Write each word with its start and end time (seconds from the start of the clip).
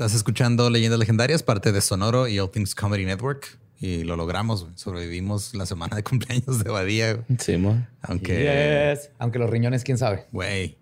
Estás 0.00 0.14
escuchando 0.14 0.70
Leyendas 0.70 0.98
Legendarias, 0.98 1.42
parte 1.42 1.72
de 1.72 1.82
Sonoro 1.82 2.26
y 2.26 2.38
All 2.38 2.50
Things 2.50 2.74
Comedy 2.74 3.04
Network. 3.04 3.58
Y 3.80 4.02
lo 4.04 4.16
logramos, 4.16 4.62
güey. 4.62 4.72
Sobrevivimos 4.74 5.52
la 5.54 5.66
semana 5.66 5.94
de 5.94 6.02
cumpleaños 6.04 6.64
de 6.64 6.70
Badía. 6.70 7.22
Sí, 7.38 7.58
mo. 7.58 7.86
Aunque, 8.00 8.94
Yes. 8.96 9.10
Aunque 9.18 9.38
los 9.38 9.50
riñones, 9.50 9.84
quién 9.84 9.98
sabe. 9.98 10.24
güey. 10.32 10.78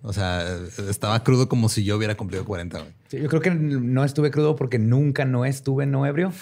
O 0.00 0.14
sea, 0.14 0.46
estaba 0.88 1.22
crudo 1.22 1.46
como 1.50 1.68
si 1.68 1.84
yo 1.84 1.94
hubiera 1.98 2.14
cumplido 2.14 2.46
40, 2.46 2.78
güey. 2.78 2.90
Sí, 3.08 3.18
yo 3.20 3.28
creo 3.28 3.42
que 3.42 3.50
no 3.50 4.02
estuve 4.02 4.30
crudo 4.30 4.56
porque 4.56 4.78
nunca 4.78 5.26
no 5.26 5.44
estuve 5.44 5.84
no 5.84 6.06
ebrio. 6.06 6.32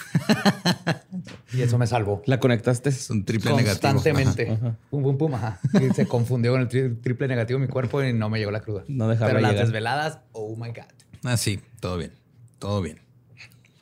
y 1.53 1.61
eso 1.61 1.77
me 1.77 1.87
salvó. 1.87 2.21
La 2.25 2.39
conectaste. 2.39 2.87
Es 2.87 3.09
un 3.09 3.25
triple 3.25 3.51
negativo. 3.53 3.91
Constantemente. 3.91 4.57
Pum, 4.89 5.03
pum, 5.03 5.17
pum. 5.17 5.35
Ajá. 5.35 5.59
Y 5.73 5.93
se 5.93 6.05
confundió 6.07 6.53
con 6.53 6.61
el 6.61 6.69
tri- 6.69 7.01
triple 7.01 7.27
negativo 7.27 7.57
en 7.57 7.63
mi 7.63 7.67
cuerpo 7.67 8.01
y 8.01 8.13
no 8.13 8.29
me 8.29 8.39
llegó 8.39 8.51
la 8.51 8.61
cruda. 8.61 8.85
No 8.87 9.09
dejaba 9.09 9.27
Pero 9.27 9.41
las 9.41 9.51
llegar. 9.51 9.65
desveladas, 9.65 10.19
oh 10.31 10.55
my 10.55 10.69
God. 10.69 10.83
Ah, 11.23 11.37
sí, 11.37 11.59
todo 11.79 11.97
bien. 11.97 12.11
Todo 12.59 12.81
bien. 12.81 13.01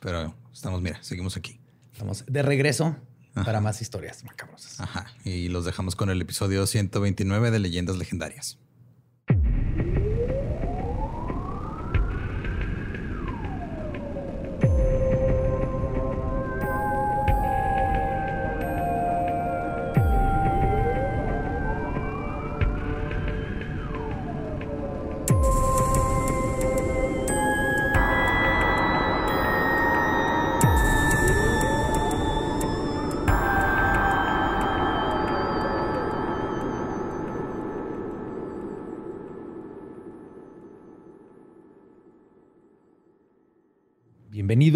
Pero 0.00 0.34
estamos, 0.52 0.80
mira, 0.80 1.02
seguimos 1.02 1.36
aquí. 1.36 1.58
Estamos 1.92 2.24
de 2.26 2.42
regreso 2.42 2.96
para 3.34 3.60
más 3.60 3.80
historias 3.80 4.24
macabrosas. 4.24 4.80
Ajá. 4.80 5.06
Y 5.24 5.48
los 5.48 5.64
dejamos 5.64 5.96
con 5.96 6.10
el 6.10 6.20
episodio 6.20 6.66
129 6.66 7.50
de 7.50 7.58
Leyendas 7.58 7.96
Legendarias. 7.96 8.58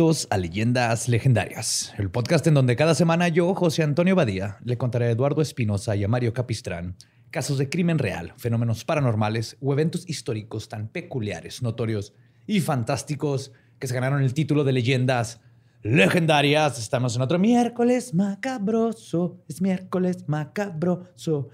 Bienvenidos 0.07 0.29
a 0.31 0.39
Leyendas 0.39 1.09
Legendarias, 1.09 1.93
el 1.99 2.11
podcast 2.11 2.47
en 2.47 2.55
donde 2.55 2.77
cada 2.77 2.95
semana 2.95 3.27
yo, 3.27 3.57
José 3.57 3.83
Antonio 3.83 4.15
Badía, 4.15 4.59
le 4.65 4.79
contaré 4.79 5.07
a 5.07 5.11
Eduardo 5.11 5.43
Espinosa 5.43 5.97
y 5.97 6.05
a 6.05 6.09
Mario 6.09 6.33
Capistrán 6.33 6.95
casos 7.33 7.59
de 7.59 7.69
crimen 7.69 7.99
real, 7.99 8.33
fenómenos 8.37 8.85
paranormales 8.85 9.57
o 9.61 9.73
eventos 9.73 10.09
históricos 10.09 10.69
tan 10.69 10.87
peculiares, 10.87 11.61
notorios 11.61 12.13
y 12.47 12.61
fantásticos 12.61 13.51
que 13.81 13.89
se 13.89 13.95
ganaron 13.95 14.23
el 14.23 14.33
título 14.33 14.63
de 14.63 14.75
Leyendas 14.75 15.41
Legendarias. 15.83 16.79
Estamos 16.79 17.17
en 17.17 17.23
otro 17.23 17.41
miércoles 17.41 18.15
macabroso, 18.15 19.43
es 19.49 19.61
miércoles 19.61 20.29
macabroso. 20.29 21.49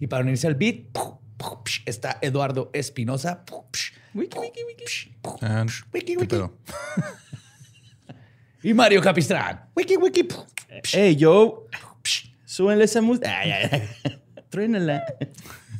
Y 0.00 0.06
para 0.08 0.24
unirse 0.24 0.48
al 0.48 0.56
beat, 0.56 0.86
está 1.86 2.18
Eduardo 2.22 2.70
Espinosa. 2.72 3.44
Wiki, 4.14 4.38
wiki, 4.38 4.60
wiki. 4.64 4.84
Ah, 5.42 5.64
Wiki, 5.92 6.06
¿qué 6.14 6.16
wiki. 6.18 6.26
pedo? 6.28 6.52
Y 8.62 8.72
Mario 8.72 9.00
Capistrán. 9.02 9.68
Wiki, 9.76 9.96
wiki. 9.96 10.28
Hey, 10.92 11.16
yo. 11.16 11.66
Súbenle 12.44 12.84
esa 12.84 13.00
música. 13.02 13.38
Ay, 13.40 13.50
ay, 13.50 13.68
ay. 13.72 14.20
Truénala. 14.50 15.02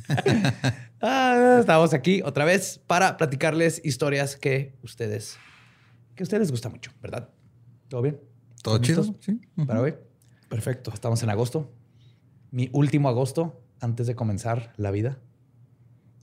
Ah, 1.07 1.57
estamos 1.59 1.93
aquí 1.93 2.21
otra 2.23 2.45
vez 2.45 2.79
para 2.87 3.15
platicarles 3.17 3.79
historias 3.83 4.35
que 4.37 4.73
ustedes, 4.81 5.37
que 6.15 6.23
a 6.23 6.25
ustedes 6.25 6.41
les 6.41 6.51
gusta 6.51 6.69
mucho, 6.69 6.89
¿verdad? 6.99 7.29
¿Todo 7.89 8.01
bien? 8.01 8.19
¿Todo 8.63 8.75
¿Están 8.77 8.85
chido? 8.87 9.01
listos 9.03 9.17
Sí. 9.25 9.39
Para 9.67 9.81
hoy. 9.81 9.93
Perfecto. 10.49 10.91
Estamos 10.91 11.21
en 11.21 11.29
agosto. 11.29 11.71
Mi 12.49 12.69
último 12.71 13.07
agosto 13.09 13.61
antes 13.81 14.07
de 14.07 14.15
comenzar 14.15 14.73
la 14.77 14.89
vida. 14.89 15.19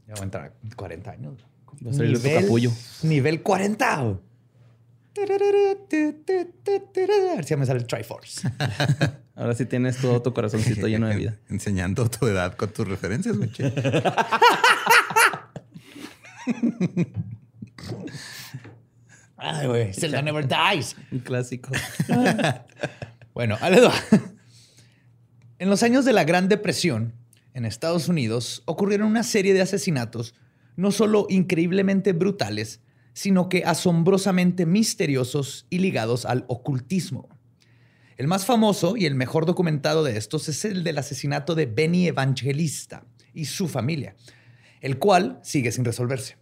Ya 0.08 0.14
voy 0.14 0.22
a 0.22 0.25
entrar 0.25 0.47
a 0.47 0.75
40 0.75 1.10
años. 1.12 1.47
Va 1.84 1.91
a 1.91 1.94
salir 1.94 2.21
tu 2.21 2.28
capullo. 2.28 2.71
Nivel 3.03 3.43
40. 3.43 3.99
A 3.99 4.19
ver 7.37 7.44
si 7.44 7.50
ya 7.50 7.56
me 7.56 7.66
sale 7.66 7.81
el 7.81 7.87
Triforce. 7.87 8.49
Ahora 9.34 9.55
sí 9.55 9.66
tienes 9.66 9.99
todo 9.99 10.22
tu 10.22 10.32
corazoncito 10.32 10.87
lleno 10.87 11.09
de 11.09 11.16
vida. 11.16 11.38
Enseñando 11.49 12.09
tu 12.09 12.27
edad 12.27 12.55
con 12.56 12.72
tus 12.72 12.87
referencias, 12.88 13.37
güey. 13.37 13.50
Ay, 19.37 19.66
güey. 19.66 19.93
Zelda 19.93 20.22
never 20.22 20.47
dies. 20.47 20.97
Un 21.11 21.19
clásico. 21.21 21.72
Bueno, 23.34 23.59
va. 23.61 23.94
En 25.59 25.69
los 25.71 25.82
años 25.82 26.05
de 26.05 26.12
la 26.12 26.25
Gran 26.25 26.49
Depresión, 26.49 27.15
en 27.55 27.65
Estados 27.65 28.09
Unidos, 28.09 28.62
ocurrieron 28.66 29.09
una 29.09 29.22
serie 29.25 29.55
de 29.55 29.62
asesinatos 29.62 30.34
no 30.77 30.91
solo 30.91 31.27
increíblemente 31.28 32.12
brutales, 32.12 32.81
sino 33.12 33.49
que 33.49 33.65
asombrosamente 33.65 34.66
misteriosos 34.66 35.66
y 35.71 35.78
ligados 35.78 36.25
al 36.25 36.44
ocultismo. 36.49 37.28
El 38.16 38.28
más 38.28 38.47
famoso 38.47 38.97
y 38.97 39.06
el 39.06 39.15
mejor 39.15 39.47
documentado 39.47 40.05
de 40.05 40.16
estos 40.16 40.49
es 40.49 40.65
el 40.65 40.84
del 40.84 40.99
asesinato 40.99 41.55
de 41.55 41.66
Benny 41.66 42.06
Evangelista 42.06 43.05
y 43.34 43.47
su 43.47 43.69
familia, 43.69 44.16
el 44.81 44.99
cual 44.99 45.41
sigue 45.43 45.72
sin 45.72 45.84
resolverse. 45.84 46.37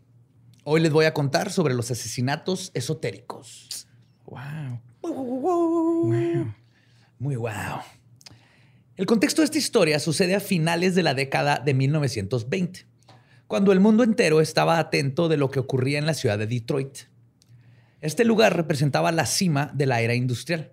Hoy 0.65 0.81
les 0.81 0.93
voy 0.93 1.07
a 1.07 1.15
contar 1.15 1.51
sobre 1.51 1.75
los 1.75 1.91
asesinatos 1.91 2.71
esotéricos. 2.75 3.89
Wow. 4.27 4.81
Muy 7.19 7.37
wow. 7.37 7.81
El 8.97 9.07
contexto 9.07 9.41
de 9.41 9.47
esta 9.47 9.59
historia 9.59 9.99
sucede 9.99 10.35
a 10.35 10.41
finales 10.41 10.95
de 10.95 11.03
la 11.03 11.15
década 11.15 11.59
de 11.59 11.73
1920, 11.73 12.87
cuando 13.51 13.73
el 13.73 13.81
mundo 13.81 14.05
entero 14.05 14.41
estaba 14.41 14.79
atento 14.79 15.27
de 15.29 15.37
lo 15.37 15.51
que 15.51 15.59
ocurría 15.59 15.99
en 15.99 16.07
la 16.07 16.15
ciudad 16.15 16.39
de 16.39 16.47
Detroit. 16.47 16.99
Este 18.01 18.25
lugar 18.25 18.55
representaba 18.57 19.11
la 19.11 19.27
cima 19.27 19.73
de 19.75 19.87
la 19.87 20.01
era 20.03 20.15
industrial. 20.15 20.71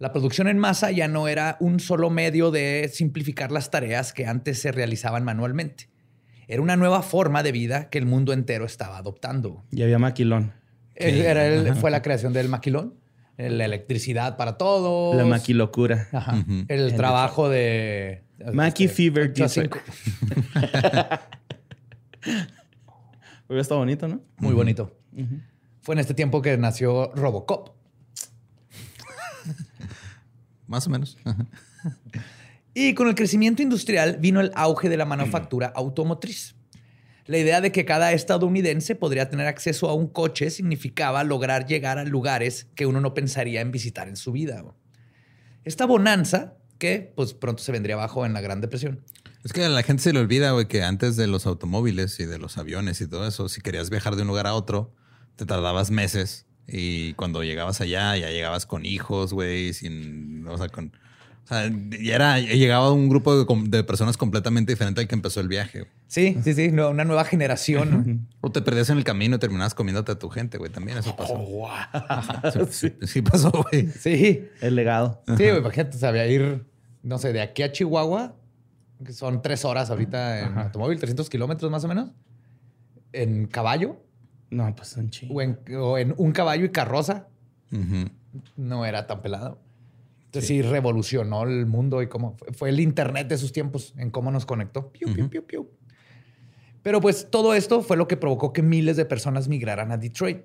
La 0.00 0.10
producción 0.10 0.48
en 0.48 0.58
masa 0.58 0.90
ya 0.90 1.06
no 1.06 1.28
era 1.28 1.56
un 1.60 1.78
solo 1.78 2.10
medio 2.10 2.50
de 2.50 2.90
simplificar 2.92 3.52
las 3.52 3.70
tareas 3.70 4.12
que 4.12 4.26
antes 4.26 4.60
se 4.60 4.72
realizaban 4.72 5.22
manualmente. 5.22 5.88
Era 6.48 6.60
una 6.62 6.74
nueva 6.74 7.02
forma 7.02 7.44
de 7.44 7.52
vida 7.52 7.90
que 7.90 7.98
el 7.98 8.06
mundo 8.06 8.32
entero 8.32 8.64
estaba 8.64 8.98
adoptando. 8.98 9.62
Y 9.70 9.82
había 9.82 10.00
maquilón. 10.00 10.52
El- 10.96 11.20
era 11.20 11.46
el- 11.46 11.76
fue 11.76 11.92
la 11.92 12.02
creación 12.02 12.32
del 12.32 12.48
maquilón, 12.48 12.94
la 13.38 13.64
electricidad 13.64 14.36
para 14.36 14.58
todos. 14.58 15.14
La 15.14 15.24
maquilocura. 15.26 16.08
Ajá. 16.10 16.44
El 16.66 16.96
trabajo 16.96 17.48
de. 17.48 18.24
Mackie 18.52 18.86
este, 18.86 18.96
Fever 18.96 19.32
Detroit. 19.32 19.76
Hubiera 23.48 23.62
estado 23.62 23.80
bonito, 23.80 24.08
¿no? 24.08 24.20
Muy 24.38 24.54
bonito. 24.54 24.96
Fue 25.80 25.94
en 25.94 25.98
este 25.98 26.14
tiempo 26.14 26.42
que 26.42 26.56
nació 26.56 27.12
Robocop. 27.14 27.70
Más 30.66 30.86
o 30.86 30.90
menos. 30.90 31.18
Ajá. 31.24 31.46
Y 32.72 32.94
con 32.94 33.08
el 33.08 33.14
crecimiento 33.14 33.62
industrial 33.62 34.18
vino 34.20 34.40
el 34.40 34.52
auge 34.54 34.88
de 34.88 34.96
la 34.96 35.04
manufactura 35.04 35.72
automotriz. 35.74 36.54
La 37.26 37.38
idea 37.38 37.60
de 37.60 37.72
que 37.72 37.84
cada 37.84 38.12
estadounidense 38.12 38.94
podría 38.94 39.28
tener 39.28 39.46
acceso 39.46 39.88
a 39.88 39.94
un 39.94 40.06
coche 40.08 40.50
significaba 40.50 41.24
lograr 41.24 41.66
llegar 41.66 41.98
a 41.98 42.04
lugares 42.04 42.68
que 42.74 42.86
uno 42.86 43.00
no 43.00 43.14
pensaría 43.14 43.60
en 43.60 43.70
visitar 43.70 44.08
en 44.08 44.16
su 44.16 44.32
vida. 44.32 44.64
Esta 45.64 45.84
bonanza, 45.84 46.54
que 46.78 47.12
pues 47.14 47.34
pronto 47.34 47.62
se 47.62 47.72
vendría 47.72 47.96
abajo 47.96 48.24
en 48.24 48.32
la 48.32 48.40
Gran 48.40 48.60
Depresión. 48.60 49.04
Es 49.44 49.52
que 49.52 49.64
a 49.64 49.68
la 49.68 49.82
gente 49.82 50.02
se 50.02 50.12
le 50.12 50.18
olvida, 50.20 50.50
güey, 50.52 50.66
que 50.66 50.82
antes 50.82 51.16
de 51.16 51.26
los 51.26 51.46
automóviles 51.46 52.20
y 52.20 52.26
de 52.26 52.38
los 52.38 52.58
aviones 52.58 53.00
y 53.00 53.06
todo 53.08 53.26
eso, 53.26 53.48
si 53.48 53.60
querías 53.60 53.88
viajar 53.90 54.16
de 54.16 54.22
un 54.22 54.28
lugar 54.28 54.46
a 54.46 54.54
otro, 54.54 54.94
te 55.36 55.46
tardabas 55.46 55.90
meses. 55.90 56.46
Y 56.68 57.14
cuando 57.14 57.42
llegabas 57.42 57.80
allá, 57.80 58.16
ya 58.16 58.30
llegabas 58.30 58.66
con 58.66 58.84
hijos, 58.84 59.32
güey, 59.32 59.72
sin. 59.72 60.46
O 60.46 60.58
sea, 60.58 60.68
con. 60.68 60.92
O 61.44 61.48
sea, 61.48 61.68
ya 62.00 62.14
era, 62.14 62.38
ya 62.38 62.52
llegaba 62.54 62.92
un 62.92 63.08
grupo 63.08 63.34
de, 63.44 63.46
de 63.70 63.82
personas 63.82 64.16
completamente 64.16 64.70
diferente 64.72 65.00
al 65.00 65.08
que 65.08 65.14
empezó 65.16 65.40
el 65.40 65.48
viaje. 65.48 65.80
güey. 65.80 65.90
Sí, 66.06 66.36
sí, 66.44 66.54
sí, 66.54 66.70
no, 66.70 66.90
una 66.90 67.04
nueva 67.04 67.24
generación. 67.24 68.28
O 68.40 68.52
te 68.52 68.60
perdías 68.62 68.90
en 68.90 68.98
el 68.98 69.04
camino 69.04 69.34
y 69.36 69.38
terminabas 69.40 69.74
comiéndote 69.74 70.12
a 70.12 70.18
tu 70.18 70.28
gente, 70.28 70.58
güey. 70.58 70.70
También 70.70 70.98
eso 70.98 71.16
pasó. 71.16 71.34
Oh, 71.36 71.68
Sí, 72.70 72.92
sí 73.02 73.22
pasó, 73.22 73.50
güey. 73.50 73.88
Sí, 73.88 74.44
El 74.60 74.76
legado. 74.76 75.22
Sí, 75.26 75.44
güey, 75.44 75.58
imagínate, 75.58 75.98
sabía 75.98 76.26
ir, 76.28 76.66
no 77.02 77.18
sé, 77.18 77.32
de 77.32 77.40
aquí 77.40 77.62
a 77.62 77.72
Chihuahua, 77.72 78.36
que 79.04 79.12
son 79.12 79.42
tres 79.42 79.64
horas 79.64 79.90
ahorita 79.90 80.40
en 80.40 80.58
automóvil, 80.58 80.98
300 80.98 81.28
kilómetros 81.30 81.70
más 81.70 81.84
o 81.84 81.88
menos, 81.88 82.10
en 83.12 83.46
caballo, 83.46 84.02
No, 84.50 84.72
pues 84.74 84.88
son 84.88 85.10
chingos. 85.10 85.36
o 85.36 85.40
en, 85.42 85.58
o 85.76 85.98
en 85.98 86.14
un 86.16 86.32
caballo 86.32 86.64
y 86.64 86.70
carroza, 86.70 87.28
no 88.56 88.84
era 88.86 89.06
tan 89.06 89.22
pelado. 89.22 89.60
Entonces 90.26 90.46
sí, 90.48 90.62
revolucionó 90.62 91.42
el 91.42 91.66
mundo 91.66 92.02
y 92.02 92.06
cómo 92.08 92.36
fue, 92.36 92.52
fue 92.52 92.68
el 92.68 92.78
internet 92.80 93.26
de 93.28 93.36
sus 93.36 93.52
tiempos 93.52 93.94
en 93.96 94.10
cómo 94.10 94.30
nos 94.30 94.46
conectó. 94.46 94.92
Piu, 94.92 95.12
piu, 95.12 95.28
piu, 95.28 95.44
piu. 95.44 95.70
Pero 96.82 97.00
pues 97.00 97.28
todo 97.30 97.52
esto 97.54 97.82
fue 97.82 97.96
lo 97.96 98.06
que 98.06 98.16
provocó 98.16 98.52
que 98.52 98.62
miles 98.62 98.96
de 98.96 99.04
personas 99.04 99.48
migraran 99.48 99.90
a 99.90 99.96
Detroit. 99.96 100.42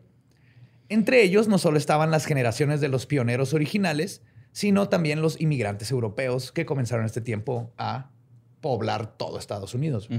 Entre 0.90 1.22
ellos 1.24 1.48
no 1.48 1.58
solo 1.58 1.78
estaban 1.78 2.10
las 2.12 2.26
generaciones 2.26 2.82
de 2.82 2.88
los 2.90 3.06
pioneros 3.06 3.54
originales, 3.54 4.22
sino 4.52 4.90
también 4.90 5.22
los 5.22 5.40
inmigrantes 5.40 5.92
europeos 5.92 6.52
que 6.52 6.66
comenzaron 6.66 7.04
en 7.04 7.08
este 7.08 7.22
tiempo 7.22 7.72
a 7.78 8.10
poblar 8.66 9.16
todo 9.16 9.38
Estados 9.38 9.76
Unidos. 9.76 10.10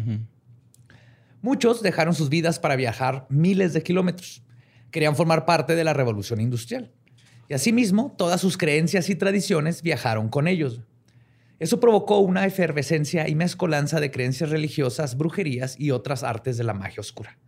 Muchos 1.42 1.82
dejaron 1.82 2.14
sus 2.14 2.28
vidas 2.28 2.60
para 2.60 2.76
viajar 2.76 3.26
miles 3.28 3.72
de 3.72 3.82
kilómetros. 3.82 4.44
Querían 4.92 5.16
formar 5.16 5.44
parte 5.46 5.74
de 5.74 5.82
la 5.82 5.94
revolución 5.94 6.40
industrial. 6.40 6.92
Y 7.48 7.54
asimismo, 7.54 8.14
todas 8.16 8.40
sus 8.40 8.56
creencias 8.56 9.10
y 9.10 9.16
tradiciones 9.16 9.82
viajaron 9.82 10.28
con 10.28 10.46
ellos. 10.46 10.82
Eso 11.58 11.80
provocó 11.80 12.20
una 12.20 12.46
efervescencia 12.46 13.28
y 13.28 13.34
mezcolanza 13.34 13.98
de 13.98 14.12
creencias 14.12 14.50
religiosas, 14.50 15.16
brujerías 15.16 15.74
y 15.76 15.90
otras 15.90 16.22
artes 16.22 16.56
de 16.56 16.62
la 16.62 16.72
magia 16.72 17.00
oscura. 17.00 17.40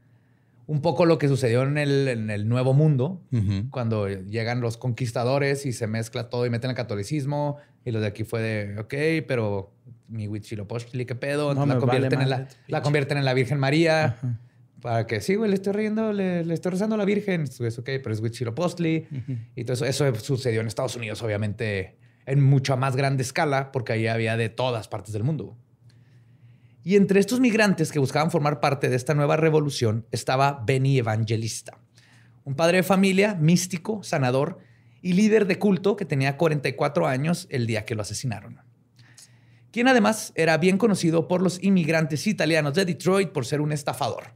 Un 0.68 0.82
poco 0.82 1.06
lo 1.06 1.16
que 1.16 1.28
sucedió 1.28 1.62
en 1.62 1.78
el, 1.78 2.48
Nuevo 2.48 2.74
Mundo, 2.74 3.22
cuando 3.70 4.06
llegan 4.06 4.60
los 4.60 4.76
conquistadores 4.76 5.64
y 5.64 5.72
se 5.72 5.86
mezcla 5.86 6.28
todo 6.28 6.44
y 6.44 6.50
meten 6.50 6.68
el 6.68 6.76
catolicismo. 6.76 7.56
Y 7.86 7.90
lo 7.90 8.00
de 8.00 8.06
aquí 8.06 8.22
fue 8.22 8.42
de, 8.42 8.78
ok, 8.78 9.26
pero 9.26 9.72
mi 10.08 10.28
Huitzilopochtli, 10.28 11.06
¿qué 11.06 11.14
pedo? 11.14 11.54
la, 11.54 11.78
convierten 11.78 12.20
en 12.20 12.28
la, 12.28 12.48
la, 12.66 12.82
convierten 12.82 13.16
en 13.16 13.24
la 13.24 13.32
Virgen 13.32 13.58
María. 13.58 14.18
Para 14.82 15.06
que 15.06 15.22
sí, 15.22 15.36
güey, 15.36 15.48
le 15.48 15.56
estoy 15.56 15.72
riendo, 15.72 16.12
le, 16.12 16.40
estoy 16.52 16.72
rezando 16.72 16.96
a 16.96 16.98
la 16.98 17.06
Virgen. 17.06 17.44
Es 17.44 17.78
ok, 17.78 17.86
pero 18.02 18.12
es 18.12 18.20
Huitzilopochtli. 18.20 19.06
Y 19.56 19.64
todo 19.64 19.72
eso, 19.72 19.86
eso 19.86 20.14
sucedió 20.16 20.60
en 20.60 20.66
Estados 20.66 20.96
Unidos, 20.96 21.22
obviamente 21.22 21.96
en 22.26 22.42
mucha 22.42 22.76
más 22.76 22.94
grande 22.94 23.22
escala, 23.22 23.72
porque 23.72 23.94
ahí 23.94 24.06
había 24.06 24.36
de 24.36 24.50
todas 24.50 24.86
partes 24.86 25.14
del 25.14 25.24
mundo. 25.24 25.56
Y 26.88 26.96
entre 26.96 27.20
estos 27.20 27.38
migrantes 27.38 27.92
que 27.92 27.98
buscaban 27.98 28.30
formar 28.30 28.60
parte 28.60 28.88
de 28.88 28.96
esta 28.96 29.12
nueva 29.12 29.36
revolución 29.36 30.06
estaba 30.10 30.64
Benny 30.64 30.96
Evangelista, 30.96 31.76
un 32.44 32.54
padre 32.54 32.78
de 32.78 32.82
familia, 32.82 33.34
místico, 33.34 34.02
sanador 34.02 34.56
y 35.02 35.12
líder 35.12 35.46
de 35.46 35.58
culto 35.58 35.96
que 35.96 36.06
tenía 36.06 36.38
44 36.38 37.06
años 37.06 37.46
el 37.50 37.66
día 37.66 37.84
que 37.84 37.94
lo 37.94 38.00
asesinaron. 38.00 38.62
Quien 39.70 39.86
además 39.86 40.32
era 40.34 40.56
bien 40.56 40.78
conocido 40.78 41.28
por 41.28 41.42
los 41.42 41.62
inmigrantes 41.62 42.26
italianos 42.26 42.72
de 42.72 42.86
Detroit 42.86 43.32
por 43.32 43.44
ser 43.44 43.60
un 43.60 43.72
estafador. 43.72 44.32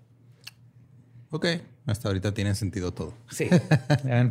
Ok, 1.31 1.47
hasta 1.87 2.09
ahorita 2.09 2.35
tiene 2.35 2.55
sentido 2.55 2.93
todo. 2.93 3.15
Sí, 3.31 3.49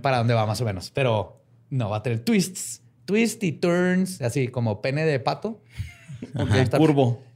para 0.04 0.20
dónde 0.20 0.36
va 0.36 0.46
más 0.46 0.62
o 0.62 0.66
menos, 0.66 0.92
pero 0.92 1.42
no 1.72 1.90
va 1.90 1.98
a 1.98 2.04
tener 2.04 2.20
twists 2.20 2.84
twist 3.06 3.44
y 3.44 3.52
turns, 3.52 4.22
así 4.22 4.48
como 4.50 4.80
pene 4.80 5.06
de 5.06 5.20
pato. 5.20 5.60
Está, 6.54 6.78
curvo. 6.78 7.31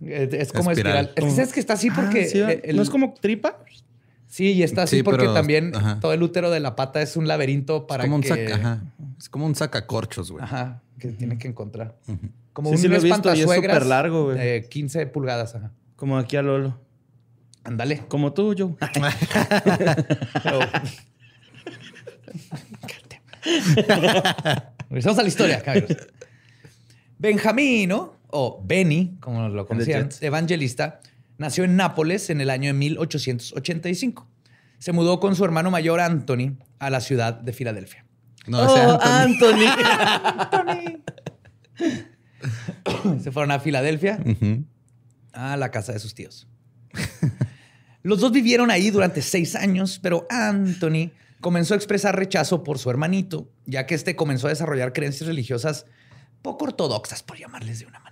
Es, 0.00 0.52
como 0.52 0.70
espiral. 0.70 1.12
Es, 1.16 1.52
que 1.52 1.60
está 1.60 1.72
así 1.74 1.90
porque. 1.90 2.62
Ah, 2.66 2.72
¿No 2.72 2.82
es 2.82 2.90
como 2.90 3.14
tripa? 3.14 3.58
Sí, 4.28 4.52
y 4.52 4.62
está 4.62 4.82
así 4.82 5.02
porque 5.02 5.26
también 5.26 5.72
todo 6.00 6.12
el 6.12 6.22
útero 6.22 6.50
de 6.50 6.60
la 6.60 6.76
pata 6.76 7.00
es 7.00 7.16
un 7.16 7.26
laberinto 7.26 7.86
para 7.86 8.04
es 8.04 8.10
como 8.10 8.20
que... 8.20 8.30
Un 8.30 8.38
saca, 8.38 8.82
Es 9.18 9.28
como 9.30 9.46
un 9.46 9.54
sacacorchos, 9.54 10.30
güey. 10.30 10.44
Ajá, 10.44 10.82
que 10.98 11.08
tiene 11.08 11.38
que 11.38 11.48
encontrar. 11.48 11.96
Como 12.52 12.70
un 12.70 12.78
sí 12.78 12.88
lo 12.88 12.96
es 12.96 13.02
súper 13.42 13.86
largo, 13.86 14.24
güey. 14.26 14.38
De 14.38 14.68
15 14.68 15.06
pulgadas, 15.06 15.54
ajá. 15.54 15.72
Como 15.96 16.18
aquí 16.18 16.36
a 16.36 16.42
Lolo. 16.42 16.78
Ándale. 17.64 18.02
Como 18.08 18.32
tú, 18.34 18.54
yo. 18.54 18.76
Regresamos 24.90 25.18
a 25.18 25.22
la 25.22 25.28
historia, 25.28 25.62
Benjamino, 27.18 28.14
o 28.28 28.62
Benny, 28.64 29.16
como 29.20 29.48
lo 29.48 29.66
conocían, 29.66 30.08
evangelista, 30.20 31.00
nació 31.38 31.64
en 31.64 31.76
Nápoles 31.76 32.30
en 32.30 32.40
el 32.40 32.50
año 32.50 32.68
de 32.68 32.74
1885. 32.74 34.28
Se 34.78 34.92
mudó 34.92 35.18
con 35.20 35.34
su 35.34 35.44
hermano 35.44 35.70
mayor 35.70 36.00
Anthony 36.00 36.56
a 36.78 36.90
la 36.90 37.00
ciudad 37.00 37.34
de 37.34 37.52
Filadelfia. 37.52 38.04
No, 38.46 38.60
oh, 38.60 38.98
Anthony. 39.02 39.66
Anthony. 39.66 41.02
Se 43.22 43.32
fueron 43.32 43.50
a 43.50 43.60
Filadelfia, 43.60 44.18
a 45.32 45.56
la 45.56 45.70
casa 45.70 45.92
de 45.92 45.98
sus 45.98 46.14
tíos. 46.14 46.46
Los 48.02 48.20
dos 48.20 48.32
vivieron 48.32 48.70
ahí 48.70 48.90
durante 48.90 49.22
seis 49.22 49.54
años, 49.54 49.98
pero 50.02 50.26
Anthony 50.30 51.10
comenzó 51.40 51.74
a 51.74 51.76
expresar 51.76 52.16
rechazo 52.16 52.64
por 52.64 52.78
su 52.78 52.90
hermanito, 52.90 53.50
ya 53.66 53.86
que 53.86 53.94
este 53.94 54.16
comenzó 54.16 54.46
a 54.46 54.50
desarrollar 54.50 54.92
creencias 54.92 55.26
religiosas 55.26 55.86
poco 56.42 56.66
ortodoxas, 56.66 57.22
por 57.22 57.36
llamarles 57.36 57.80
de 57.80 57.86
una 57.86 57.98
manera. 57.98 58.07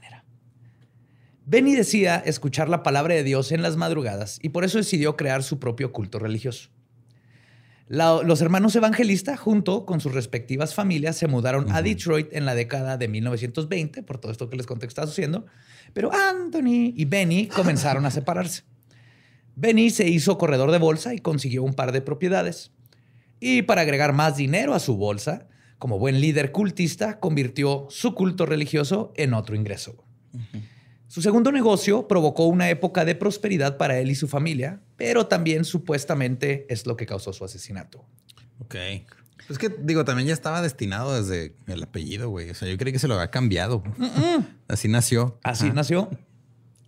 Benny 1.48 1.76
decía 1.76 2.16
escuchar 2.16 2.69
la 2.69 2.82
palabra 2.82 3.14
de 3.14 3.22
Dios 3.22 3.52
en 3.52 3.62
las 3.62 3.76
madrugadas 3.76 4.40
y 4.43 4.48
por 4.48 4.64
eso 4.64 4.78
decidió 4.78 5.16
crear 5.16 5.44
su 5.44 5.60
propio 5.60 5.93
culto 5.93 6.19
religioso. 6.19 6.70
los 7.88 8.40
hermanos 8.40 8.75
evangelistas, 8.75 9.38
junto 9.38 9.87
con 9.87 10.00
sus 10.00 10.12
respectivas 10.12 10.75
familias, 10.75 11.16
se 11.16 11.28
mudaron 11.28 11.70
a 11.70 11.82
Detroit 11.82 12.32
en 12.32 12.46
la 12.46 12.56
década 12.56 12.96
de 12.96 13.06
1920, 13.06 14.02
por 14.02 14.19
todo 14.19 14.32
esto 14.32 14.50
que 14.50 14.56
les 14.56 14.66
conté 14.66 14.87
que 14.87 14.88
estaba 14.88 15.06
sucediendo, 15.06 15.46
pero 15.93 16.12
Anthony 16.12 16.93
y 16.96 17.04
Benny 17.04 17.46
comenzaron 17.54 18.04
a 18.06 18.10
separarse. 18.10 18.64
Benny 19.54 19.90
se 19.90 20.08
hizo 20.08 20.38
corredor 20.38 20.72
de 20.72 20.78
bolsa 20.78 21.14
y 21.14 21.20
consiguió 21.20 21.62
un 21.62 21.75
par 21.75 21.92
de 21.92 22.00
propiedades. 22.00 22.72
Y 23.38 23.62
para 23.62 23.82
agregar 23.82 24.12
más 24.14 24.37
dinero 24.37 24.75
a 24.75 24.81
su 24.81 24.96
bolsa, 24.96 25.46
como 25.78 26.00
buen 26.00 26.20
líder 26.20 26.50
cultista, 26.50 27.20
convirtió 27.20 27.87
su 27.88 28.16
culto 28.16 28.46
religioso 28.46 29.12
en 29.14 29.32
otro 29.32 29.54
ingreso. 29.54 30.04
Su 31.08 31.22
segundo 31.22 31.52
negocio 31.52 32.08
provocó 32.08 32.46
una 32.46 32.68
época 32.68 33.04
de 33.04 33.14
prosperidad 33.14 33.76
para 33.76 33.98
él 33.98 34.10
y 34.10 34.14
su 34.14 34.26
familia, 34.26 34.80
pero 34.96 35.26
también 35.26 35.64
supuestamente 35.64 36.66
es 36.68 36.86
lo 36.86 36.96
que 36.96 37.06
causó 37.06 37.32
su 37.32 37.44
asesinato. 37.44 38.04
Ok. 38.58 38.74
Es 39.48 39.58
que, 39.58 39.68
digo, 39.68 40.04
también 40.04 40.26
ya 40.26 40.34
estaba 40.34 40.60
destinado 40.60 41.14
desde 41.14 41.54
el 41.68 41.82
apellido, 41.82 42.28
güey. 42.30 42.50
O 42.50 42.54
sea, 42.54 42.68
yo 42.68 42.76
creí 42.76 42.92
que 42.92 42.98
se 42.98 43.06
lo 43.06 43.14
había 43.14 43.30
cambiado. 43.30 43.84
Así 44.68 44.88
nació. 44.88 45.38
Así 45.44 45.70
nació. 45.70 46.10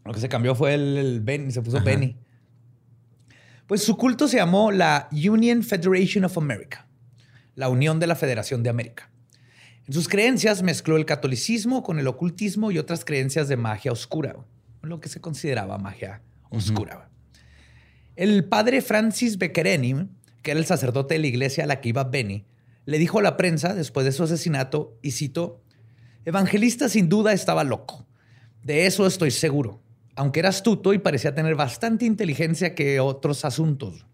Lo 0.05 0.13
que 0.13 0.21
se 0.21 0.29
cambió 0.29 0.55
fue 0.55 0.75
el, 0.75 1.21
Ben, 1.23 1.53
se 1.53 1.63
puso 1.63 1.81
Benny. 1.81 2.17
Pues 3.67 3.85
su 3.85 3.97
culto 3.97 4.27
se 4.27 4.39
llamó 4.39 4.73
la 4.73 5.09
Union 5.13 5.63
Federation 5.63 6.25
of 6.25 6.39
America, 6.39 6.89
la 7.55 7.69
Unión 7.69 8.01
de 8.01 8.07
la 8.07 8.17
Federación 8.17 8.63
de 8.63 8.71
América. 8.71 9.11
En 9.89 9.95
sus 9.95 10.09
creencias 10.09 10.63
mezcló 10.63 10.97
el 10.97 11.07
catolicismo 11.07 11.83
con 11.83 11.99
el 11.99 12.07
ocultismo 12.07 12.71
y 12.71 12.79
otras 12.79 13.05
creencias 13.05 13.49
de 13.49 13.57
magia 13.57 13.91
oscura, 13.91 14.37
lo 14.83 15.01
que 15.01 15.09
se 15.09 15.21
consideraba 15.21 15.79
magia 15.79 16.23
oscura. 16.51 17.11
El 18.15 18.45
padre 18.45 18.81
Francis 18.81 19.39
Beckereni, 19.39 20.09
que 20.43 20.53
era 20.53 20.61
el 20.61 20.67
sacerdote 20.67 21.15
de 21.15 21.21
la 21.21 21.27
iglesia 21.27 21.65
a 21.65 21.67
la 21.67 21.81
que 21.81 21.89
iba 21.89 22.05
Benny, 22.05 22.45
le 22.85 22.99
dijo 22.99 23.19
a 23.19 23.23
la 23.23 23.37
prensa 23.37 23.75
después 23.75 24.07
de 24.07 24.13
su 24.13 24.23
asesinato, 24.23 24.97
y 25.03 25.11
cito, 25.11 25.63
Evangelista 26.25 26.89
sin 26.89 27.09
duda 27.09 27.33
estaba 27.33 27.65
loco. 27.65 28.07
De 28.63 28.87
eso 28.87 29.07
estoy 29.07 29.31
seguro 29.31 29.83
aunque 30.19 30.41
era 30.41 30.49
astuto 30.49 30.93
y 30.93 30.99
parecía 30.99 31.33
tener 31.33 31.55
bastante 31.55 32.05
inteligencia 32.05 32.75
que 32.75 32.99
otros 32.99 33.45
asuntos. 33.45 34.05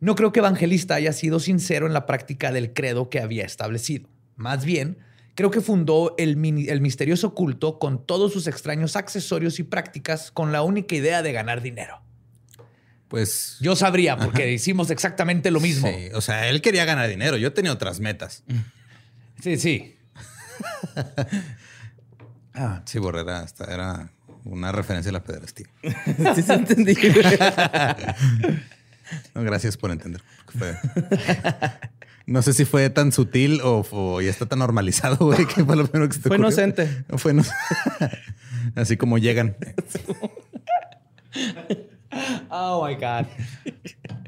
No 0.00 0.16
creo 0.16 0.32
que 0.32 0.40
Evangelista 0.40 0.96
haya 0.96 1.12
sido 1.12 1.38
sincero 1.38 1.86
en 1.86 1.92
la 1.92 2.06
práctica 2.06 2.50
del 2.50 2.72
credo 2.72 3.08
que 3.08 3.20
había 3.20 3.44
establecido. 3.44 4.08
Más 4.36 4.64
bien, 4.64 4.98
creo 5.34 5.50
que 5.50 5.60
fundó 5.60 6.14
el, 6.18 6.36
misterioso 6.36 7.34
culto 7.34 7.78
con 7.78 8.06
todos 8.06 8.32
sus 8.32 8.46
extraños 8.46 8.96
accesorios 8.96 9.58
y 9.58 9.62
prácticas 9.62 10.30
con 10.30 10.52
la 10.52 10.62
única 10.62 10.94
idea 10.94 11.22
de 11.22 11.32
ganar 11.32 11.62
dinero. 11.62 12.00
Pues. 13.08 13.56
Yo 13.60 13.76
sabría, 13.76 14.16
porque 14.16 14.52
hicimos 14.52 14.90
exactamente 14.90 15.50
lo 15.50 15.60
mismo. 15.60 15.88
Sí, 15.88 16.08
o 16.14 16.22
sea, 16.22 16.48
él 16.48 16.62
quería 16.62 16.86
ganar 16.86 17.08
dinero. 17.08 17.36
Yo 17.36 17.52
tenía 17.52 17.72
otras 17.72 18.00
metas. 18.00 18.42
Sí, 19.42 19.58
sí. 19.58 19.96
ah. 22.54 22.82
Sí, 22.86 22.98
Borrera, 22.98 23.46
era 23.68 24.10
una 24.44 24.72
referencia 24.72 25.10
a 25.10 25.12
la 25.12 25.22
pederastía. 25.22 25.66
sí, 26.34 26.42
se 26.42 26.54
entendí. 26.54 26.94
gracias 29.34 29.76
por 29.76 29.90
entender. 29.90 30.22
No 32.26 32.42
sé 32.42 32.52
si 32.52 32.64
fue 32.64 32.88
tan 32.90 33.12
sutil 33.12 33.60
o, 33.62 34.20
ya 34.20 34.30
está 34.30 34.46
tan 34.46 34.60
normalizado, 34.60 35.16
güey, 35.26 35.46
que 35.46 35.64
fue 35.64 35.76
lo 35.76 35.86
primero 35.86 36.08
que 36.08 36.14
se 36.14 36.22
te 36.22 36.28
Fue 36.28 36.36
inocente. 36.36 37.04
Fue 37.16 37.34
Así 38.76 38.96
como 38.96 39.18
llegan. 39.18 39.56
Oh 42.50 42.86
my 42.86 42.94
God. 42.94 43.26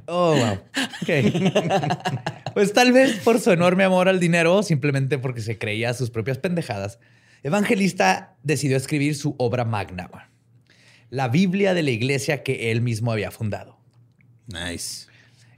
Oh, 0.07 0.37
wow. 0.37 0.59
Ok. 1.03 2.29
Pues 2.55 2.73
tal 2.73 2.93
vez 2.93 3.17
por 3.17 3.41
su 3.41 3.51
enorme 3.51 3.83
amor 3.83 4.09
al 4.09 4.21
dinero, 4.21 4.63
simplemente 4.63 5.19
porque 5.19 5.41
se 5.41 5.59
creía 5.59 5.93
sus 5.93 6.11
propias 6.11 6.39
pendejadas, 6.39 7.01
Evangelista 7.43 8.37
decidió 8.45 8.77
escribir 8.77 9.17
su 9.17 9.35
obra 9.39 9.65
magna, 9.65 10.09
la 11.11 11.27
Biblia 11.27 11.75
de 11.75 11.83
la 11.83 11.91
iglesia 11.91 12.45
que 12.45 12.71
él 12.71 12.81
mismo 12.81 13.11
había 13.11 13.33
fundado. 13.33 13.77
Nice. 14.47 15.09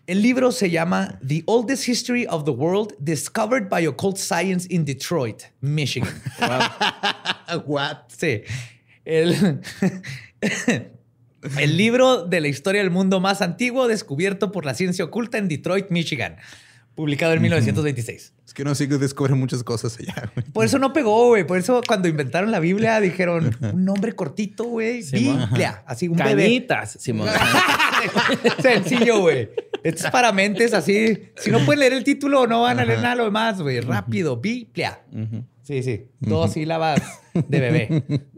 El 0.07 0.23
libro 0.23 0.53
se 0.53 0.71
llama 0.71 1.19
The 1.27 1.43
Oldest 1.47 1.89
History 1.89 2.27
of 2.29 2.45
the 2.45 2.53
World 2.53 2.95
Discovered 3.01 3.69
by 3.69 3.87
Occult 3.87 4.19
Science 4.19 4.67
in 4.71 4.85
Detroit, 4.85 5.43
Michigan. 5.61 6.23
What? 7.67 8.09
Sí. 8.09 8.43
El 9.05 9.61
El 11.59 11.77
libro 11.77 12.25
de 12.25 12.41
la 12.41 12.49
historia 12.49 12.83
del 12.83 12.91
mundo 12.91 13.21
más 13.21 13.41
antiguo 13.43 13.89
descubierto 13.89 14.53
por 14.53 14.65
la 14.65 14.75
ciencia 14.75 15.05
oculta 15.05 15.39
en 15.39 15.49
Detroit, 15.49 15.91
Michigan. 15.91 16.37
Publicado 16.95 17.35
en 17.35 17.43
1926. 17.43 18.33
Es 18.47 18.55
que 18.55 18.65
no 18.65 18.75
sí 18.75 18.89
que 18.89 18.97
descubren 18.97 19.39
muchas 19.39 19.63
cosas 19.63 19.99
allá, 19.99 20.31
güey. 20.35 20.47
Por 20.51 20.65
eso 20.65 20.79
no 20.79 20.95
pegó, 20.95 21.29
güey. 21.29 21.47
Por 21.47 21.59
eso 21.59 21.83
cuando 21.87 22.09
inventaron 22.09 22.51
la 22.51 22.59
Biblia 22.59 23.01
dijeron 23.01 23.55
un 23.61 23.85
nombre 23.85 24.15
cortito, 24.15 24.65
güey. 24.65 25.03
Biblia. 25.03 25.83
Así 25.87 26.09
un 26.09 26.17
bebé. 26.17 26.45
Canitas, 26.45 26.97
Simón. 26.99 27.29
Sencillo, 28.63 29.21
güey. 29.21 29.51
Es 29.95 30.11
para 30.11 30.33
mentes 30.33 30.73
así. 30.75 31.31
Si 31.37 31.51
no 31.51 31.65
pueden 31.65 31.81
leer 31.81 31.93
el 31.93 32.05
título, 32.05 32.47
no 32.47 32.63
van 32.63 32.81
a 32.81 32.85
leer 32.85 33.01
nada 33.01 33.15
lo 33.15 33.25
demás, 33.25 33.61
güey. 33.61 33.81
Rápido. 33.81 34.37
Biblia. 34.39 35.01
Sí, 35.63 35.83
sí. 35.83 36.09
Dos 36.21 36.53
sílabas 36.53 37.01
de 37.35 37.61
bebé. 37.61 38.05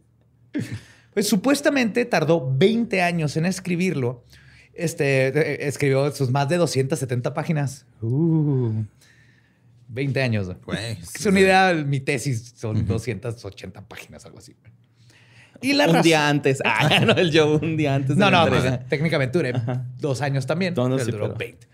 Pues 1.14 1.26
supuestamente 1.26 2.04
tardó 2.04 2.48
20 2.56 3.02
años 3.02 3.36
en 3.36 3.44
escribirlo. 3.46 4.24
Este, 4.72 5.28
eh, 5.28 5.66
escribió 5.66 6.12
sus 6.12 6.30
más 6.30 6.48
de 6.48 6.58
270 6.58 7.34
páginas. 7.34 7.86
Uh, 8.00 8.84
20 9.88 10.22
años. 10.22 10.46
güey. 10.46 10.58
Güey, 10.64 10.98
Es 11.02 11.26
una 11.26 11.40
idea, 11.40 11.74
mi 11.74 11.98
tesis 11.98 12.54
son 12.56 12.86
280 12.86 13.88
páginas, 13.88 14.24
algo 14.26 14.38
así. 14.38 14.54
Y 15.60 15.72
la 15.72 15.86
un 15.86 15.90
razón- 15.94 16.02
día 16.04 16.28
antes. 16.28 16.58
Ah, 16.64 17.00
no, 17.04 17.12
el 17.14 17.36
Joe 17.36 17.56
un 17.56 17.76
día 17.76 17.94
antes. 17.94 18.10
de 18.16 18.16
No, 18.16 18.30
no, 18.30 18.46
pues, 18.48 18.64
técnicamente 18.88 19.36
duré 19.38 19.52
dos 19.98 20.20
años 20.22 20.46
también. 20.46 20.74
No, 20.74 20.88
no, 20.88 20.96
pero 20.96 21.04
sí, 21.06 21.10
duró 21.12 21.24
pero- 21.34 21.38
20. 21.38 21.66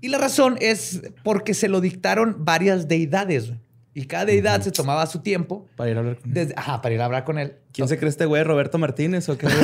Y 0.00 0.08
la 0.08 0.18
razón 0.18 0.56
es 0.60 1.00
porque 1.22 1.54
se 1.54 1.68
lo 1.68 1.80
dictaron 1.80 2.44
varias 2.44 2.88
deidades. 2.88 3.52
Y 3.94 4.06
cada 4.06 4.24
deidad 4.24 4.60
se 4.60 4.72
tomaba 4.72 5.06
su 5.06 5.20
tiempo 5.20 5.68
Para 5.76 5.90
ir 5.90 5.96
a 5.96 6.00
hablar 6.00 6.16
con 6.18 6.28
él. 6.28 6.34
desde, 6.34 6.54
ajá, 6.56 6.82
para 6.82 6.94
ir 6.96 7.00
a 7.00 7.04
hablar 7.04 7.24
con 7.24 7.38
él. 7.38 7.54
¿Quién 7.72 7.86
se 7.88 7.96
cree 7.96 8.08
este 8.10 8.26
güey? 8.26 8.42
¿Roberto 8.42 8.76
Martínez 8.76 9.28
o 9.28 9.38
qué? 9.38 9.46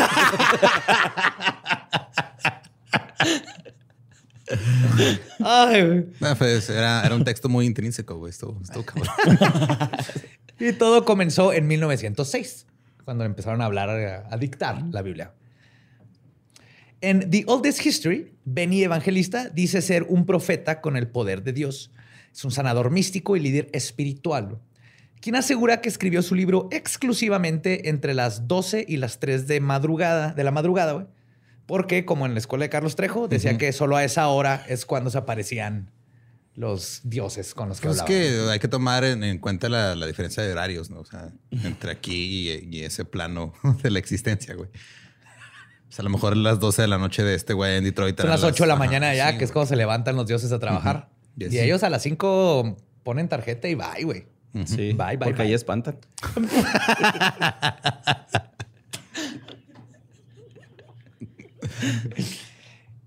Ay, 5.44 5.86
güey. 5.86 6.06
No, 6.20 6.36
pues, 6.36 6.68
era, 6.70 7.02
era 7.04 7.14
un 7.14 7.24
texto 7.24 7.48
muy 7.48 7.66
intrínseco, 7.66 8.16
güey. 8.16 8.30
Estuvo, 8.30 8.58
estuvo 8.62 8.84
cabrón. 8.84 9.08
Y 10.62 10.72
todo 10.74 11.06
comenzó 11.06 11.54
en 11.54 11.66
1906, 11.68 12.66
cuando 13.10 13.24
empezaron 13.24 13.60
a 13.60 13.64
hablar, 13.64 13.90
a, 13.90 14.28
a 14.32 14.36
dictar 14.36 14.84
la 14.92 15.02
Biblia. 15.02 15.32
En 17.00 17.28
The 17.28 17.42
Oldest 17.48 17.84
History, 17.84 18.36
Benny 18.44 18.84
Evangelista 18.84 19.48
dice 19.48 19.82
ser 19.82 20.04
un 20.04 20.26
profeta 20.26 20.80
con 20.80 20.96
el 20.96 21.08
poder 21.08 21.42
de 21.42 21.52
Dios. 21.52 21.90
Es 22.32 22.44
un 22.44 22.52
sanador 22.52 22.92
místico 22.92 23.34
y 23.34 23.40
líder 23.40 23.68
espiritual, 23.72 24.60
quien 25.20 25.34
asegura 25.34 25.80
que 25.80 25.88
escribió 25.88 26.22
su 26.22 26.36
libro 26.36 26.68
exclusivamente 26.70 27.88
entre 27.88 28.14
las 28.14 28.46
12 28.46 28.84
y 28.86 28.98
las 28.98 29.18
3 29.18 29.48
de 29.48 29.58
madrugada, 29.58 30.32
de 30.32 30.44
la 30.44 30.52
madrugada. 30.52 31.08
Porque, 31.66 32.04
como 32.04 32.26
en 32.26 32.34
la 32.34 32.38
escuela 32.38 32.66
de 32.66 32.70
Carlos 32.70 32.94
Trejo, 32.94 33.26
decía 33.26 33.58
que 33.58 33.72
solo 33.72 33.96
a 33.96 34.04
esa 34.04 34.28
hora 34.28 34.64
es 34.68 34.86
cuando 34.86 35.10
se 35.10 35.18
aparecían 35.18 35.90
los 36.54 37.00
dioses 37.04 37.54
con 37.54 37.68
los 37.68 37.80
que 37.80 37.86
Pues 37.88 37.96
es 37.98 38.02
hablaban. 38.02 38.22
que 38.46 38.50
hay 38.52 38.58
que 38.58 38.68
tomar 38.68 39.04
en, 39.04 39.22
en 39.24 39.38
cuenta 39.38 39.68
la, 39.68 39.94
la 39.94 40.06
diferencia 40.06 40.42
de 40.42 40.52
horarios, 40.52 40.90
¿no? 40.90 41.00
O 41.00 41.04
sea, 41.04 41.30
entre 41.50 41.92
aquí 41.92 42.50
y, 42.50 42.68
y 42.76 42.82
ese 42.84 43.04
plano 43.04 43.52
de 43.82 43.90
la 43.90 43.98
existencia, 43.98 44.54
güey. 44.54 44.68
O 44.68 45.92
sea, 45.92 46.02
a 46.02 46.04
lo 46.04 46.10
mejor 46.10 46.36
las 46.36 46.60
12 46.60 46.82
de 46.82 46.88
la 46.88 46.98
noche 46.98 47.22
de 47.24 47.34
este 47.34 47.52
güey 47.52 47.76
en 47.76 47.84
Detroit. 47.84 48.20
Son 48.20 48.30
las 48.30 48.44
8 48.44 48.62
de 48.64 48.68
la 48.68 48.74
ajá, 48.74 48.78
mañana 48.84 49.14
ya, 49.14 49.32
sí, 49.32 49.38
que 49.38 49.44
es 49.44 49.52
cuando 49.52 49.68
se 49.68 49.76
levantan 49.76 50.14
los 50.16 50.26
dioses 50.26 50.52
a 50.52 50.58
trabajar. 50.58 51.08
Y 51.36 51.58
ellos 51.58 51.82
a 51.82 51.90
las 51.90 52.02
5 52.02 52.76
ponen 53.02 53.28
tarjeta 53.28 53.66
y 53.68 53.74
bye, 53.74 54.04
güey. 54.04 54.26
Sí, 54.66 54.92
Bye, 54.92 55.16
bye, 55.16 55.18
porque 55.18 55.32
bye. 55.34 55.46
ahí 55.46 55.54
espantan. 55.54 55.96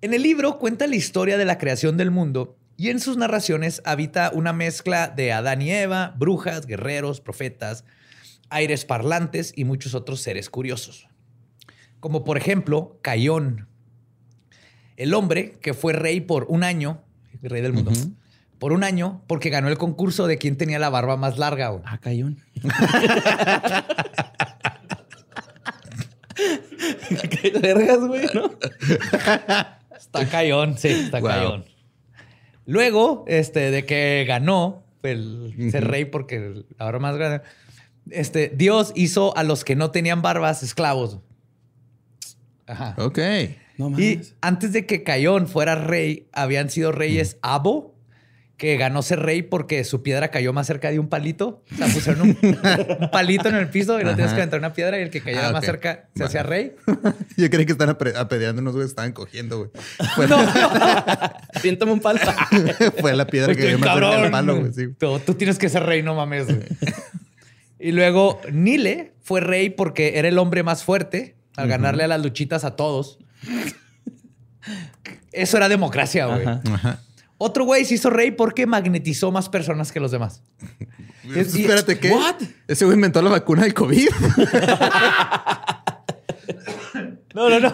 En 0.02 0.14
el 0.14 0.22
libro 0.22 0.60
cuenta 0.60 0.88
la 0.88 0.96
historia 0.96 1.38
de 1.38 1.46
la 1.46 1.58
creación 1.58 1.96
del 1.98 2.12
mundo 2.12 2.58
y 2.84 2.90
en 2.90 3.00
sus 3.00 3.16
narraciones 3.16 3.82
habita 3.86 4.30
una 4.34 4.52
mezcla 4.52 5.08
de 5.08 5.32
Adán 5.32 5.62
y 5.62 5.72
Eva, 5.72 6.14
brujas, 6.18 6.66
guerreros, 6.66 7.22
profetas, 7.22 7.86
aires 8.50 8.84
parlantes 8.84 9.54
y 9.56 9.64
muchos 9.64 9.94
otros 9.96 10.20
seres 10.20 10.50
curiosos. 10.50 11.08
Como 12.02 12.26
por 12.26 12.36
ejemplo, 12.36 13.00
Cayón, 13.02 13.70
el 14.98 15.14
hombre 15.14 15.54
que 15.62 15.74
fue 15.74 15.94
rey 15.94 16.20
por 16.20 16.46
un 16.50 16.66
año, 16.66 17.02
rey 17.42 17.62
del 17.62 17.72
mundo, 17.72 17.94
por 18.60 18.74
un 18.74 18.84
año 18.84 19.24
porque 19.28 19.50
ganó 19.50 19.70
el 19.70 19.78
concurso 19.78 20.28
de 20.28 20.38
quién 20.38 20.58
tenía 20.58 20.78
la 20.78 20.90
barba 20.90 21.16
más 21.16 21.38
larga. 21.38 21.70
güey. 21.70 21.84
Ah, 21.86 22.00
cayón. 22.00 22.38
Qué 26.36 27.50
vergas, 27.62 28.00
güey, 28.00 28.28
¿no? 28.34 28.52
Está 29.98 30.28
cayón, 30.30 30.78
sí, 30.78 30.90
está 30.90 31.22
Wow. 31.22 31.30
cayón. 31.30 31.73
Luego, 32.66 33.26
este, 33.28 33.72
de 33.72 33.86
que 33.86 34.26
ganó 34.28 34.84
el 35.04 35.54
ser 35.72 35.88
rey 35.88 36.06
porque 36.06 36.64
ahora 36.78 37.00
más 37.00 37.16
grande, 37.18 37.42
este, 38.10 38.52
Dios 38.56 38.92
hizo 38.96 39.36
a 39.38 39.44
los 39.44 39.64
que 39.64 39.76
no 39.76 39.92
tenían 39.92 40.22
barbas 40.22 40.64
esclavos. 40.64 41.20
Ajá. 42.68 42.96
Ok. 42.98 43.20
No 43.78 44.00
Y 44.00 44.22
antes 44.42 44.72
de 44.72 44.86
que 44.86 45.04
Cayón 45.04 45.48
fuera 45.48 45.76
rey, 45.76 46.28
habían 46.32 46.70
sido 46.70 46.92
reyes 46.92 47.38
Abo, 47.42 47.93
que 48.58 48.78
ganó 48.78 49.02
ser 49.02 49.20
rey 49.20 49.42
porque 49.42 49.84
su 49.84 50.04
piedra 50.04 50.30
cayó 50.30 50.54
más 50.54 50.68
cerca 50.68 50.90
de 50.92 51.00
un 51.00 51.10
palito. 51.10 51.64
O 51.74 51.76
sea, 51.76 51.88
pusieron 51.88 52.22
un, 52.22 52.38
un 53.00 53.12
palito 53.12 53.50
en 53.50 53.56
el 53.56 53.70
piso 53.70 54.00
y 54.00 54.04
no 54.04 54.12
tienes 54.12 54.28
Ajá. 54.28 54.36
que 54.36 54.42
aventar 54.44 54.60
una 54.60 54.74
piedra 54.74 55.00
y 55.00 55.02
el 55.02 55.10
que 55.10 55.22
cayera 55.22 55.50
Ah, 55.50 55.52
más 55.52 55.66
cerca 55.66 56.04
se 56.16 56.20
Bueno. 56.20 56.26
hacía 56.28 56.44
rey. 56.44 56.74
Yo 57.38 57.50
creí 57.50 57.66
que 57.66 57.72
están 57.74 57.90
apedreando 57.90 58.62
unos 58.62 58.74
güeyes, 58.74 58.92
estaban 58.92 59.12
cogiendo, 59.12 59.58
güey. 59.58 59.70
Fue, 60.16 60.28
Piéntame 61.62 61.92
un 61.94 62.00
palo. 62.00 62.20
fue 63.00 63.14
la 63.16 63.26
piedra 63.28 63.54
que 63.56 63.68
dio 63.68 63.80
más 63.80 63.94
cerca 63.94 64.22
del 64.22 64.32
palo, 64.32 64.60
güey. 64.60 64.74
Sí. 64.74 64.88
tú, 64.98 65.20
tú 65.20 65.34
tienes 65.34 65.58
que 65.58 65.68
ser 65.70 65.84
rey, 65.84 66.04
no 66.04 66.16
mames. 66.16 66.46
güey. 66.46 66.60
y 67.80 67.92
luego 67.92 68.40
Nile 68.52 69.14
fue 69.24 69.42
rey 69.42 69.72
porque 69.72 70.20
era 70.20 70.28
el 70.28 70.38
hombre 70.38 70.64
más 70.64 70.84
fuerte 70.84 71.36
al 71.58 71.68
ganarle 71.68 72.04
a 72.04 72.08
las 72.08 72.22
luchitas 72.22 72.64
a 72.66 72.76
todos. 72.76 73.18
Eso 75.32 75.58
era 75.58 75.68
democracia, 75.70 76.28
güey. 76.28 76.44
Ajá. 76.44 76.62
Ajá. 76.72 77.00
Otro 77.44 77.66
güey 77.66 77.84
se 77.86 77.96
hizo 77.96 78.10
rey 78.10 78.32
porque 78.32 78.66
magnetizó 78.66 79.32
más 79.32 79.50
personas 79.50 79.92
que 79.92 80.00
los 80.00 80.12
demás. 80.12 80.42
Es- 81.36 81.56
y- 81.56 81.62
Espérate, 81.62 82.00
¿qué? 82.00 82.10
¿What? 82.12 82.36
Ese 82.68 82.86
güey 82.86 82.96
inventó 82.96 83.22
la 83.22 83.30
vacuna 83.30 83.64
del 83.64 83.74
COVID. 83.74 84.08
No, 87.34 87.50
no, 87.50 87.60
no. 87.60 87.74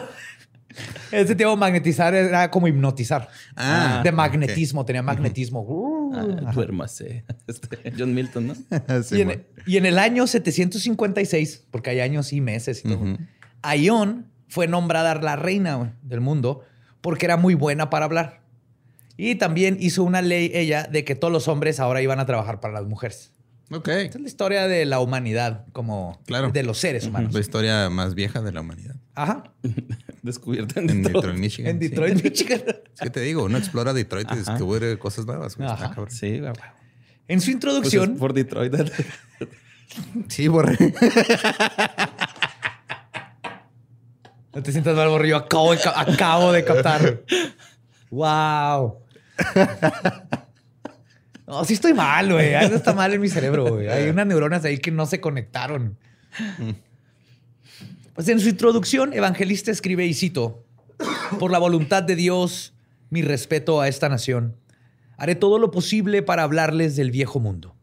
Ese 1.11 1.35
tipo 1.35 1.57
magnetizar 1.57 2.13
era 2.13 2.49
como 2.49 2.67
hipnotizar. 2.67 3.27
Ah, 3.57 3.99
de 4.03 4.11
magnetismo, 4.11 4.85
tenía 4.85 5.01
magnetismo. 5.01 5.61
Uh, 5.67 5.99
Ah, 6.15 6.51
duérmase. 6.53 7.25
Este, 7.47 7.93
John 7.97 8.13
Milton, 8.13 8.47
¿no? 8.47 8.53
Sí, 9.03 9.17
y, 9.17 9.21
en, 9.21 9.27
güey. 9.27 9.45
y 9.67 9.77
en 9.77 9.85
el 9.85 9.99
año 9.99 10.25
756, 10.27 11.65
porque 11.71 11.89
hay 11.91 11.99
años 11.99 12.31
y 12.33 12.39
meses 12.41 12.83
y 12.85 12.89
todo. 12.89 13.17
Aion 13.61 14.27
fue 14.47 14.67
nombrada 14.67 15.13
la 15.15 15.35
reina 15.35 15.97
del 16.01 16.21
mundo 16.21 16.63
porque 17.01 17.25
era 17.25 17.35
muy 17.37 17.53
buena 17.53 17.89
para 17.89 18.05
hablar. 18.05 18.38
Y 19.21 19.35
también 19.35 19.75
hizo 19.81 20.03
una 20.05 20.21
ley 20.21 20.49
ella 20.53 20.83
de 20.89 21.03
que 21.03 21.13
todos 21.13 21.29
los 21.33 21.49
hombres 21.49 21.81
ahora 21.81 22.01
iban 22.01 22.21
a 22.21 22.25
trabajar 22.25 22.61
para 22.61 22.73
las 22.75 22.85
mujeres. 22.85 23.33
Ok. 23.69 23.89
Esa 23.89 24.17
es 24.17 24.21
la 24.21 24.27
historia 24.29 24.67
de 24.69 24.85
la 24.85 25.01
humanidad, 25.01 25.65
como 25.73 26.21
Claro. 26.25 26.51
de 26.51 26.63
los 26.63 26.77
seres 26.77 27.05
humanos. 27.05 27.33
La 27.33 27.41
historia 27.41 27.89
más 27.89 28.15
vieja 28.15 28.41
de 28.41 28.53
la 28.53 28.61
humanidad. 28.61 28.95
Ajá. 29.15 29.43
Descubierto 30.23 30.79
en 30.79 30.89
En 30.89 31.03
Detroit. 31.03 31.15
Detroit, 31.17 31.37
Michigan. 31.37 31.71
En 31.75 31.81
sí. 31.81 31.87
Detroit, 31.89 32.23
Michigan. 32.23 32.61
Es 32.93 33.01
que 33.01 33.09
te 33.09 33.19
digo, 33.19 33.43
uno 33.43 33.57
explora 33.57 33.91
Detroit 33.91 34.27
y 34.29 34.39
Ajá. 34.39 34.51
descubre 34.53 34.97
cosas 34.97 35.25
nuevas. 35.25 35.57
Ajá. 35.59 35.89
cabrón. 35.89 36.11
Sí, 36.11 36.39
güey. 36.39 36.53
En 37.27 37.41
su 37.41 37.47
Pues 37.47 37.53
introducción, 37.55 38.13
es 38.13 38.19
por 38.19 38.31
Detroit. 38.33 38.73
Sí, 40.29 40.47
borré. 40.47 40.77
no 44.53 44.63
te 44.63 44.71
sientas 44.71 44.95
mal, 44.95 45.09
borrillo. 45.09 45.37
Acabo 45.37 45.71
de, 45.73 45.79
ca- 45.79 45.99
acabo 45.99 46.51
de 46.51 46.63
captar. 46.63 47.21
wow. 48.09 48.99
No, 51.49 51.65
sí 51.65 51.73
estoy 51.73 51.95
mal, 51.95 52.31
güey. 52.31 52.53
Algo 52.53 52.75
está 52.75 52.93
mal 52.93 53.11
en 53.11 53.19
mi 53.19 53.27
cerebro, 53.27 53.65
güey. 53.73 53.87
Hay 53.87 54.07
unas 54.09 54.27
neuronas 54.27 54.63
ahí 54.65 54.77
que 54.77 54.91
no 54.91 55.07
se 55.07 55.19
conectaron. 55.19 55.97
Pues 58.13 58.29
en 58.29 58.39
su 58.39 58.49
introducción, 58.49 59.13
Evangelista 59.13 59.71
escribe 59.71 60.05
y 60.05 60.13
cito, 60.13 60.63
por 61.39 61.49
la 61.49 61.57
voluntad 61.57 62.03
de 62.03 62.15
Dios, 62.15 62.75
mi 63.09 63.23
respeto 63.23 63.81
a 63.81 63.87
esta 63.87 64.09
nación, 64.09 64.57
haré 65.17 65.33
todo 65.33 65.57
lo 65.57 65.71
posible 65.71 66.21
para 66.21 66.43
hablarles 66.43 66.95
del 66.95 67.09
viejo 67.09 67.39
mundo. 67.39 67.75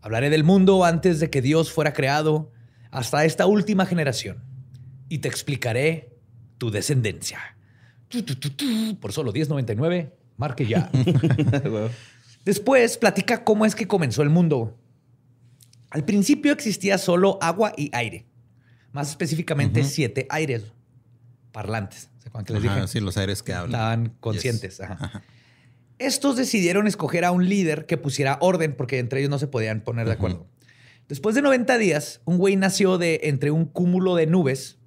Hablaré 0.00 0.28
del 0.28 0.42
mundo 0.42 0.84
antes 0.84 1.20
de 1.20 1.30
que 1.30 1.42
Dios 1.42 1.70
fuera 1.70 1.92
creado 1.92 2.50
hasta 2.90 3.24
esta 3.24 3.46
última 3.46 3.86
generación 3.86 4.42
y 5.08 5.18
te 5.18 5.28
explicaré 5.28 6.18
tu 6.58 6.72
descendencia. 6.72 7.38
Por 9.00 9.12
solo 9.12 9.32
10.99, 9.32 10.12
marque 10.36 10.66
ya. 10.66 10.90
Después 12.44 12.98
platica 12.98 13.44
cómo 13.44 13.64
es 13.64 13.74
que 13.74 13.86
comenzó 13.86 14.22
el 14.22 14.30
mundo. 14.30 14.76
Al 15.90 16.04
principio 16.04 16.52
existía 16.52 16.98
solo 16.98 17.38
agua 17.40 17.72
y 17.76 17.90
aire. 17.94 18.26
Más 18.92 19.10
específicamente, 19.10 19.84
siete 19.84 20.26
aires. 20.30 20.64
parlantes. 21.52 22.10
¿Se 22.18 22.28
acuerdan 22.28 22.46
que 22.46 22.52
les 22.54 22.62
dije? 22.62 22.88
Sí, 22.88 23.00
los 23.00 23.16
aires 23.16 23.42
que 23.42 23.52
hablan. 23.54 23.70
Estaban 23.70 24.16
conscientes. 24.20 24.80
ajá. 24.80 25.22
Estos 25.98 26.36
decidieron 26.36 26.86
escoger 26.86 27.24
a 27.24 27.30
un 27.30 27.48
líder 27.48 27.86
que 27.86 27.96
pusiera 27.96 28.38
orden 28.40 28.74
porque 28.74 28.98
entre 28.98 29.20
ellos 29.20 29.30
no 29.30 29.38
se 29.38 29.46
podían 29.46 29.80
poner 29.82 30.06
de 30.06 30.12
acuerdo. 30.12 30.46
Después 31.08 31.34
de 31.34 31.42
90 31.42 31.78
días, 31.78 32.20
un 32.24 32.38
güey 32.38 32.56
nació 32.56 32.98
de 32.98 33.20
entre 33.24 33.50
un 33.50 33.64
cúmulo 33.66 34.16
de 34.16 34.26
nubes. 34.26 34.78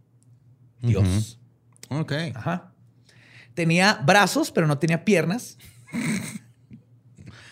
Dios. 0.82 1.40
Ok. 1.90 2.12
Ajá. 2.34 2.74
Tenía 3.58 4.00
brazos, 4.06 4.52
pero 4.52 4.68
no 4.68 4.78
tenía 4.78 5.04
piernas. 5.04 5.58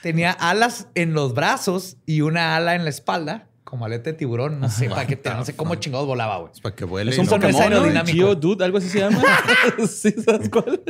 tenía 0.04 0.32
alas 0.32 0.88
en 0.94 1.14
los 1.16 1.34
brazos 1.34 1.98
y 2.06 2.22
una 2.22 2.56
ala 2.56 2.76
en 2.76 2.84
la 2.84 2.92
espalda, 2.92 3.48
como 3.64 3.86
aleta 3.86 4.12
de 4.12 4.14
tiburón. 4.16 4.60
No 4.60 4.70
sé, 4.70 4.88
para 4.88 5.08
qué 5.08 5.16
te- 5.16 5.32
no 5.32 5.44
sé 5.44 5.56
cómo 5.56 5.74
chingados 5.74 6.06
volaba, 6.06 6.38
güey. 6.38 6.52
Es 6.54 6.60
para 6.62 6.76
que 6.76 6.86
vuele. 6.86 7.10
Es 7.10 7.18
y 7.18 7.22
un 7.22 7.26
no 7.26 7.32
Pokémon, 7.32 7.54
¿no? 7.54 7.60
aerodinámico. 7.78 8.16
Geodude, 8.18 8.64
algo 8.66 8.78
así 8.78 8.88
se 8.90 9.00
llama. 9.00 9.20
sí, 9.90 10.12
¿sabes 10.24 10.48
cuál? 10.50 10.84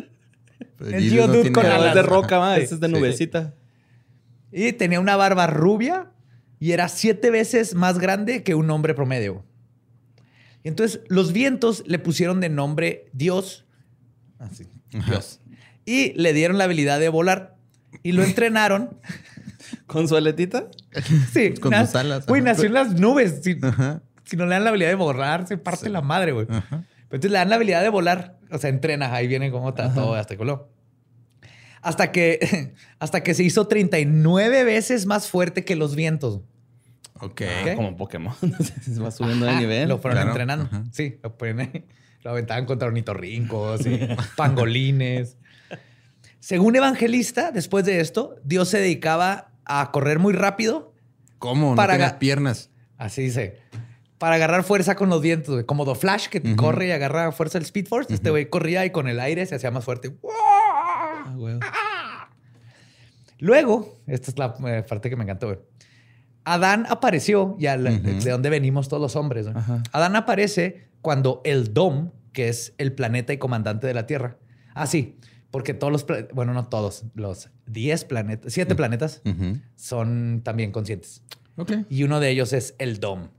Pero 0.77 0.89
el 0.89 0.95
Gilles 1.01 1.13
Geodude 1.13 1.41
tiene 1.43 1.53
con 1.53 1.65
alas. 1.65 1.88
es 1.88 1.95
de 1.95 2.01
roca, 2.01 2.38
va. 2.38 2.55
Sí, 2.57 2.62
Ese 2.63 2.74
es 2.75 2.79
de 2.81 2.88
sí. 2.88 2.93
nubecita. 2.93 3.53
Y 4.51 4.74
tenía 4.74 5.00
una 5.00 5.15
barba 5.15 5.48
rubia 5.48 6.12
y 6.60 6.74
era 6.74 6.89
siete 6.89 7.31
veces 7.31 7.74
más 7.74 8.00
grande 8.00 8.43
que 8.43 8.53
un 8.53 8.69
hombre 8.69 8.93
promedio. 8.93 9.45
Y 10.63 10.67
entonces 10.67 11.00
los 11.07 11.31
vientos 11.31 11.84
le 11.88 12.00
pusieron 12.00 12.41
de 12.41 12.50
nombre 12.50 13.10
Dios. 13.13 13.65
Así, 14.39 14.63
Ajá. 14.63 14.72
Dios. 14.92 15.42
Y 15.86 16.13
le 16.13 16.34
dieron 16.34 16.58
la 16.58 16.63
habilidad 16.65 17.00
de 17.00 17.10
volar. 17.10 17.56
Y 18.04 18.12
lo 18.13 18.24
entrenaron. 18.24 19.00
¿Con 19.88 20.08
su 20.08 20.15
aletita? 20.15 20.68
Sí, 21.32 21.54
Con 21.62 21.74
sus 21.74 21.96
alas, 21.96 22.25
Güey, 22.25 22.42
nació 22.42 22.65
en 22.65 22.74
las 22.74 22.94
nubes. 23.00 23.42
Si, 23.44 23.58
si 24.25 24.36
no 24.38 24.46
le 24.46 24.51
dan 24.56 24.63
la 24.63 24.70
habilidad 24.70 24.89
de 24.89 24.96
volar, 24.96 25.48
se 25.48 25.58
parte 25.58 25.89
la 25.89 26.01
madre, 26.01 26.32
güey. 26.32 26.46
Pero 26.48 26.62
entonces 27.12 27.32
le 27.32 27.38
dan 27.38 27.50
la 27.50 27.56
habilidad 27.56 27.82
de 27.84 27.89
volar. 27.89 28.38
O 28.51 28.58
sea, 28.58 28.70
entrena. 28.70 29.13
Ahí 29.13 29.27
viene 29.27 29.51
como 29.51 29.74
trató 29.74 30.13
hasta 30.15 30.38
coló. 30.38 30.70
Hasta 31.82 32.12
que, 32.12 32.74
hasta 33.00 33.22
que 33.22 33.34
se 33.34 33.44
hizo 33.44 33.68
39 33.68 34.63
veces 34.63 35.06
más 35.06 35.27
fuerte 35.30 35.63
que 35.65 35.75
los 35.75 35.96
vientos. 35.96 36.42
Ok. 37.20 37.42
Ok. 37.63 37.75
Como 37.75 37.96
Pokémon. 37.96 38.34
Se 38.82 39.00
va 39.00 39.12
subiendo 39.12 39.46
de 39.46 39.51
Ajá, 39.51 39.60
nivel. 39.62 39.89
Lo 39.89 40.00
fueron 40.00 40.18
Claro. 40.18 40.30
entrenando. 40.32 40.65
Ajá. 40.65 40.84
Sí, 40.92 41.18
lo 41.24 41.38
ponen 41.38 41.60
ahí. 41.62 41.86
Lo 42.25 42.32
aventaban 42.32 42.65
contra 42.65 42.88
ornitorrincos 42.88 43.86
y 43.86 44.00
pangolines. 44.36 45.38
Según 46.39 46.75
Evangelista, 46.75 47.51
después 47.51 47.86
de 47.86 48.00
esto, 48.00 48.36
Dios 48.44 48.67
se 48.67 48.79
dedicaba 48.79 49.51
a 49.63 49.91
correr 49.91 50.17
muy 50.17 50.34
rápido. 50.34 50.96
¿Cómo? 51.38 51.70
No 51.70 51.75
Para 51.75 51.98
ga- 51.98 52.17
piernas. 52.17 52.72
Así 52.98 53.22
dice. 53.22 53.60
Para 54.17 54.36
agarrar 54.36 54.63
fuerza 54.63 54.96
con 54.96 55.10
los 55.10 55.22
güey. 55.48 55.65
Como 55.65 55.86
The 55.86 55.94
Flash, 55.94 56.27
que 56.29 56.55
corre 56.55 56.88
y 56.88 56.91
agarra 56.91 57.32
fuerza 57.32 57.60
del 57.60 57.65
Speed 57.65 57.86
Force. 57.88 58.12
Este 58.12 58.32
güey 58.32 58.50
corría 58.50 58.84
y 58.86 58.89
con 58.89 59.08
el 59.08 59.20
aire 59.20 59.46
se 59.46 59.53
hacía 59.53 59.70
más 59.70 59.86
fuerte. 59.86 60.15
Ah, 60.27 61.32
güey. 61.36 61.60
Luego, 63.38 64.00
esta 64.08 64.32
es 64.32 64.38
la 64.39 64.55
eh, 64.65 64.84
parte 64.88 65.12
que 65.12 65.15
me 65.15 65.24
encantó, 65.25 65.48
güey. 65.48 65.60
Adán 66.44 66.86
apareció, 66.89 67.55
ya 67.60 67.75
Ujú. 67.75 67.89
de 68.24 68.32
donde 68.32 68.50
venimos 68.50 68.88
todos 68.88 69.01
los 69.01 69.15
hombres. 69.15 69.48
Adán 69.91 70.15
aparece 70.15 70.88
cuando 71.05 71.43
el 71.45 71.71
Dom, 71.71 72.09
que 72.33 72.50
es 72.50 72.74
el 72.79 72.91
planeta 72.91 73.31
y 73.31 73.38
comandante 73.38 73.85
de 73.85 73.93
la 73.93 74.07
Tierra. 74.07 74.39
Ah, 74.74 74.88
sí, 74.88 75.19
porque 75.51 75.75
todos 75.75 75.93
los, 75.93 76.05
bueno, 76.33 76.51
no 76.55 76.67
todos, 76.67 77.03
los 77.13 77.51
10 77.67 78.05
planetas, 78.05 78.51
7 78.51 78.74
planetas 78.74 79.21
son 79.75 80.41
también 80.43 80.71
conscientes. 80.71 81.21
Ok. 81.57 81.74
Y 81.91 82.01
uno 82.01 82.19
de 82.19 82.31
ellos 82.31 82.53
es 82.53 82.74
el 82.79 83.00
Dom. 83.00 83.29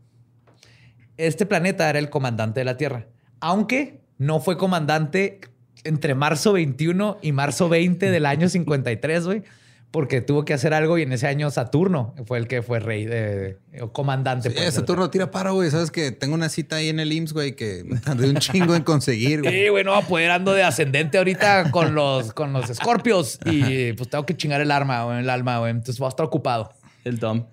Este 1.16 1.44
planeta 1.44 1.90
era 1.90 1.98
el 1.98 2.08
comandante 2.08 2.60
de 2.60 2.64
la 2.66 2.76
Tierra, 2.76 3.08
aunque 3.40 4.00
no 4.16 4.38
fue 4.38 4.56
comandante 4.56 5.40
entre 5.82 6.14
marzo 6.14 6.52
21 6.52 7.18
y 7.20 7.32
marzo 7.32 7.68
20 7.68 8.12
del 8.12 8.26
año 8.26 8.48
53, 8.48 9.26
güey, 9.26 9.42
porque 9.90 10.20
tuvo 10.20 10.44
que 10.44 10.52
hacer 10.52 10.74
algo 10.74 10.98
y 10.98 11.02
en 11.02 11.12
ese 11.12 11.26
año 11.26 11.50
Saturno 11.50 12.14
fue 12.26 12.38
el 12.38 12.48
que 12.48 12.62
fue 12.62 12.80
rey 12.80 13.06
de, 13.06 13.58
o 13.80 13.92
comandante. 13.92 14.48
Sí, 14.48 14.54
pues, 14.54 14.64
de 14.64 14.68
ese 14.68 14.80
la 14.80 14.86
turno 14.86 15.10
tira 15.10 15.30
paro, 15.30 15.54
güey. 15.54 15.70
Sabes 15.70 15.90
que 15.90 16.12
tengo 16.12 16.34
una 16.34 16.48
cita 16.48 16.76
ahí 16.76 16.88
en 16.88 17.00
el 17.00 17.12
IMSS, 17.12 17.32
güey, 17.32 17.56
que 17.56 17.82
me 17.84 17.98
tardé 17.98 18.28
un 18.28 18.36
chingo 18.36 18.74
en 18.74 18.82
conseguir, 18.82 19.42
güey. 19.42 19.54
Sí, 19.54 19.68
güey, 19.68 19.84
no, 19.84 19.94
apoderando 19.94 20.52
de 20.52 20.64
ascendente 20.64 21.18
ahorita 21.18 21.70
con 21.70 21.94
los, 21.94 22.32
con 22.34 22.52
los 22.52 22.68
escorpios 22.68 23.38
y 23.46 23.92
pues 23.94 24.10
tengo 24.10 24.26
que 24.26 24.36
chingar 24.36 24.60
el 24.60 24.70
arma, 24.70 25.04
güey, 25.04 25.20
el 25.20 25.30
alma, 25.30 25.60
güey. 25.60 25.70
Entonces 25.70 25.98
voy 25.98 26.06
a 26.06 26.10
estar 26.10 26.26
ocupado. 26.26 26.72
El 27.04 27.18
Dom. 27.18 27.46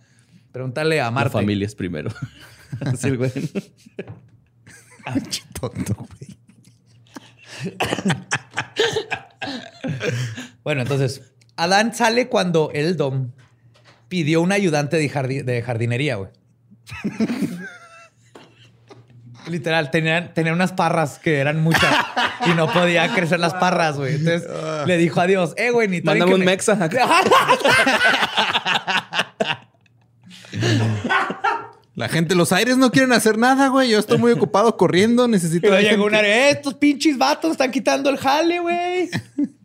Pregúntale 0.51 0.99
a 0.99 1.05
La 1.05 1.12
Marte. 1.12 1.31
familia 1.31 1.65
es 1.65 1.75
primero. 1.75 2.12
Así 2.81 3.07
el 3.07 3.17
güey. 3.17 3.31
Qué 3.31 5.41
tonto, 5.60 5.95
güey. 5.95 6.38
Bueno, 10.63 10.81
entonces, 10.81 11.32
Adán 11.55 11.93
sale 11.93 12.27
cuando 12.27 12.71
el 12.73 12.97
Dom 12.97 13.31
pidió 14.09 14.41
un 14.41 14.51
ayudante 14.51 14.97
de, 14.97 15.09
jardi- 15.11 15.43
de 15.43 15.61
jardinería, 15.61 16.15
güey. 16.15 16.31
Literal, 19.47 19.91
tenían, 19.91 20.33
tenía 20.33 20.53
unas 20.53 20.71
parras 20.71 21.19
que 21.19 21.37
eran 21.39 21.61
muchas 21.61 21.93
y 22.45 22.51
no 22.51 22.71
podía 22.71 23.13
crecer 23.13 23.41
las 23.41 23.53
parras, 23.53 23.97
güey. 23.97 24.15
Entonces 24.15 24.49
le 24.85 24.97
dijo 24.97 25.19
a 25.19 25.27
Dios, 25.27 25.53
eh, 25.57 25.69
güey, 25.71 25.89
ni 25.89 25.99
Mándame 26.01 26.33
un 26.35 26.45
mexa. 26.45 26.77
La 31.95 32.09
gente, 32.09 32.33
los 32.35 32.51
aires 32.51 32.77
no 32.77 32.91
quieren 32.91 33.11
hacer 33.13 33.37
nada, 33.37 33.67
güey. 33.67 33.89
Yo 33.91 33.99
estoy 33.99 34.17
muy 34.17 34.31
ocupado 34.31 34.75
corriendo, 34.77 35.27
necesito. 35.27 35.71
A 35.71 35.79
llegó 35.81 36.05
una, 36.05 36.21
que- 36.21 36.27
"Eh, 36.27 36.49
estos 36.51 36.73
pinches 36.73 37.17
vatos 37.17 37.51
están 37.51 37.69
quitando 37.69 38.09
el 38.09 38.17
jale, 38.17 38.59
güey. 38.59 39.09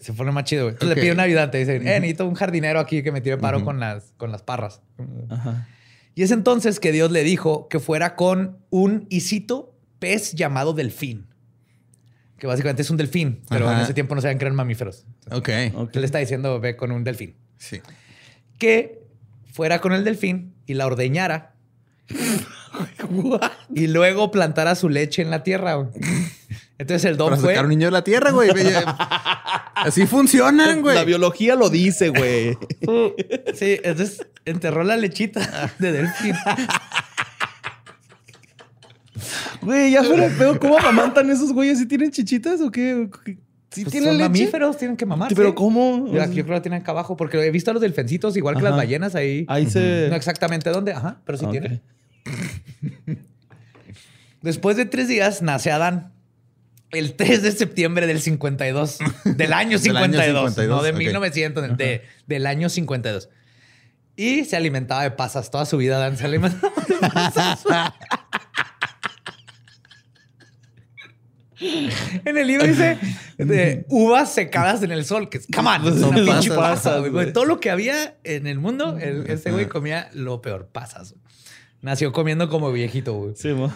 Se 0.00 0.12
pone 0.12 0.32
más 0.32 0.44
chido, 0.44 0.64
güey. 0.64 0.74
Entonces 0.74 0.92
Ok. 0.92 0.96
Le 0.96 1.02
pide 1.02 1.12
un 1.12 1.20
ayudante. 1.20 1.58
Dice, 1.58 1.76
eh, 1.76 1.80
necesito 1.80 2.26
un 2.26 2.34
jardinero 2.34 2.80
aquí 2.80 3.02
que 3.02 3.12
me 3.12 3.20
tire 3.20 3.36
paro 3.38 3.64
con, 3.64 3.80
las, 3.80 4.12
con 4.16 4.30
las 4.32 4.42
parras. 4.42 4.82
Ajá. 5.30 5.68
Y 6.14 6.22
es 6.22 6.30
entonces 6.30 6.80
que 6.80 6.92
Dios 6.92 7.10
le 7.10 7.24
dijo 7.24 7.68
que 7.68 7.80
fuera 7.80 8.14
con 8.16 8.58
un 8.70 9.06
isito 9.10 9.74
pez 9.98 10.32
llamado 10.34 10.72
delfín. 10.72 11.26
Que 12.38 12.46
básicamente 12.46 12.82
es 12.82 12.90
un 12.90 12.96
delfín, 12.96 13.40
pero 13.48 13.68
Ajá. 13.68 13.78
en 13.78 13.84
ese 13.84 13.94
tiempo 13.94 14.14
no 14.14 14.20
sabían 14.20 14.38
que 14.38 14.44
eran 14.44 14.54
mamíferos. 14.56 15.06
Ok. 15.30 15.48
Ok. 15.74 15.94
Él 15.94 16.00
le 16.00 16.06
está 16.06 16.18
diciendo, 16.18 16.60
ve 16.60 16.76
con 16.76 16.92
un 16.92 17.04
delfín. 17.04 17.34
Sí. 17.58 17.80
Que 18.58 19.02
fuera 19.52 19.80
con 19.80 19.92
el 19.92 20.04
delfín 20.04 20.54
y 20.66 20.74
la 20.74 20.86
ordeñara. 20.86 21.54
y 23.74 23.86
luego 23.86 24.30
plantara 24.30 24.74
su 24.74 24.88
leche 24.88 25.22
en 25.22 25.30
la 25.30 25.42
tierra. 25.42 25.74
güey. 25.74 25.88
Entonces 26.76 27.04
el 27.08 27.16
don 27.16 27.30
Para 27.30 27.40
fue. 27.40 27.50
sacar 27.52 27.64
un 27.66 27.70
niño 27.70 27.86
de 27.86 27.92
la 27.92 28.02
tierra, 28.04 28.30
güey. 28.32 28.50
Así 29.76 30.06
funcionan, 30.06 30.82
güey. 30.82 30.96
La 30.96 31.04
biología 31.04 31.54
lo 31.54 31.70
dice, 31.70 32.08
güey. 32.10 32.56
Sí, 33.54 33.78
entonces 33.84 34.26
enterró 34.44 34.82
la 34.82 34.96
lechita 34.96 35.72
de 35.78 35.92
delfín. 35.92 36.34
Güey, 39.62 39.92
ya 39.92 40.02
fuera 40.04 40.28
pedo. 40.36 40.58
¿Cómo 40.58 40.78
amamantan 40.78 41.30
esos 41.30 41.52
güeyes? 41.52 41.78
¿Sí 41.78 41.86
tienen 41.86 42.10
chichitas 42.10 42.60
o 42.60 42.70
qué? 42.70 43.08
¿Sí 43.70 43.82
Pues 43.84 43.92
tienen 43.92 44.10
son 44.10 44.18
leche? 44.18 44.28
mamíferos, 44.28 44.76
tienen 44.76 44.96
que 44.96 45.06
mamar. 45.06 45.32
Pero 45.34 45.54
¿cómo? 45.54 46.06
Yo, 46.08 46.12
yo 46.24 46.30
creo 46.30 46.44
que 46.44 46.50
lo 46.52 46.62
tienen 46.62 46.82
acá 46.82 46.90
abajo, 46.92 47.16
porque 47.16 47.38
he 47.44 47.50
visto 47.50 47.70
a 47.70 47.74
los 47.74 47.80
delfencitos 47.80 48.36
igual 48.36 48.56
que 48.56 48.62
las 48.62 48.76
ballenas 48.76 49.14
ahí. 49.14 49.44
Ahí 49.48 49.68
se... 49.70 50.08
No 50.10 50.16
exactamente 50.16 50.70
dónde, 50.70 50.92
ajá, 50.92 51.20
pero 51.24 51.38
sí 51.38 51.44
Ok. 51.44 51.50
tienen. 51.52 51.80
Después 54.42 54.76
de 54.76 54.84
tres 54.86 55.08
días 55.08 55.40
nace 55.42 55.70
Adán. 55.72 56.12
El 56.94 57.14
3 57.14 57.42
de 57.42 57.52
septiembre 57.52 58.06
del 58.06 58.20
52. 58.20 58.98
Del 58.98 59.04
año 59.04 59.34
Del 59.36 59.52
año 59.52 59.78
52. 59.78 60.50
52, 60.50 60.68
no 60.78 60.82
de 60.82 60.90
ok. 60.90 60.96
1900, 60.96 61.76
de- 61.76 62.02
del 62.26 62.46
año 62.46 62.68
52. 62.68 63.28
Y 64.16 64.44
se 64.44 64.56
alimentaba 64.56 65.02
de 65.02 65.10
pasas. 65.10 65.50
Toda 65.50 65.66
su 65.66 65.76
vida 65.76 65.96
Adán 65.96 66.16
se 66.16 66.24
alimentaba 66.24 66.72
de 66.88 67.08
pasas. 67.10 67.64
En 72.24 72.36
el 72.36 72.46
libro 72.48 72.66
dice 72.66 72.98
de 73.38 73.86
uvas 73.88 74.34
secadas 74.34 74.82
en 74.82 74.90
el 74.90 75.04
sol, 75.04 75.28
que 75.28 75.38
es, 75.38 75.46
come 75.54 75.70
on, 75.70 75.82
Pues 75.82 76.00
son 76.00 76.14
pinche 76.14 76.50
pasas, 76.50 76.98
güey. 77.00 77.10
güey. 77.12 77.32
Todo 77.32 77.44
lo 77.44 77.60
que 77.60 77.70
había 77.70 78.16
en 78.24 78.46
el 78.48 78.58
mundo, 78.58 78.98
el- 79.00 79.24
ese 79.30 79.52
güey 79.52 79.66
comía 79.66 80.10
lo 80.14 80.42
peor, 80.42 80.68
pasas. 80.72 81.14
Nació 81.80 82.12
comiendo 82.12 82.48
como 82.48 82.72
viejito, 82.72 83.14
güey. 83.14 83.34
Sí, 83.36 83.48
mo. 83.48 83.72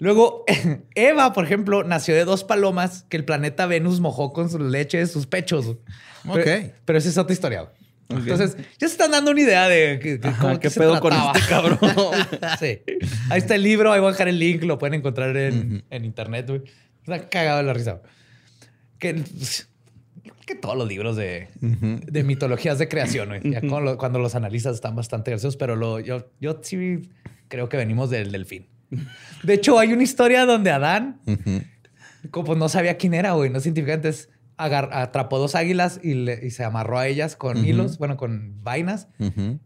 Luego, 0.00 0.44
Eva, 0.96 1.32
por 1.32 1.44
ejemplo, 1.44 1.84
nació 1.84 2.14
de 2.16 2.24
dos 2.24 2.42
palomas 2.42 3.04
que 3.08 3.16
el 3.16 3.24
planeta 3.24 3.66
Venus 3.66 4.00
mojó 4.00 4.32
con 4.32 4.50
su 4.50 4.58
leche 4.58 4.98
de 4.98 5.06
sus 5.06 5.26
pechos. 5.26 5.66
güey. 5.66 5.78
Pero, 6.34 6.40
Ok. 6.64 6.72
pero 6.84 6.98
esa 6.98 7.08
es 7.10 7.16
otra 7.18 7.32
historia. 7.32 7.62
Ok. 7.62 7.70
Entonces, 8.10 8.56
ya 8.56 8.88
se 8.88 8.94
están 8.94 9.12
dando 9.12 9.30
una 9.30 9.40
idea 9.40 9.68
de 9.68 10.00
que- 10.00 10.18
que 10.18 10.26
Ajá, 10.28 10.40
cómo 10.42 10.54
¿qué 10.54 10.60
que 10.62 10.70
se 10.70 10.80
pedo 10.80 10.98
con 11.00 11.12
este 11.12 11.48
cabrón? 11.48 11.78
sí. 12.58 12.80
Ahí 13.30 13.38
está 13.38 13.54
el 13.54 13.62
libro, 13.62 13.92
ahí 13.92 14.00
voy 14.00 14.08
a 14.08 14.12
dejar 14.12 14.26
el 14.28 14.38
link, 14.38 14.64
lo 14.64 14.78
pueden 14.78 14.94
encontrar 14.94 15.36
en, 15.36 15.84
en 15.90 16.04
internet, 16.04 16.46
güey. 16.48 16.62
Está 17.02 17.28
cagado 17.28 17.58
de 17.58 17.64
la 17.64 17.72
risa. 17.72 18.02
Que, 18.98 19.22
que 20.46 20.54
todos 20.56 20.76
los 20.76 20.88
libros 20.88 21.16
de, 21.16 21.48
de 21.60 22.24
mitologías 22.24 22.78
de 22.78 22.88
creación, 22.88 23.28
güey. 23.28 23.40
Ya 23.44 23.60
cuando, 23.60 23.80
lo- 23.80 23.96
cuando 23.98 24.18
los 24.18 24.34
analizas 24.34 24.74
están 24.74 24.96
bastante 24.96 25.30
graciosos, 25.30 25.56
pero 25.56 25.76
lo, 25.76 26.00
yo, 26.00 26.30
yo 26.40 26.58
sí 26.62 27.08
creo 27.48 27.68
que 27.68 27.76
venimos 27.76 28.10
del 28.10 28.32
delfín. 28.32 28.66
De 29.42 29.54
hecho, 29.54 29.78
hay 29.78 29.92
una 29.92 30.02
historia 30.02 30.46
donde 30.46 30.70
Adán, 30.70 31.20
como 32.30 32.46
pues, 32.46 32.58
no 32.58 32.68
sabía 32.68 32.96
quién 32.96 33.14
era, 33.14 33.32
güey, 33.32 33.50
no 33.50 33.60
científica, 33.60 34.00
agar- 34.56 34.90
atrapó 34.92 35.38
dos 35.38 35.54
águilas 35.54 36.00
y, 36.02 36.14
le- 36.14 36.44
y 36.46 36.50
se 36.50 36.64
amarró 36.64 36.98
a 36.98 37.06
ellas 37.06 37.34
con 37.36 37.64
hilos, 37.64 37.96
bueno, 37.98 38.16
con 38.16 38.62
vainas, 38.62 39.08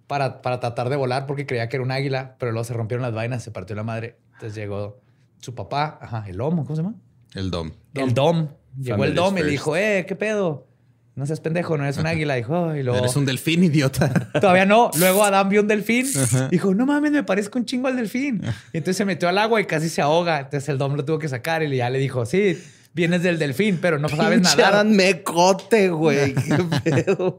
para, 0.07 0.41
para 0.43 0.61
tratar 0.61 0.89
de 0.89 0.97
volar 0.97 1.27
porque 1.27 1.47
creía 1.47 1.69
que 1.69 1.77
era 1.77 1.83
un 1.85 1.91
águila, 1.91 2.37
pero 2.39 2.53
luego 2.53 2.65
se 2.65 2.75
rompieron 2.75 3.03
las 3.03 3.13
vainas, 3.15 3.43
se 3.43 3.51
partió 3.51 3.75
la 3.75 3.83
madre. 3.83 4.19
Entonces 4.35 4.55
llegó 4.55 5.01
su 5.39 5.55
papá, 5.55 5.99
ajá, 6.01 6.25
el 6.29 6.37
lomo, 6.37 6.65
¿cómo 6.65 6.77
se 6.77 6.83
llama? 6.83 6.95
El 7.35 7.51
Dom. 7.51 7.73
El 7.95 8.15
Dom. 8.15 8.49
Llegó 8.81 8.97
el 9.05 9.15
Dom 9.17 9.35
y 9.39 9.41
le 9.41 9.51
dijo, 9.51 9.77
eh, 9.77 10.05
¿qué 10.07 10.15
pedo? 10.17 10.69
No 11.17 11.27
seas 11.27 11.39
pendejo, 11.41 11.79
no 11.79 11.85
eres 11.85 11.97
un 11.99 12.07
águila. 12.07 12.35
Dijo, 12.35 12.75
y 12.75 12.83
luego... 12.83 12.99
Eres 12.99 13.15
un 13.15 13.25
delfín, 13.25 13.63
idiota. 13.63 14.31
Todavía 14.41 14.67
no. 14.67 14.91
Luego 14.99 15.23
Adán 15.23 15.49
vio 15.49 15.61
un 15.61 15.69
delfín. 15.69 16.07
Ajá. 16.17 16.49
Dijo, 16.49 16.75
no 16.75 16.87
mames, 16.87 17.13
me 17.13 17.23
parezco 17.23 17.59
un 17.59 17.65
chingo 17.67 17.87
al 17.87 17.97
delfín. 17.97 18.43
Y 18.73 18.79
entonces 18.79 18.97
se 18.97 19.05
metió 19.05 19.29
al 19.29 19.39
agua 19.39 19.61
y 19.61 19.65
casi 19.67 19.89
se 19.89 20.03
ahoga. 20.03 20.41
Entonces 20.41 20.69
el 20.69 20.79
Dom 20.79 20.95
lo 20.95 21.05
tuvo 21.05 21.21
que 21.21 21.29
sacar 21.29 21.63
y 21.63 21.77
ya 21.77 21.89
le 21.89 22.01
dijo, 22.01 22.27
sí, 22.27 22.61
vienes 22.95 23.23
del 23.23 23.39
delfín, 23.39 23.79
pero 23.81 23.99
no 24.01 24.09
sabes 24.09 24.41
Pinche 24.41 24.57
nadar. 24.57 24.75
Adán 24.75 24.97
mecote, 24.97 25.89
güey. 25.91 26.35
Qué 26.35 26.57
pedo. 26.91 27.37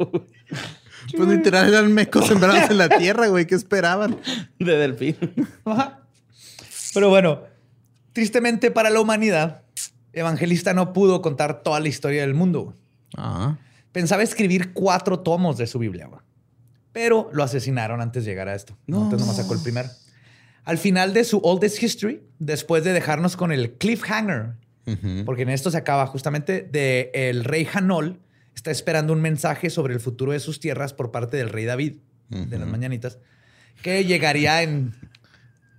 Pues 1.15 1.29
literal 1.29 1.67
eran 1.67 1.93
mecos 1.93 2.27
sembrados 2.27 2.69
en 2.71 2.77
la 2.77 2.89
tierra, 2.89 3.27
güey. 3.27 3.45
¿Qué 3.45 3.55
esperaban? 3.55 4.17
De 4.57 4.77
delfín. 4.77 5.17
Ajá. 5.65 5.99
Pero 6.93 7.09
bueno, 7.09 7.41
tristemente 8.13 8.71
para 8.71 8.89
la 8.89 9.01
humanidad, 9.01 9.63
Evangelista 10.13 10.73
no 10.73 10.93
pudo 10.93 11.21
contar 11.21 11.61
toda 11.61 11.81
la 11.81 11.89
historia 11.89 12.21
del 12.21 12.33
mundo. 12.33 12.63
güey. 12.63 12.77
Pensaba 13.95 14.21
escribir 14.23 14.73
cuatro 14.73 15.19
tomos 15.21 15.57
de 15.57 15.67
su 15.67 15.79
Biblia, 15.79 16.09
pero 16.91 17.29
lo 17.33 17.43
asesinaron 17.43 18.01
antes 18.01 18.25
de 18.25 18.31
llegar 18.31 18.49
a 18.49 18.55
esto. 18.55 18.77
No. 18.87 19.03
Entonces 19.03 19.21
nomás 19.21 19.37
sacó 19.41 19.53
el 19.53 19.61
primero. 19.61 19.89
Al 20.65 20.77
final 20.77 21.13
de 21.13 21.23
su 21.23 21.37
Oldest 21.43 21.81
History, 21.81 22.21
después 22.37 22.83
de 22.83 22.91
dejarnos 22.91 23.37
con 23.37 23.51
el 23.53 23.71
cliffhanger, 23.77 24.55
porque 25.25 25.43
en 25.43 25.49
esto 25.49 25.71
se 25.71 25.77
acaba 25.77 26.05
justamente 26.07 26.61
de 26.71 27.09
el 27.13 27.43
rey 27.45 27.67
Hanol 27.73 28.19
está 28.53 28.69
esperando 28.69 29.13
un 29.13 29.21
mensaje 29.21 29.69
sobre 29.69 29.93
el 29.93 29.99
futuro 29.99 30.31
de 30.33 30.39
sus 30.39 30.59
tierras 30.59 30.93
por 30.93 31.11
parte 31.11 31.37
del 31.37 31.49
rey 31.49 31.65
David 31.65 31.95
de 32.29 32.59
las 32.59 32.67
mañanitas 32.67 33.17
que 33.81 34.03
llegaría 34.05 34.61
en 34.61 34.93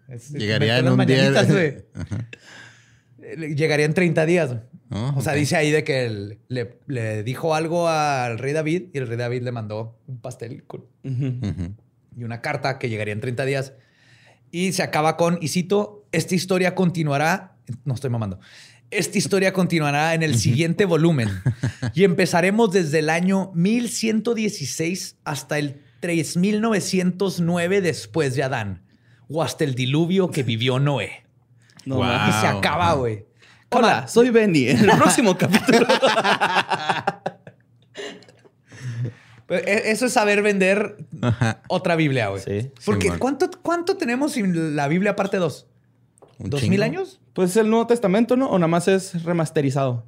es- 0.09 0.31
Llegaría 0.33 0.79
en 0.79 0.89
un 0.89 1.07
día. 1.07 1.31
Eh, 3.23 3.55
Llegaría 3.57 3.87
en 3.87 3.95
30 3.95 4.27
días. 4.27 4.57
Oh, 4.91 5.15
O 5.17 5.21
sea, 5.21 5.33
dice 5.33 5.57
ahí 5.57 5.71
de 5.73 5.83
que 5.83 6.07
él 6.07 6.39
le, 6.49 6.79
le 6.87 7.23
dijo 7.25 7.55
algo 7.55 7.89
al 7.89 8.39
rey 8.39 8.53
David 8.53 8.85
y 8.95 8.99
el 8.99 9.09
rey 9.09 9.17
David 9.17 9.43
le 9.43 9.51
mandó 9.53 9.99
un 10.07 10.21
pastel 10.21 10.63
con- 10.65 10.85
y 11.03 12.25
una 12.25 12.41
carta 12.41 12.79
que 12.79 12.89
llegaría 12.89 13.13
en 13.13 13.21
30 13.21 13.45
días. 13.45 13.73
Y 14.53 14.73
se 14.73 14.83
acaba 14.85 15.17
con, 15.17 15.39
y 15.43 15.49
cito, 15.49 16.07
esta 16.13 16.35
historia 16.37 16.75
continuará, 16.77 17.57
no 17.85 17.95
estoy 17.95 18.11
mamando, 18.11 18.39
esta 18.93 19.19
historia 19.19 19.53
continuará 19.53 20.15
en 20.15 20.23
el 20.23 20.39
siguiente 20.39 20.85
volumen 20.85 21.29
y 21.93 22.05
empezaremos 22.05 22.71
desde 22.71 23.01
el 23.01 23.11
año 23.11 23.51
1116 23.55 25.17
hasta 25.25 25.59
el 25.59 25.83
3909 26.01 27.81
después 27.81 28.35
de 28.37 28.43
Adán 28.45 28.83
o 29.29 29.43
hasta 29.43 29.65
el 29.65 29.75
diluvio 29.75 30.31
que 30.31 30.43
vivió 30.45 30.79
Noé. 30.79 31.25
No, 31.85 31.97
Wow. 31.97 32.05
Y 32.29 32.33
se 32.41 32.47
acaba, 32.47 32.93
güey. 32.95 33.26
Hola, 33.71 34.07
soy 34.09 34.31
Benny. 34.31 34.69
En 34.69 34.89
el 34.89 34.97
próximo 34.97 35.37
capítulo. 35.39 35.87
E- 39.49 39.83
Eso 39.93 40.07
es 40.07 40.13
saber 40.13 40.43
vender 40.43 40.97
Ajá. 41.23 41.63
otra 41.69 41.97
Biblia, 41.97 42.29
güey. 42.29 42.43
Sí. 42.43 42.73
Porque. 42.85 43.11
¿cuánto, 43.19 43.51
¿cuánto 43.63 43.97
tenemos 43.97 44.33
sin 44.33 44.75
la 44.77 44.89
Biblia 44.89 45.15
parte 45.17 45.37
2? 45.39 45.67
Un 46.39 46.51
¿Dos 46.51 46.61
chingo. 46.61 46.71
mil 46.71 46.83
años? 46.83 47.21
Pues 47.33 47.51
es 47.51 47.57
el 47.57 47.71
Nuevo 47.71 47.87
Testamento, 47.87 48.37
¿no? 48.37 48.49
O 48.51 48.59
nada 48.59 48.69
más 48.69 48.89
es 48.89 49.23
remasterizado. 49.25 50.05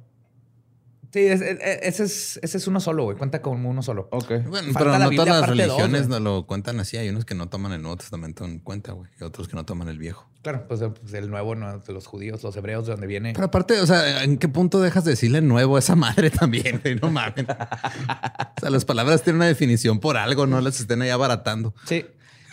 Sí, 1.11 1.21
es- 1.21 1.41
es- 1.41 1.57
ese 1.81 2.03
es, 2.03 2.39
ese 2.43 2.57
es 2.59 2.67
uno 2.67 2.79
solo, 2.79 3.03
güey. 3.05 3.17
Cuenta 3.17 3.41
como 3.41 3.67
uno 3.69 3.81
solo. 3.81 4.07
Ok. 4.11 4.27
Bueno, 4.47 4.71
Falta 4.73 4.79
pero 4.79 4.99
no 4.99 5.09
todas 5.09 5.27
las 5.27 5.39
dos, 5.41 5.49
religiones 5.49 6.07
no 6.07 6.19
lo 6.19 6.45
cuentan 6.45 6.79
así. 6.79 6.97
Hay 6.97 7.09
unos 7.09 7.25
que 7.25 7.33
no 7.33 7.49
toman 7.49 7.71
el 7.71 7.81
Nuevo 7.81 7.97
Testamento 7.97 8.45
en 8.45 8.59
cuenta, 8.59 8.91
güey. 8.91 9.09
Y 9.19 9.23
otros 9.23 9.47
que 9.47 9.55
no 9.55 9.65
toman 9.65 9.87
el 9.87 9.97
viejo. 9.97 10.29
Claro, 10.43 10.67
pues, 10.67 10.79
pues 11.01 11.13
el 11.15 11.29
nuevo 11.31 11.55
no, 11.55 11.79
de 11.79 11.93
los 11.93 12.05
judíos, 12.05 12.43
los 12.43 12.55
hebreos, 12.55 12.85
de 12.85 12.91
donde 12.91 13.07
viene. 13.07 13.33
Pero 13.33 13.45
aparte, 13.47 13.79
o 13.81 13.87
sea, 13.87 14.23
¿en 14.23 14.37
qué 14.37 14.47
punto 14.49 14.79
dejas 14.81 15.03
de 15.03 15.11
decirle 15.11 15.41
nuevo 15.41 15.77
a 15.77 15.79
esa 15.79 15.95
madre 15.95 16.29
también? 16.29 16.79
güey? 16.83 16.95
No 16.95 17.09
mames. 17.09 17.45
O 17.49 18.59
sea, 18.61 18.69
las 18.69 18.85
palabras 18.85 19.23
tienen 19.23 19.37
una 19.37 19.47
definición 19.47 19.99
por 19.99 20.15
algo, 20.15 20.45
no 20.45 20.61
las 20.61 20.79
estén 20.79 21.01
ahí 21.01 21.09
abaratando. 21.09 21.73
Sí. 21.85 22.05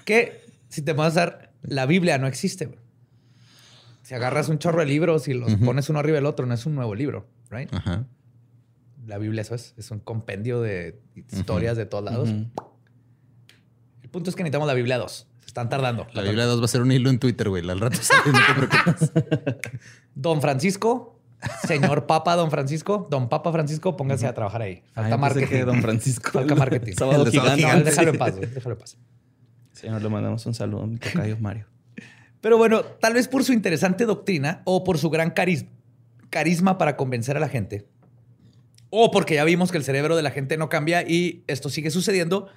Que 0.07 0.47
si 0.71 0.81
te 0.83 0.95
vas 0.95 1.17
a 1.19 1.21
dar, 1.21 1.53
la 1.63 1.85
Biblia 1.85 2.17
no 2.17 2.27
existe, 2.27 2.67
güey. 2.67 2.79
Si 4.03 4.15
agarras 4.15 4.49
un 4.49 4.59
chorro 4.59 4.81
de 4.81 4.87
libros 4.87 5.27
y 5.29 5.35
los 5.35 5.57
pones 5.57 5.89
uno 5.91 5.99
arriba 5.99 6.15
del 6.17 6.27
otro, 6.27 6.47
no 6.47 6.55
es 6.55 6.65
un 6.65 6.75
nuevo 6.77 6.95
libro, 6.95 7.27
right? 7.51 7.69
Ajá. 7.75 8.07
La 9.07 9.19
Biblia 9.19 9.43
eso 9.43 9.55
es, 9.55 9.75
es 9.77 9.91
un 9.91 10.01
compendio 10.01 10.61
de 10.61 11.01
historias 11.31 11.77
de 11.77 11.87
todos 11.87 12.05
lados. 12.05 12.29
El 12.29 14.11
punto 14.11 14.31
es 14.31 14.37
que 14.37 14.43
necesitamos 14.43 14.67
la 14.69 14.75
Biblia 14.75 14.99
2. 14.99 15.29
Se 15.41 15.47
están 15.47 15.69
tardando. 15.69 16.07
La 16.13 16.23
Biblia 16.23 16.45
2 16.47 16.61
va 16.61 16.65
a 16.65 16.69
ser 16.69 16.83
un 16.83 16.91
hilo 16.93 17.09
en 17.11 17.19
Twitter, 17.19 17.49
güey. 17.49 17.69
Al 17.69 17.81
rato 17.81 17.99
sale, 18.01 18.33
no 18.33 18.39
te 18.47 18.67
preocupes. 18.67 19.13
Don 20.15 20.41
Francisco, 20.41 21.21
señor 21.67 22.07
Papa 22.07 22.35
Don 22.37 22.51
Francisco, 22.51 23.07
Don 23.11 23.29
Papa 23.29 23.53
Francisco, 23.53 23.97
pónganse 23.97 24.27
a 24.27 24.35
trabajar 24.35 24.63
ahí. 24.63 24.83
Falta 24.93 25.15
Ay, 25.15 25.21
marketing. 25.21 25.47
que 25.47 25.65
Don 25.65 25.83
Francisco. 25.83 26.31
Falta 26.33 26.55
marketing. 26.55 26.93
Sábado 26.99 27.25
El 27.25 27.31
de 27.31 27.39
Sábado 27.39 27.57
gigante. 27.57 27.63
No, 27.63 27.69
Gigante. 27.69 27.91
déjalo 27.91 28.11
en 28.11 28.19
paz, 28.19 28.37
güey, 28.37 28.51
déjalo 28.51 28.75
en 28.75 28.79
paz. 28.81 28.99
Señor, 29.73 30.03
le 30.03 30.09
mandamos 30.09 30.45
un 30.47 30.55
saludo 30.55 30.83
a 30.85 30.87
mi 30.87 30.97
tocayo 30.99 31.37
Mario. 31.41 31.67
Pero 32.41 32.59
bueno, 32.59 32.83
tal 32.83 33.15
vez 33.15 33.29
por 33.29 33.45
su 33.45 33.53
interesante 33.53 34.05
doctrina 34.05 34.63
o 34.65 34.85
por 34.85 34.99
su 34.99 35.11
gran 35.11 35.33
caris- 35.35 35.67
carisma 36.31 36.79
para 36.79 36.97
convencer 36.97 37.37
a 37.37 37.41
la 37.41 37.49
gente, 37.49 37.89
o 38.99 39.11
porque 39.11 39.35
ya 39.35 39.45
vimos 39.45 39.71
que 39.71 39.79
el 39.79 39.85
cerebro 39.85 40.17
de 40.17 40.23
la 40.23 40.31
gente 40.31 40.57
no 40.57 40.69
cambia 40.69 41.03
y 41.03 41.45
esto 41.47 41.69
sigue 41.69 41.91
sucediendo, 41.91 42.49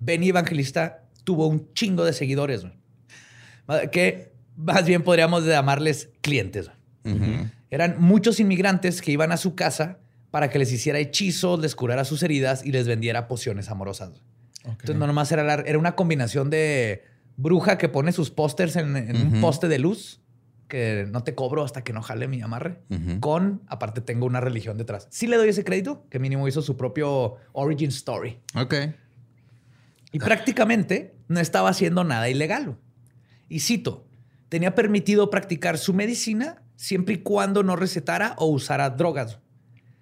Benny 0.00 0.30
Evangelista 0.30 1.04
tuvo 1.24 1.46
un 1.46 1.72
chingo 1.74 2.04
de 2.04 2.12
seguidores, 2.12 2.64
que 3.92 4.32
más 4.56 4.84
bien 4.86 5.02
podríamos 5.02 5.44
llamarles 5.46 6.10
clientes. 6.20 6.70
Eran 7.70 7.96
muchos 8.00 8.40
inmigrantes 8.40 9.02
que 9.02 9.12
iban 9.12 9.32
a 9.32 9.36
su 9.36 9.54
casa 9.54 9.98
para 10.30 10.50
que 10.50 10.58
les 10.58 10.72
hiciera 10.72 10.98
hechizos, 10.98 11.60
les 11.60 11.74
curara 11.74 12.04
sus 12.04 12.22
heridas 12.22 12.64
y 12.64 12.72
les 12.72 12.86
vendiera 12.86 13.28
pociones 13.28 13.68
amorosas. 13.70 14.10
Entonces 14.64 14.96
no 14.96 15.06
nomás 15.06 15.30
era, 15.32 15.44
la- 15.44 15.62
era 15.66 15.78
una 15.78 15.94
combinación 15.94 16.50
de 16.50 17.04
bruja 17.36 17.78
que 17.78 17.88
pone 17.88 18.12
sus 18.12 18.30
pósters 18.30 18.76
en, 18.76 18.96
en 18.96 19.16
un 19.16 19.40
poste 19.40 19.68
de 19.68 19.78
luz 19.78 20.20
que 20.74 21.06
no 21.08 21.22
te 21.22 21.36
cobro 21.36 21.62
hasta 21.62 21.84
que 21.84 21.92
no 21.92 22.02
jale 22.02 22.26
mi 22.26 22.42
amarre. 22.42 22.80
Con, 23.20 23.62
aparte 23.68 24.00
tengo 24.00 24.26
una 24.26 24.40
religión 24.40 24.76
detrás. 24.76 25.06
Sí 25.10 25.28
le 25.28 25.36
doy 25.36 25.48
ese 25.50 25.62
crédito, 25.62 26.04
que 26.10 26.18
mínimo 26.18 26.48
hizo 26.48 26.62
su 26.62 26.76
propio 26.76 27.36
origin 27.52 27.90
story. 27.90 28.40
Ok. 28.56 28.74
Y 30.10 30.18
prácticamente 30.18 31.14
no 31.28 31.38
estaba 31.38 31.68
haciendo 31.70 32.02
nada 32.02 32.28
ilegal. 32.28 32.76
Y 33.48 33.60
cito, 33.60 34.04
tenía 34.48 34.74
permitido 34.74 35.30
practicar 35.30 35.78
su 35.78 35.94
medicina 35.94 36.62
siempre 36.74 37.14
y 37.14 37.18
cuando 37.18 37.62
no 37.62 37.76
recetara 37.76 38.34
o 38.38 38.46
usara 38.46 38.90
drogas. 38.90 39.38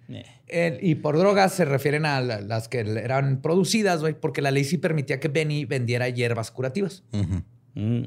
Eh. 0.09 0.23
El- 0.47 0.83
y 0.83 0.95
por 0.95 1.17
drogas 1.17 1.53
se 1.53 1.65
refieren 1.65 2.05
a 2.05 2.19
la- 2.21 2.41
las 2.41 2.67
que 2.67 2.79
eran 2.79 3.41
producidas, 3.41 4.01
güey, 4.01 4.19
porque 4.19 4.41
la 4.41 4.49
ley 4.51 4.63
sí 4.63 4.77
permitía 4.79 5.19
que 5.19 5.27
Benny 5.27 5.65
vendiera 5.65 6.09
hierbas 6.09 6.49
curativas. 6.51 7.03
Mm. 7.75 8.05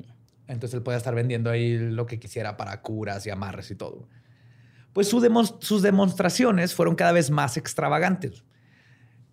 Entonces 0.48 0.74
él 0.74 0.82
podía 0.82 0.98
estar 0.98 1.14
vendiendo 1.14 1.50
ahí 1.50 1.78
lo 1.78 2.06
que 2.06 2.18
quisiera 2.18 2.56
para 2.56 2.80
curas 2.82 3.26
y 3.26 3.30
amarres 3.30 3.70
y 3.70 3.74
todo. 3.74 4.08
Pues 4.92 5.08
sus 5.08 5.82
demostraciones 5.82 6.74
fueron 6.74 6.94
cada 6.94 7.12
vez 7.12 7.30
más 7.30 7.56
extravagantes. 7.56 8.44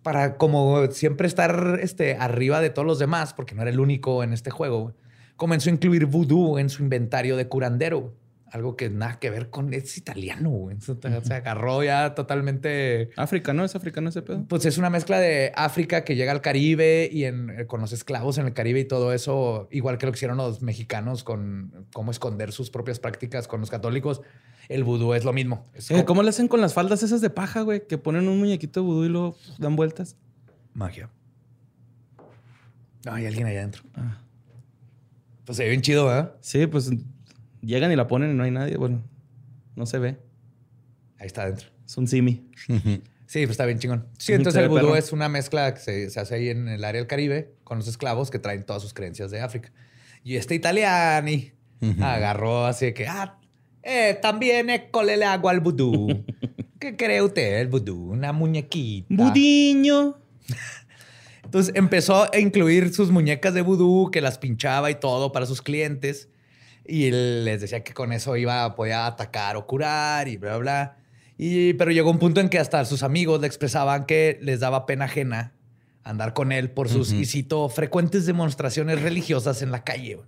Para 0.02 0.36
como 0.36 0.90
siempre 0.90 1.26
estar 1.26 1.78
este, 1.80 2.16
arriba 2.16 2.60
de 2.60 2.68
todos 2.68 2.84
los 2.84 2.98
demás, 2.98 3.32
porque 3.32 3.54
no 3.54 3.62
era 3.62 3.70
el 3.70 3.80
único 3.80 4.22
en 4.22 4.34
este 4.34 4.50
juego, 4.50 4.94
comenzó 5.36 5.70
a 5.70 5.72
incluir 5.72 6.04
vudú 6.04 6.58
en 6.58 6.68
su 6.68 6.82
inventario 6.82 7.36
de 7.36 7.48
curandero. 7.48 8.14
Algo 8.54 8.76
que 8.76 8.88
nada 8.88 9.18
que 9.18 9.30
ver 9.30 9.50
con... 9.50 9.74
Es 9.74 9.98
italiano, 9.98 10.48
güey. 10.48 10.76
Eso 10.76 10.96
te- 10.96 11.20
Se 11.24 11.34
agarró 11.34 11.82
ya 11.82 12.14
totalmente... 12.14 13.10
África, 13.16 13.52
¿no? 13.52 13.64
¿Es 13.64 13.74
africano 13.74 14.10
ese 14.10 14.22
pedo? 14.22 14.44
Pues 14.46 14.64
es 14.64 14.78
una 14.78 14.90
mezcla 14.90 15.18
de 15.18 15.50
África 15.56 16.04
que 16.04 16.14
llega 16.14 16.30
al 16.30 16.40
Caribe 16.40 17.08
y 17.12 17.24
en- 17.24 17.50
eh, 17.50 17.66
con 17.66 17.80
los 17.80 17.92
esclavos 17.92 18.38
en 18.38 18.46
el 18.46 18.52
Caribe 18.54 18.78
y 18.78 18.84
todo 18.84 19.12
eso, 19.12 19.66
igual 19.72 19.98
que 19.98 20.06
lo 20.06 20.12
que 20.12 20.18
hicieron 20.18 20.36
los 20.36 20.62
mexicanos 20.62 21.24
con 21.24 21.86
cómo 21.92 22.12
esconder 22.12 22.52
sus 22.52 22.70
propias 22.70 23.00
prácticas 23.00 23.48
con 23.48 23.58
los 23.58 23.70
católicos. 23.70 24.20
El 24.68 24.84
vudú 24.84 25.14
es 25.14 25.24
lo 25.24 25.32
mismo. 25.32 25.64
Es 25.74 25.90
Eh, 25.90 25.94
como- 25.94 26.04
¿Cómo 26.06 26.22
le 26.22 26.28
hacen 26.30 26.46
con 26.46 26.60
las 26.60 26.74
faldas 26.74 27.02
esas 27.02 27.20
de 27.20 27.30
paja, 27.30 27.62
güey? 27.62 27.88
Que 27.88 27.98
ponen 27.98 28.28
un 28.28 28.38
muñequito 28.38 28.80
de 28.80 28.86
vudú 28.86 29.04
y 29.04 29.08
lo 29.08 29.36
dan 29.58 29.74
vueltas. 29.74 30.16
magia. 30.74 31.10
No, 33.04 33.14
hay 33.14 33.26
alguien 33.26 33.46
allá 33.48 33.58
adentro. 33.58 33.82
Ah. 33.96 34.20
Pues 35.44 35.56
se 35.58 35.64
ve 35.64 35.70
bien 35.70 35.82
chido, 35.82 36.06
¿verdad? 36.06 36.36
Sí, 36.40 36.66
pues 36.68 36.90
llegan 37.64 37.92
y 37.92 37.96
la 37.96 38.06
ponen 38.06 38.30
y 38.30 38.34
no 38.34 38.44
hay 38.44 38.50
nadie. 38.50 38.76
Bueno, 38.76 39.02
no 39.76 39.86
se 39.86 39.98
ve. 39.98 40.18
Ahí 41.18 41.26
está 41.26 41.42
adentro. 41.42 41.68
Es 41.84 41.96
un 41.96 42.06
simi. 42.06 42.48
Sí, 43.26 43.40
pues 43.46 43.52
está 43.52 43.64
bien 43.64 43.78
chingón. 43.78 44.06
Sí, 44.18 44.32
entonces 44.32 44.62
el 44.62 44.68
vudú 44.68 44.94
es 44.94 45.10
una 45.10 45.28
mezcla 45.28 45.72
que 45.74 45.80
se, 45.80 46.10
se 46.10 46.20
hace 46.20 46.34
ahí 46.36 46.50
en 46.50 46.68
el 46.68 46.84
área 46.84 47.00
del 47.00 47.08
Caribe 47.08 47.54
con 47.64 47.78
los 47.78 47.88
esclavos 47.88 48.30
que 48.30 48.38
traen 48.38 48.64
todas 48.64 48.82
sus 48.82 48.92
creencias 48.92 49.30
de 49.30 49.40
África. 49.40 49.72
Y 50.22 50.36
este 50.36 50.54
italiani 50.54 51.52
agarró 52.00 52.66
así 52.66 52.86
de 52.86 52.94
que, 52.94 53.08
ah, 53.08 53.38
eh, 53.82 54.18
también 54.20 54.70
école 54.70 55.22
agua 55.24 55.52
al 55.52 55.60
vudú. 55.60 56.24
¿Qué 56.78 56.96
cree 56.96 57.22
usted, 57.22 57.60
el 57.60 57.68
vudú? 57.68 58.12
Una 58.12 58.32
muñequita. 58.32 59.06
Budiño. 59.10 60.18
Entonces 61.44 61.74
empezó 61.74 62.32
a 62.32 62.38
incluir 62.38 62.92
sus 62.92 63.10
muñecas 63.10 63.54
de 63.54 63.62
vudú, 63.62 64.10
que 64.10 64.20
las 64.20 64.38
pinchaba 64.38 64.90
y 64.90 64.94
todo 64.94 65.32
para 65.32 65.46
sus 65.46 65.60
clientes. 65.62 66.28
Y 66.86 67.06
él 67.06 67.44
les 67.44 67.60
decía 67.60 67.82
que 67.82 67.94
con 67.94 68.12
eso 68.12 68.36
iba, 68.36 68.74
podía 68.74 69.06
atacar 69.06 69.56
o 69.56 69.66
curar 69.66 70.28
y 70.28 70.36
bla, 70.36 70.56
bla. 70.58 70.96
Y, 71.38 71.74
pero 71.74 71.90
llegó 71.90 72.10
un 72.10 72.18
punto 72.18 72.40
en 72.40 72.48
que 72.48 72.58
hasta 72.58 72.84
sus 72.84 73.02
amigos 73.02 73.40
le 73.40 73.46
expresaban 73.46 74.06
que 74.06 74.38
les 74.42 74.60
daba 74.60 74.86
pena 74.86 75.06
ajena 75.06 75.52
andar 76.04 76.34
con 76.34 76.52
él 76.52 76.70
por 76.70 76.88
sus, 76.88 77.12
y 77.12 77.24
cito, 77.24 77.68
frecuentes 77.70 78.26
demostraciones 78.26 79.00
religiosas 79.00 79.62
en 79.62 79.72
la 79.72 79.84
calle, 79.84 80.20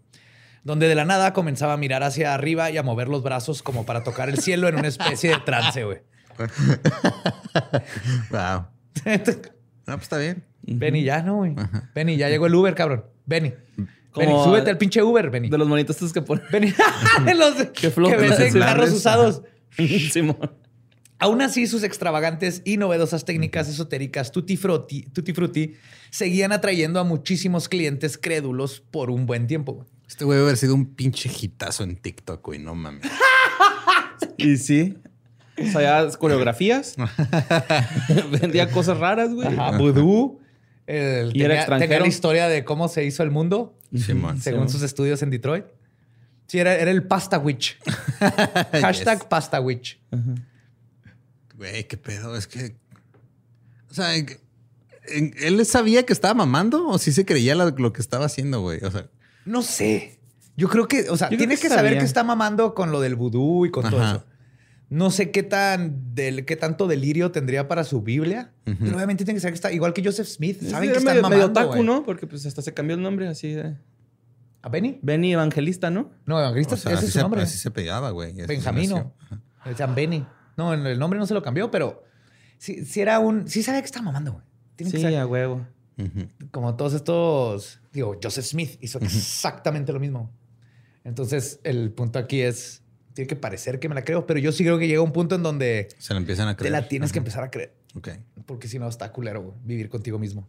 donde 0.65 0.89
de 0.89 0.95
la 0.95 1.05
nada 1.05 1.35
comenzaba 1.35 1.75
a 1.75 1.77
mirar 1.77 2.03
hacia 2.03 2.33
arriba 2.33 2.71
y 2.71 2.79
a 2.79 2.83
mover 2.83 3.09
los 3.09 3.23
brazos 3.23 3.63
como 3.63 3.85
para 3.85 4.03
tocar 4.03 4.31
el 4.31 4.39
cielo 4.39 4.69
en 4.69 4.77
una 4.77 4.89
especie 4.89 5.31
de 5.31 5.39
trance, 5.41 5.85
güey. 5.85 5.99
wow. 8.31 8.67
No, 9.87 9.95
pues 9.95 10.07
está 10.07 10.19
bien. 10.19 10.43
Benny, 10.63 11.05
ya 11.05 11.23
no, 11.23 11.37
güey. 11.37 11.55
Benny, 11.95 12.17
ya 12.17 12.29
llegó 12.29 12.47
el 12.47 12.55
Uber, 12.57 12.75
cabrón. 12.75 13.05
Benny. 13.25 13.55
Como 14.17 14.27
Benny, 14.29 14.45
súbete 14.45 14.71
al 14.71 14.79
pinche 14.79 15.03
Uber, 15.03 15.29
Benny. 15.29 15.51
De 15.51 15.59
los 15.59 15.69
monitos 15.69 15.97
estos 15.97 16.13
que 16.15 16.23
ponen. 16.23 16.43
Benny. 16.51 16.73
De 17.27 17.35
los 17.35 17.55
Que 17.67 17.91
que 17.93 18.17
venden 18.17 18.53
carros 18.59 18.91
usados. 18.91 19.43
Simón. 20.11 20.53
Aún 21.19 21.43
así, 21.43 21.67
sus 21.67 21.83
extravagantes 21.83 22.63
y 22.65 22.79
novedosas 22.79 23.25
técnicas 23.27 23.69
esotéricas 23.69 24.33
tutti 24.33 24.57
frutti, 24.57 25.03
tutti 25.03 25.33
frutti 25.33 25.75
seguían 26.11 26.53
atrayendo 26.53 26.99
a 27.01 27.05
muchísimos 27.05 27.69
clientes 27.69 28.17
crédulos 28.19 28.81
por 28.81 29.11
un 29.11 29.27
buen 29.27 29.47
tiempo. 29.47 29.85
Este 30.09 30.25
güey 30.25 30.37
debe 30.37 30.49
haber 30.49 30.57
sido 30.59 30.75
un 30.75 30.95
pinche 30.95 31.31
hitazo 31.41 31.85
en 31.85 31.97
TikTok, 31.97 32.43
güey. 32.45 32.59
No 32.59 32.75
mames. 32.75 33.03
Y 34.39 34.57
sí. 34.57 34.97
O 35.59 35.67
sea, 35.71 36.05
ya 36.07 36.19
coreografías. 36.19 36.97
Vendía 38.41 38.71
cosas 38.71 38.99
raras, 38.99 39.33
güey. 39.35 39.49
Ajá, 39.49 39.77
vudú. 39.77 40.41
El- 40.87 41.37
Y 41.37 41.43
era 41.43 41.57
extranjero. 41.57 41.89
tenía 41.91 42.01
la 42.03 42.09
historia 42.09 42.49
de 42.49 42.65
cómo 42.65 42.89
se 42.89 43.05
hizo 43.05 43.23
el 43.23 43.31
mundo, 43.31 43.76
Simón. 43.99 44.41
según 44.41 44.69
sus 44.69 44.83
estudios 44.83 45.23
en 45.23 45.31
Detroit. 45.31 45.65
Sí, 46.47 46.59
era, 46.59 46.75
era 46.77 46.91
el 46.91 47.03
Pasta 47.03 47.39
Witch. 47.39 47.79
Hashtag 48.73 49.29
Pasta 49.29 49.61
Witch. 49.61 50.01
Güey, 51.57 51.85
qué 51.89 51.97
pedo. 51.97 52.37
Es 52.37 52.47
que. 52.47 52.77
O 53.91 53.95
sea, 53.95 54.15
en- 54.15 54.29
en- 55.09 55.35
¿él 55.39 55.65
sabía 55.67 56.05
que 56.05 56.13
estaba 56.13 56.35
mamando 56.35 56.87
o 56.89 56.99
sí 56.99 57.13
se 57.13 57.25
creía 57.25 57.55
la- 57.55 57.71
lo 57.77 57.93
que 57.93 58.01
estaba 58.01 58.27
haciendo, 58.27 58.61
güey? 58.61 58.83
O 58.85 58.91
sea, 58.91 59.07
No 59.45 59.63
sé. 59.63 60.19
Yo 60.57 60.69
creo 60.69 60.89
que, 60.89 61.09
o 61.11 61.17
sea, 61.17 61.27
Yo 61.29 61.37
creo 61.37 61.39
tienes 61.39 61.61
que 61.61 61.69
que, 61.69 61.75
saber 61.75 61.99
que 61.99 62.05
está 62.05 62.25
mamando 62.25 62.75
con 62.75 62.91
lo 62.91 63.01
del 63.01 63.15
vudú 63.15 63.67
y 63.67 63.71
con 63.71 63.89
todo 63.91 64.03
eso. 64.03 64.25
No 64.89 65.11
sé 65.11 65.33
qué 65.33 65.43
tan 65.43 66.15
del 66.15 66.45
qué 66.45 66.55
tanto 66.55 66.87
delirio 66.87 67.33
tendría 67.33 67.67
para 67.67 67.83
su 67.83 68.03
Biblia, 68.03 68.53
pero 68.65 68.95
obviamente 68.97 69.25
tiene 69.25 69.37
que 69.37 69.41
saber 69.41 69.53
que 69.55 69.57
está 69.57 69.73
igual 69.73 69.93
que 69.93 70.05
Joseph 70.05 70.29
Smith. 70.29 70.63
Saben 70.63 70.93
que 70.93 71.01
medio, 71.01 71.23
mamando, 71.23 71.29
medio 71.31 71.47
otaku, 71.47 71.69
güey. 71.73 71.83
¿no? 71.83 72.05
Porque 72.05 72.27
pues 72.29 72.47
hasta 72.47 72.63
se 72.63 72.73
cambió 72.73 72.95
el 72.95 73.03
nombre 73.03 73.27
así 73.27 73.53
de... 73.53 73.77
¿A 74.63 74.69
Benny? 74.69 74.99
Benny 75.03 75.33
Evangelista, 75.33 75.91
¿no? 75.91 76.11
No, 76.25 76.39
Evangelista, 76.39 76.75
o 76.75 76.79
sea, 76.79 76.93
ese 76.93 77.07
es 77.07 77.13
su 77.13 77.19
se, 77.19 77.23
nombre. 77.23 77.43
así 77.43 77.59
se 77.59 77.71
pegaba, 77.71 78.11
güey. 78.11 78.33
Benjamino. 78.47 79.13
Le 79.65 79.71
decían 79.73 79.95
Benny. 79.95 80.25
No, 80.57 80.73
el 80.73 80.99
nombre 80.99 81.19
no 81.19 81.27
se 81.27 81.35
lo 81.35 81.43
cambió, 81.43 81.71
pero 81.71 82.05
sí, 82.59 82.85
sí 82.85 83.01
era 83.01 83.19
un. 83.19 83.49
Sí 83.49 83.63
sabía 83.63 83.81
que 83.81 83.87
estaba 83.87 84.05
mamando, 84.07 84.33
güey. 84.33 84.45
Tiene 84.77 84.91
que 84.93 84.99
Sí, 84.99 85.03
ser 85.05 85.19
a 85.19 85.27
huevo. 85.27 85.67
Como 86.51 86.77
todos 86.77 86.95
estos. 86.95 87.81
Digo, 87.93 88.19
Joseph 88.23 88.45
Smith 88.45 88.79
hizo 88.81 88.99
exactamente 89.01 89.93
lo 89.93 90.01
mismo. 90.01 90.31
Entonces, 91.05 91.61
el 91.65 91.91
punto 91.93 92.19
aquí 92.19 92.41
es. 92.41 92.83
Tiene 93.17 93.29
que 93.29 93.37
parecer 93.37 93.81
que 93.81 93.89
me 93.89 93.95
la 93.95 94.05
creo, 94.05 94.27
pero 94.27 94.39
yo 94.39 94.53
sí 94.53 94.63
creo 94.63 94.79
que 94.79 94.87
llega 94.87 95.01
un 95.01 95.11
punto 95.11 95.37
en 95.37 95.43
donde 95.43 95.89
Se 95.97 96.13
la 96.13 96.21
empiezan 96.21 96.49
a 96.49 96.53
te 96.53 96.59
creer. 96.59 96.73
la 96.73 96.87
tienes 96.87 97.13
que 97.13 97.19
empezar 97.19 97.43
a 97.43 97.51
creer. 97.51 97.73
Ok. 97.95 98.11
Porque 98.45 98.69
si 98.69 98.79
no, 98.79 98.87
está 98.87 99.11
culero 99.11 99.41
güey, 99.41 99.55
vivir 99.65 99.89
contigo 99.89 100.19
mismo. 100.19 100.47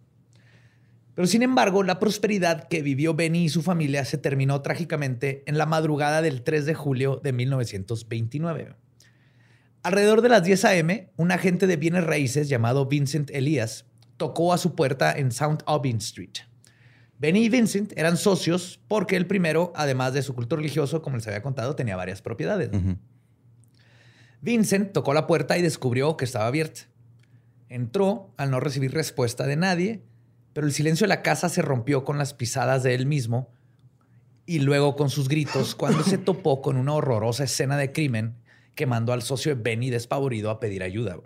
Pero 1.16 1.30
sin 1.30 1.44
embargo, 1.44 1.82
la 1.84 1.98
prosperidad 1.98 2.68
que 2.68 2.82
vivió 2.82 3.14
Benny 3.14 3.46
y 3.46 3.50
su 3.50 3.62
familia 3.62 4.04
se 4.04 4.18
terminó 4.18 4.62
trágicamente 4.64 5.44
en 5.48 5.58
la 5.58 5.66
madrugada 5.66 6.22
del 6.22 6.42
3 6.42 6.66
de 6.66 6.74
julio 6.74 7.22
de 7.24 7.32
1929. 7.32 8.76
Alrededor 9.84 10.22
de 10.22 10.28
las 10.28 10.44
10 10.44 10.66
a.m., 10.66 11.10
un 11.16 11.32
agente 11.32 11.68
de 11.68 11.78
bienes 11.78 12.04
raíces 12.04 12.50
llamado 12.50 12.88
Vincent 12.88 13.30
Elias 13.32 13.86
tocó 14.18 14.52
a 14.52 14.58
su 14.58 14.76
puerta 14.76 15.14
en 15.14 15.32
South 15.32 15.60
Aubin 15.68 16.00
Street. 16.00 16.40
Benny 17.20 17.46
y 17.46 17.50
Vincent 17.50 17.94
eran 17.98 18.18
socios 18.18 18.80
porque 18.88 19.16
el 19.16 19.26
primero, 19.26 19.74
además 19.76 20.14
de 20.14 20.22
su 20.22 20.36
culto 20.36 20.56
religioso, 20.56 21.02
como 21.02 21.18
les 21.18 21.28
había 21.28 21.42
contado, 21.42 21.76
tenía 21.76 21.96
varias 21.96 22.22
propiedades. 22.22 22.70
Vincent 24.42 24.94
tocó 24.94 25.14
la 25.14 25.26
puerta 25.26 25.58
y 25.58 25.62
descubrió 25.62 26.16
que 26.16 26.26
estaba 26.26 26.48
abierta. 26.48 26.82
Entró 27.70 28.34
al 28.38 28.52
no 28.52 28.60
recibir 28.60 28.94
respuesta 28.94 29.48
de 29.48 29.56
nadie, 29.56 30.04
pero 30.54 30.68
el 30.68 30.74
silencio 30.74 31.06
de 31.06 31.10
la 31.10 31.24
casa 31.24 31.50
se 31.50 31.62
rompió 31.62 32.06
con 32.06 32.18
las 32.18 32.34
pisadas 32.34 32.84
de 32.84 32.94
él 32.94 33.06
mismo 33.08 33.50
y 34.46 34.60
luego 34.60 34.96
con 34.96 35.10
sus 35.10 35.28
gritos 35.28 35.76
cuando 35.76 36.04
se 36.04 36.18
topó 36.18 36.62
con 36.62 36.78
una 36.78 36.94
horrorosa 36.94 37.44
escena 37.44 37.78
de 37.78 37.92
crimen 37.92 38.38
que 38.74 38.86
mandó 38.86 39.12
al 39.12 39.22
socio 39.22 39.56
de 39.56 39.62
Benny 39.62 39.90
despavorido 39.90 40.50
a 40.50 40.60
pedir 40.60 40.84
ayuda. 40.84 41.18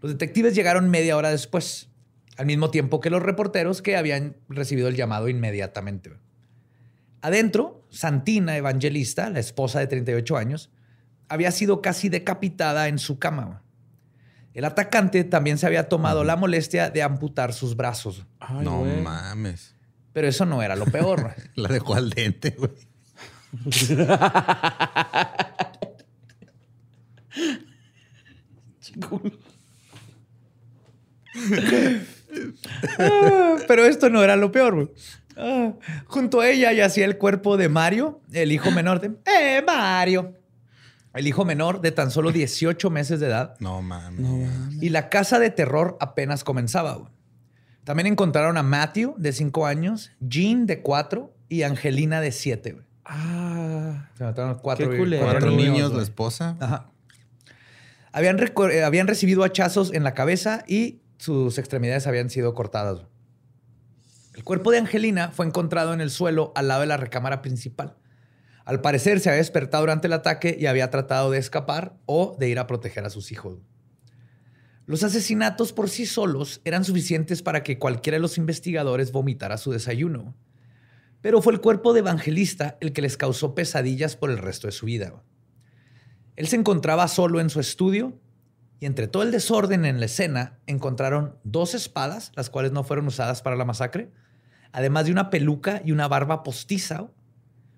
Los 0.00 0.12
detectives 0.12 0.54
llegaron 0.54 0.88
media 0.90 1.16
hora 1.16 1.30
después, 1.30 1.88
al 2.36 2.46
mismo 2.46 2.70
tiempo 2.70 3.00
que 3.00 3.10
los 3.10 3.22
reporteros 3.22 3.82
que 3.82 3.96
habían 3.96 4.36
recibido 4.48 4.88
el 4.88 4.96
llamado 4.96 5.28
inmediatamente. 5.28 6.12
Adentro, 7.22 7.86
Santina 7.90 8.56
Evangelista, 8.56 9.30
la 9.30 9.40
esposa 9.40 9.80
de 9.80 9.86
38 9.86 10.36
años, 10.36 10.70
había 11.28 11.50
sido 11.50 11.82
casi 11.82 12.08
decapitada 12.08 12.88
en 12.88 12.98
su 12.98 13.18
cama. 13.18 13.62
El 14.54 14.64
atacante 14.64 15.24
también 15.24 15.58
se 15.58 15.66
había 15.66 15.88
tomado 15.88 16.24
la 16.24 16.36
molestia 16.36 16.90
de 16.90 17.02
amputar 17.02 17.52
sus 17.52 17.76
brazos, 17.76 18.26
Ay, 18.38 18.64
no 18.64 18.84
mames. 18.84 19.74
pero 20.12 20.28
eso 20.28 20.46
no 20.46 20.62
era 20.62 20.76
lo 20.76 20.86
peor. 20.86 21.34
La 21.56 21.68
dejó 21.68 21.94
al 21.94 22.10
dente, 22.10 22.54
güey. 22.56 22.70
Ah, 32.98 33.56
Pero 33.68 33.84
esto 33.84 34.10
no 34.10 34.22
era 34.22 34.36
lo 34.36 34.50
peor. 34.52 34.74
güey. 34.74 34.90
Ah, 35.36 35.72
junto 36.06 36.40
a 36.40 36.48
ella 36.48 36.72
yacía 36.72 37.04
el 37.04 37.18
cuerpo 37.18 37.56
de 37.56 37.68
Mario, 37.68 38.20
el 38.32 38.52
hijo 38.52 38.70
menor 38.70 39.00
de... 39.00 39.12
¡Eh, 39.30 39.62
Mario! 39.66 40.34
El 41.12 41.26
hijo 41.26 41.44
menor 41.44 41.80
de 41.80 41.92
tan 41.92 42.10
solo 42.10 42.30
18 42.32 42.90
meses 42.90 43.20
de 43.20 43.26
edad. 43.26 43.54
No 43.58 43.80
mames. 43.82 44.82
Y 44.82 44.90
la 44.90 45.08
casa 45.08 45.38
de 45.38 45.50
terror 45.50 45.96
apenas 46.00 46.44
comenzaba. 46.44 47.10
También 47.84 48.06
encontraron 48.06 48.56
a 48.58 48.62
Matthew, 48.62 49.14
de 49.16 49.32
5 49.32 49.64
años, 49.66 50.10
Jean, 50.20 50.66
de 50.66 50.82
4 50.82 51.32
y 51.48 51.62
Angelina, 51.62 52.20
de 52.20 52.32
7. 52.32 52.72
güey. 52.72 52.84
Ah. 53.04 54.08
Se 54.18 54.24
mataron 54.24 54.58
cuatro, 54.58 54.90
Qué 54.90 54.96
culero. 54.98 55.24
Cuatro 55.24 55.50
niños, 55.52 55.92
la 55.94 56.02
esposa. 56.02 56.56
Ajá. 56.60 56.90
Habían, 58.12 58.38
eh, 58.40 58.82
habían 58.82 59.06
recibido 59.06 59.44
hachazos 59.44 59.92
en 59.92 60.02
la 60.02 60.14
cabeza 60.14 60.64
y 60.66 61.00
sus 61.18 61.58
extremidades 61.58 62.06
habían 62.06 62.30
sido 62.30 62.54
cortadas. 62.54 63.02
El 64.34 64.44
cuerpo 64.44 64.70
de 64.70 64.78
Angelina 64.78 65.30
fue 65.30 65.46
encontrado 65.46 65.94
en 65.94 66.00
el 66.00 66.10
suelo 66.10 66.52
al 66.54 66.68
lado 66.68 66.82
de 66.82 66.86
la 66.86 66.98
recámara 66.98 67.40
principal. 67.40 67.96
Al 68.66 68.80
parecer 68.80 69.20
se 69.20 69.30
había 69.30 69.38
despertado 69.38 69.82
durante 69.82 70.08
el 70.08 70.12
ataque 70.12 70.56
y 70.58 70.66
había 70.66 70.90
tratado 70.90 71.30
de 71.30 71.38
escapar 71.38 71.96
o 72.04 72.36
de 72.38 72.48
ir 72.48 72.58
a 72.58 72.66
proteger 72.66 73.04
a 73.04 73.10
sus 73.10 73.32
hijos. 73.32 73.58
Los 74.86 75.02
asesinatos 75.02 75.72
por 75.72 75.88
sí 75.88 76.04
solos 76.04 76.60
eran 76.64 76.84
suficientes 76.84 77.42
para 77.42 77.62
que 77.62 77.78
cualquiera 77.78 78.16
de 78.16 78.22
los 78.22 78.38
investigadores 78.38 79.10
vomitara 79.10 79.56
su 79.56 79.72
desayuno. 79.72 80.34
Pero 81.22 81.40
fue 81.42 81.54
el 81.54 81.60
cuerpo 81.60 81.92
de 81.92 82.00
Evangelista 82.00 82.76
el 82.80 82.92
que 82.92 83.02
les 83.02 83.16
causó 83.16 83.54
pesadillas 83.54 84.16
por 84.16 84.30
el 84.30 84.38
resto 84.38 84.68
de 84.68 84.72
su 84.72 84.86
vida. 84.86 85.22
Él 86.36 86.46
se 86.46 86.56
encontraba 86.56 87.08
solo 87.08 87.40
en 87.40 87.50
su 87.50 87.58
estudio 87.58 88.20
y 88.78 88.86
entre 88.86 89.08
todo 89.08 89.22
el 89.22 89.30
desorden 89.30 89.84
en 89.84 90.00
la 90.00 90.06
escena 90.06 90.58
encontraron 90.66 91.36
dos 91.44 91.74
espadas, 91.74 92.32
las 92.36 92.50
cuales 92.50 92.72
no 92.72 92.84
fueron 92.84 93.06
usadas 93.06 93.42
para 93.42 93.56
la 93.56 93.64
masacre, 93.64 94.10
además 94.72 95.06
de 95.06 95.12
una 95.12 95.30
peluca 95.30 95.80
y 95.84 95.92
una 95.92 96.08
barba 96.08 96.42
postiza, 96.42 97.08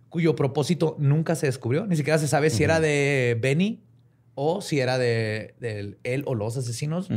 cuyo 0.09 0.35
propósito 0.35 0.97
nunca 0.99 1.37
se 1.37 1.47
descubrió. 1.47 1.87
Ni 1.87 1.97
siquiera 1.97 2.19
se 2.19 2.27
sabe 2.27 2.51
si 2.51 2.65
era 2.65 2.81
de 2.81 3.39
Benny 3.41 3.85
o 4.35 4.61
si 4.61 4.81
era 4.81 4.99
de, 4.99 5.55
de 5.61 5.99
él 6.03 6.25
o 6.27 6.35
los 6.35 6.57
asesinos. 6.57 7.09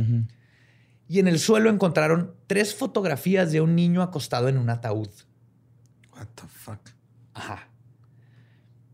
Y 1.08 1.18
en 1.18 1.26
el 1.26 1.38
suelo 1.38 1.68
encontraron 1.68 2.34
tres 2.46 2.74
fotografías 2.74 3.50
de 3.50 3.60
un 3.60 3.74
niño 3.74 4.02
acostado 4.02 4.48
en 4.48 4.58
un 4.58 4.70
ataúd. 4.70 5.08
What 6.14 6.28
the 6.34 6.46
fuck. 6.46 6.90
Ajá. 7.34 7.68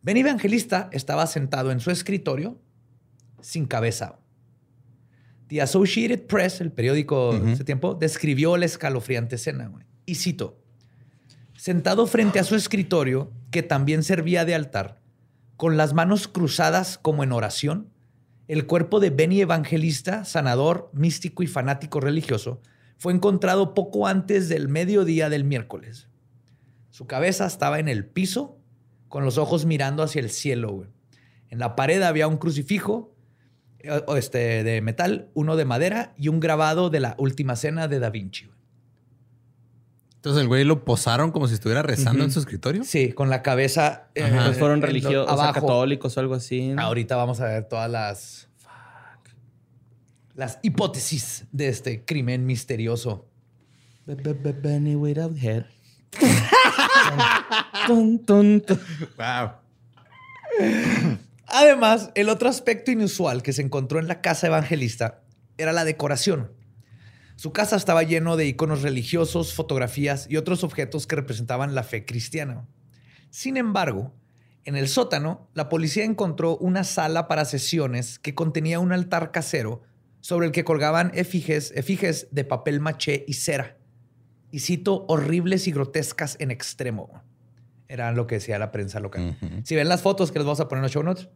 Benny 0.03 0.21
Evangelista 0.21 0.89
estaba 0.93 1.27
sentado 1.27 1.71
en 1.71 1.81
su 1.81 1.91
escritorio 1.91 2.59
sin 3.41 3.67
cabeza. 3.67 4.19
The 5.49 5.63
Associated 5.63 6.27
Press, 6.27 6.61
el 6.61 6.73
periódico 6.73 7.39
de 7.39 7.53
ese 7.53 7.65
tiempo, 7.65 7.95
describió 7.95 8.57
la 8.57 8.67
escalofriante 8.67 9.37
escena. 9.37 9.69
güey. 9.69 9.85
Y 10.07 10.17
cito: 10.17 10.59
Sentado 11.57 12.07
frente 12.07 12.39
a 12.39 12.45
su 12.45 12.55
escritorio, 12.55 13.33
que 13.51 13.63
también 13.63 14.03
servía 14.03 14.45
de 14.45 14.55
altar, 14.55 15.01
con 15.57 15.77
las 15.77 15.95
manos 15.95 16.29
cruzadas 16.29 16.99
como 16.99 17.25
en 17.25 17.33
oración, 17.33 17.91
el 18.47 18.67
cuerpo 18.67 19.01
de 19.01 19.11
Benny 19.11 19.41
Evangelista, 19.41 20.25
sanador, 20.25 20.91
místico 20.93 21.43
y 21.43 21.47
fanático 21.47 22.01
religioso, 22.01 22.61
fue 22.97 23.13
encontrado 23.13 23.75
poco 23.75 24.07
antes 24.07 24.49
del 24.49 24.69
mediodía 24.69 25.29
del 25.29 25.45
miércoles. 25.45 26.09
Su 26.91 27.07
cabeza 27.07 27.47
estaba 27.47 27.79
en 27.79 27.89
el 27.89 28.05
piso, 28.07 28.59
con 29.09 29.25
los 29.25 29.39
ojos 29.39 29.67
mirando 29.67 30.03
hacia 30.03 30.21
el 30.21 30.31
cielo. 30.31 30.87
En 31.49 31.59
la 31.59 31.77
pared 31.77 32.03
había 32.03 32.29
un 32.29 32.37
crucifijo 32.37 33.15
este, 33.81 34.65
de 34.65 34.81
metal, 34.81 35.29
uno 35.35 35.57
de 35.57 35.65
madera 35.65 36.13
y 36.17 36.29
un 36.29 36.41
grabado 36.41 36.91
de 36.91 37.01
la 37.01 37.15
última 37.19 37.57
cena 37.57 37.89
de 37.89 37.99
Da 37.99 38.11
Vinci. 38.11 38.49
Entonces 40.17 40.43
el 40.43 40.49
güey 40.49 40.65
lo 40.65 40.85
posaron 40.85 41.31
como 41.31 41.47
si 41.47 41.55
estuviera 41.55 41.83
rezando 41.83 42.25
en 42.25 42.33
su 42.33 42.41
escritorio. 42.41 42.83
Sí, 42.83 43.13
con 43.13 43.31
la 43.31 43.43
cabeza. 43.43 44.09
Eh, 44.17 44.53
fueron 44.59 44.83
religiosos, 44.83 45.41
católicos 45.53 46.17
o 46.17 46.21
algo 46.21 46.35
así. 46.35 46.75
Ahorita 46.77 47.15
vamos 47.15 47.41
a 47.41 47.45
ver 47.45 47.69
todas 47.69 47.91
las. 47.91 48.49
Las 50.35 50.59
hipótesis 50.63 51.47
de 51.53 51.69
este 51.69 52.05
crimen 52.05 52.47
misterioso. 52.47 53.27
Benny 54.07 54.97
without 54.97 55.37
head. 55.37 55.67
wow. 59.19 59.53
Además, 61.49 62.11
el 62.15 62.29
otro 62.29 62.49
aspecto 62.49 62.91
inusual 62.91 63.43
que 63.43 63.53
se 63.53 63.63
encontró 63.63 63.99
en 63.99 64.09
la 64.09 64.21
casa 64.21 64.47
evangelista 64.47 65.23
era 65.57 65.73
la 65.73 65.85
decoración. 65.85 66.53
Su 67.37 67.53
casa 67.53 67.77
estaba 67.77 68.03
lleno 68.03 68.37
de 68.37 68.47
iconos 68.47 68.83
religiosos, 68.83 69.55
fotografías 69.55 70.27
y 70.29 70.37
otros 70.37 70.65
objetos 70.65 71.07
que 71.07 71.17
representaban 71.17 71.75
la 71.75 71.85
fe 71.85 72.05
cristiana. 72.05 72.67
Sin 73.31 73.57
embargo, 73.57 74.13
en 74.65 74.77
el 74.77 74.89
sótano, 74.89 75.49
la 75.55 75.69
policía 75.69 76.05
encontró 76.05 76.59
una 76.59 76.85
sala 76.85 77.29
para 77.29 77.45
sesiones 77.45 78.19
que 78.19 78.35
contenía 78.35 78.81
un 78.81 78.93
altar 78.93 79.31
casero 79.31 79.83
sobre 80.21 80.47
el 80.47 80.53
que 80.53 80.65
colgaban 80.65 81.13
efigies, 81.15 82.29
de 82.31 82.45
papel 82.45 82.81
maché 82.81 83.25
y 83.27 83.35
cera. 83.35 83.79
Y 84.51 84.59
cito, 84.59 85.07
horribles 85.09 85.67
y 85.69 85.73
grotescas 85.73 86.37
en 86.41 86.51
extremo. 86.51 87.23
Era 87.87 88.13
lo 88.13 88.27
que 88.27 88.35
decía 88.35 88.59
la 88.59 88.71
prensa 88.71 89.01
local. 89.01 89.39
Si 89.65 89.75
ven 89.75 89.89
las 89.89 90.03
fotos 90.03 90.33
que 90.33 90.39
les 90.39 90.45
vamos 90.45 90.61
a 90.61 90.69
poner 90.69 90.81
en 90.81 90.83
los 90.83 90.93
show 90.93 91.03
notes, 91.03 91.29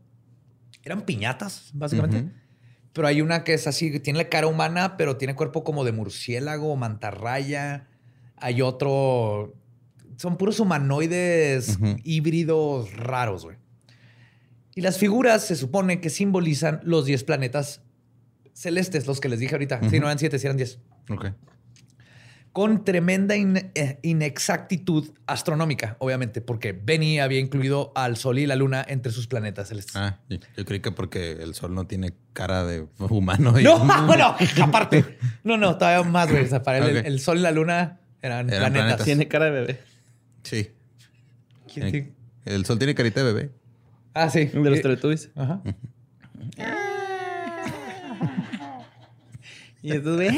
eran 0.85 1.03
piñatas, 1.03 1.71
básicamente. 1.75 2.31
Pero 2.93 3.07
hay 3.07 3.21
una 3.21 3.45
que 3.45 3.55
es 3.55 3.67
así, 3.67 4.01
tiene 4.01 4.19
la 4.19 4.29
cara 4.29 4.47
humana, 4.47 4.97
pero 4.97 5.17
tiene 5.17 5.35
cuerpo 5.35 5.65
como 5.65 5.85
de 5.85 5.93
murciélago, 5.93 6.77
mantarraya. 6.77 7.89
Hay 8.37 8.61
otro. 8.61 9.55
Son 10.17 10.37
puros 10.37 10.61
humanoides 10.61 11.79
híbridos 12.05 12.95
raros, 12.97 13.45
güey. 13.45 13.57
Y 14.75 14.81
las 14.81 14.99
figuras 14.99 15.45
se 15.45 15.57
supone 15.57 16.01
que 16.01 16.11
simbolizan 16.11 16.81
los 16.83 17.05
10 17.07 17.25
planetas 17.25 17.83
celestes, 18.53 19.07
los 19.07 19.21
que 19.21 19.29
les 19.29 19.39
dije 19.39 19.55
ahorita. 19.55 19.89
Si 19.89 19.99
no 19.99 20.07
eran 20.07 20.19
7, 20.19 20.39
si 20.39 20.47
eran 20.47 20.57
10. 20.57 20.79
Ok 21.11 21.27
con 22.53 22.85
tremenda 22.85 23.35
eh, 23.35 23.99
inexactitud 24.03 25.11
astronómica, 25.27 25.97
obviamente, 25.99 26.43
porque 26.43 26.73
Benny 26.73 27.19
había 27.19 27.39
incluido 27.39 27.93
al 27.95 28.17
Sol 28.17 28.39
y 28.39 28.47
la 28.47 28.57
Luna 28.57 28.85
entre 28.87 29.11
sus 29.11 29.27
planetas 29.27 29.69
celestes. 29.69 29.97
Ah, 29.97 30.19
yo 30.29 30.65
creí 30.67 30.81
que 30.81 30.93
porque 30.93 31.33
el 31.33 31.55
Sol 31.55 31.75
no 31.75 31.87
tiene 31.87 32.13
cara 32.35 32.65
de 32.65 32.87
humano. 32.99 33.55
No, 33.63 33.79
bueno, 34.07 34.37
aparte. 34.63 35.19
No, 35.45 35.57
no, 35.57 35.79
todavía 35.79 36.09
más, 36.09 36.31
güey. 36.31 36.47
para 36.63 36.79
el, 36.79 37.21
Sol 37.21 37.39
y 37.39 37.41
la 37.41 37.53
Luna 37.53 38.01
eran, 38.21 38.49
planetas. 38.49 39.05
Tiene 39.05 39.29
cara 39.29 39.47
de 39.47 39.51
bebé. 39.51 39.81
Sí. 40.43 40.71
el, 42.45 42.67
Sol 42.67 42.79
tiene 42.79 42.95
carita 42.95 43.25
de 43.25 43.33
bebé. 43.33 43.51
Ah, 44.15 44.29
sí. 44.29 44.45
De 44.47 44.71
los 44.71 44.83
Teletubbies. 44.83 45.31
Ajá. 45.37 45.63
Y 49.83 49.93
entonces, 49.93 50.33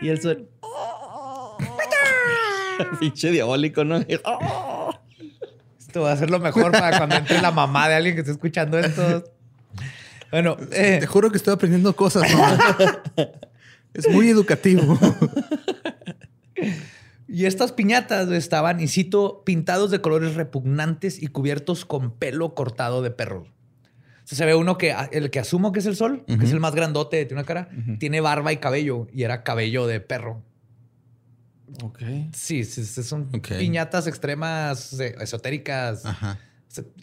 y 0.00 0.08
el 0.08 0.22
sol. 0.22 0.48
Pinche 3.00 3.30
diabólico, 3.30 3.84
¿no? 3.84 3.96
Esto 5.78 6.02
va 6.02 6.12
a 6.12 6.16
ser 6.16 6.30
lo 6.30 6.38
mejor 6.38 6.70
para 6.70 6.96
cuando 6.98 7.16
entre 7.16 7.42
la 7.42 7.50
mamá 7.50 7.88
de 7.88 7.96
alguien 7.96 8.14
que 8.14 8.20
esté 8.20 8.32
escuchando 8.32 8.78
esto. 8.78 9.24
Bueno, 10.30 10.56
te 10.56 11.06
juro 11.06 11.30
que 11.30 11.38
estoy 11.38 11.54
aprendiendo 11.54 11.96
cosas. 11.96 12.30
es 13.94 14.08
muy 14.08 14.28
educativo. 14.28 14.98
Y 17.38 17.46
estas 17.46 17.70
piñatas 17.70 18.28
estaban, 18.32 18.80
y 18.80 18.88
cito, 18.88 19.44
pintados 19.44 19.92
de 19.92 20.00
colores 20.00 20.34
repugnantes 20.34 21.22
y 21.22 21.28
cubiertos 21.28 21.84
con 21.84 22.10
pelo 22.10 22.52
cortado 22.56 23.00
de 23.00 23.12
perro. 23.12 23.46
se 24.24 24.44
ve 24.44 24.56
uno 24.56 24.76
que, 24.76 24.92
el 25.12 25.30
que 25.30 25.38
asumo 25.38 25.70
que 25.70 25.78
es 25.78 25.86
el 25.86 25.94
sol, 25.94 26.24
que 26.26 26.44
es 26.44 26.50
el 26.50 26.58
más 26.58 26.74
grandote, 26.74 27.24
tiene 27.26 27.40
una 27.40 27.46
cara, 27.46 27.68
tiene 28.00 28.20
barba 28.20 28.52
y 28.52 28.56
cabello, 28.56 29.06
y 29.12 29.22
era 29.22 29.44
cabello 29.44 29.86
de 29.86 30.00
perro. 30.00 30.42
Ok. 31.84 32.02
Sí, 32.32 32.64
son 32.64 33.30
piñatas 33.30 34.08
extremas, 34.08 34.98
eh, 34.98 35.14
esotéricas. 35.20 36.06
Ajá. 36.06 36.40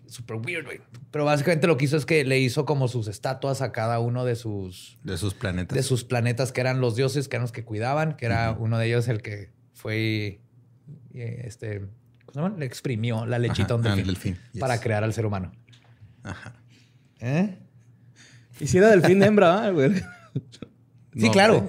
Super 0.08 0.36
weird, 0.36 0.66
güey. 0.66 0.82
Pero 1.12 1.24
básicamente 1.24 1.66
lo 1.66 1.78
que 1.78 1.86
hizo 1.86 1.96
es 1.96 2.06
que 2.06 2.26
le 2.26 2.40
hizo 2.40 2.66
como 2.66 2.90
sus 2.90 3.08
estatuas 3.08 3.62
a 3.62 3.72
cada 3.72 4.00
uno 4.00 4.26
de 4.26 4.36
sus... 4.36 5.00
De 5.02 5.18
sus 5.18 5.34
planetas. 5.34 5.78
De 5.78 5.82
sus 5.82 6.04
planetas, 6.04 6.52
que 6.52 6.60
eran 6.60 6.82
los 6.82 6.98
dioses, 6.98 7.30
que 7.30 7.38
eran 7.38 7.44
los 7.44 7.54
que 7.54 7.64
cuidaban, 7.64 8.18
que 8.18 8.26
era 8.26 8.52
uno 8.52 8.78
de 8.78 8.88
ellos 8.88 9.08
el 9.08 9.22
que 9.22 9.55
fue, 9.86 10.40
este, 11.14 11.82
¿cómo 12.26 12.34
se 12.34 12.40
llama? 12.40 12.58
Le 12.58 12.66
exprimió 12.66 13.24
la 13.28 13.38
lechita 13.38 13.76
a 13.76 13.78
un 13.78 13.84
delfín, 13.84 14.36
para 14.60 14.80
crear 14.80 15.04
al 15.04 15.14
ser 15.14 15.28
humano. 15.28 15.52
Ajá. 16.24 16.56
¿Eh? 17.20 17.56
Y 18.60 18.66
si 18.66 18.80
era 18.80 18.90
delfín 18.90 19.20
de 19.20 19.28
hembra, 19.28 19.70
güey. 19.70 19.92
Sí, 21.18 21.30
claro. 21.30 21.66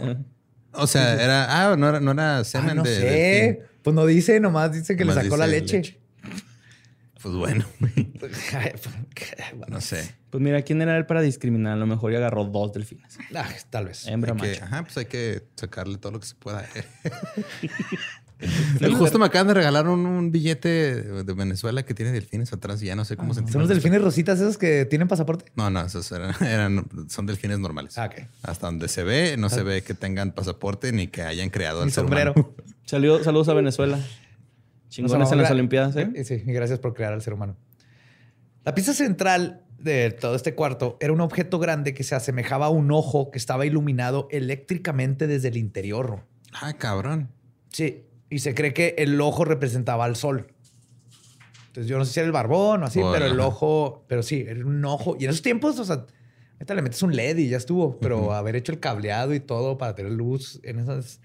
O 0.72 0.88
sea, 0.88 1.22
era, 1.22 1.70
ah, 1.70 1.76
no 1.76 1.88
era, 1.88 2.00
no 2.00 2.10
era 2.10 2.42
semen 2.42 2.70
ah, 2.70 2.74
no 2.74 2.82
de. 2.82 2.96
Sé. 2.96 3.62
Pues 3.82 3.94
no 3.94 4.04
dice, 4.04 4.40
nomás 4.40 4.72
dice 4.72 4.96
que 4.96 5.04
le 5.04 5.12
sacó 5.12 5.36
la 5.36 5.46
leche. 5.46 6.00
Pues 7.22 7.34
bueno. 7.34 7.64
no 9.68 9.80
sé. 9.80 10.14
Pues 10.30 10.42
mira, 10.42 10.62
¿quién 10.62 10.82
era 10.82 10.96
él 10.96 11.06
para 11.06 11.22
discriminar? 11.22 11.72
A 11.72 11.76
lo 11.76 11.86
mejor 11.86 12.12
ya 12.12 12.18
agarró 12.18 12.44
dos 12.44 12.72
delfines. 12.72 13.18
Ah, 13.34 13.48
tal 13.70 13.86
vez. 13.86 14.06
Hembra 14.06 14.34
macho. 14.34 14.64
Ajá, 14.64 14.82
pues 14.82 14.96
hay 14.98 15.06
que 15.06 15.42
sacarle 15.56 15.98
todo 15.98 16.12
lo 16.12 16.20
que 16.20 16.26
se 16.26 16.34
pueda. 16.34 16.66
Justo 18.98 19.18
me 19.18 19.24
acaban 19.24 19.48
de 19.48 19.54
regalar 19.54 19.88
un, 19.88 20.30
billete 20.30 20.68
de 20.68 21.32
Venezuela 21.32 21.84
que 21.84 21.94
tiene 21.94 22.12
delfines 22.12 22.52
atrás 22.52 22.82
y 22.82 22.86
ya 22.86 22.96
no 22.96 23.06
sé 23.06 23.16
cómo 23.16 23.32
se 23.32 23.40
entiende. 23.40 23.52
¿Son 23.52 23.60
los 23.60 23.68
delfines 23.70 24.02
rositas 24.02 24.38
esos 24.38 24.58
que 24.58 24.84
tienen 24.84 25.08
pasaporte? 25.08 25.46
No, 25.54 25.70
no, 25.70 25.80
esos 25.86 26.12
eran, 26.12 26.86
son 27.08 27.24
delfines 27.24 27.58
normales. 27.58 27.96
Ah, 27.96 28.10
Hasta 28.42 28.66
donde 28.66 28.88
se 28.88 29.04
ve, 29.04 29.36
no 29.38 29.48
se 29.48 29.60
ah. 29.60 29.64
ve 29.64 29.82
que 29.82 29.94
tengan 29.94 30.32
pasaporte 30.32 30.92
ni 30.92 31.08
que 31.08 31.22
hayan 31.22 31.48
creado 31.48 31.82
el 31.82 31.92
sombrero. 31.92 32.34
saludos 32.84 33.48
a 33.48 33.54
Venezuela. 33.54 33.98
Chingones 34.96 35.30
en 35.30 35.38
las 35.38 35.50
Olimpiadas, 35.50 35.94
¿eh? 35.96 36.24
Sí, 36.24 36.42
y 36.46 36.52
gracias 36.52 36.78
por 36.78 36.94
crear 36.94 37.12
al 37.12 37.20
ser 37.20 37.34
humano. 37.34 37.54
La 38.64 38.74
pieza 38.74 38.94
central 38.94 39.62
de 39.78 40.10
todo 40.10 40.34
este 40.34 40.54
cuarto 40.54 40.96
era 41.00 41.12
un 41.12 41.20
objeto 41.20 41.58
grande 41.58 41.92
que 41.92 42.02
se 42.02 42.14
asemejaba 42.14 42.66
a 42.66 42.68
un 42.70 42.90
ojo 42.90 43.30
que 43.30 43.36
estaba 43.36 43.66
iluminado 43.66 44.26
eléctricamente 44.30 45.26
desde 45.26 45.48
el 45.48 45.58
interior. 45.58 46.24
Ah, 46.50 46.72
cabrón. 46.72 47.28
Sí, 47.70 48.06
y 48.30 48.38
se 48.38 48.54
cree 48.54 48.72
que 48.72 48.94
el 48.96 49.20
ojo 49.20 49.44
representaba 49.44 50.06
al 50.06 50.16
sol. 50.16 50.46
Entonces 51.66 51.90
yo 51.90 51.98
no 51.98 52.06
sé 52.06 52.14
si 52.14 52.20
era 52.20 52.26
el 52.26 52.32
barbón 52.32 52.82
o 52.82 52.86
así, 52.86 53.02
pero 53.12 53.26
el 53.26 53.38
ojo, 53.38 54.06
pero 54.08 54.22
sí, 54.22 54.46
era 54.48 54.64
un 54.64 54.82
ojo. 54.86 55.14
Y 55.20 55.24
en 55.24 55.30
esos 55.30 55.42
tiempos, 55.42 55.78
o 55.78 55.84
sea, 55.84 56.06
le 56.66 56.82
metes 56.82 57.02
un 57.02 57.14
LED 57.14 57.36
y 57.36 57.48
ya 57.50 57.58
estuvo, 57.58 57.98
pero 57.98 58.32
haber 58.32 58.56
hecho 58.56 58.72
el 58.72 58.80
cableado 58.80 59.34
y 59.34 59.40
todo 59.40 59.76
para 59.76 59.94
tener 59.94 60.12
luz 60.12 60.58
en 60.62 60.78
esas... 60.78 61.20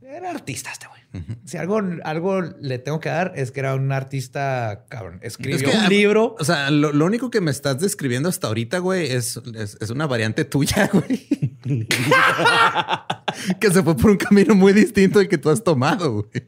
Era 0.00 0.30
artista 0.30 0.70
este 0.70 0.86
güey. 0.86 1.03
Si 1.44 1.56
algo, 1.56 1.80
algo 2.02 2.42
le 2.42 2.78
tengo 2.78 2.98
que 3.00 3.08
dar 3.08 3.32
es 3.36 3.50
que 3.50 3.60
era 3.60 3.74
un 3.74 3.92
artista, 3.92 4.84
cabrón. 4.88 5.20
Escribió 5.22 5.70
un 5.70 5.88
libro. 5.88 6.34
O 6.38 6.44
sea, 6.44 6.70
lo, 6.70 7.04
único 7.04 7.30
que 7.30 7.40
me 7.40 7.50
estás 7.50 7.80
describiendo 7.80 8.28
hasta 8.28 8.48
ahorita, 8.48 8.78
güey, 8.78 9.10
es, 9.12 9.40
es, 9.54 9.90
una 9.90 10.06
variante 10.06 10.44
tuya, 10.44 10.90
güey. 10.92 11.28
que 13.60 13.70
se 13.70 13.82
fue 13.82 13.96
por 13.96 14.10
un 14.10 14.16
camino 14.16 14.54
muy 14.54 14.72
distinto 14.72 15.20
al 15.20 15.28
que 15.28 15.38
tú 15.38 15.50
has 15.50 15.62
tomado, 15.62 16.12
güey. 16.12 16.44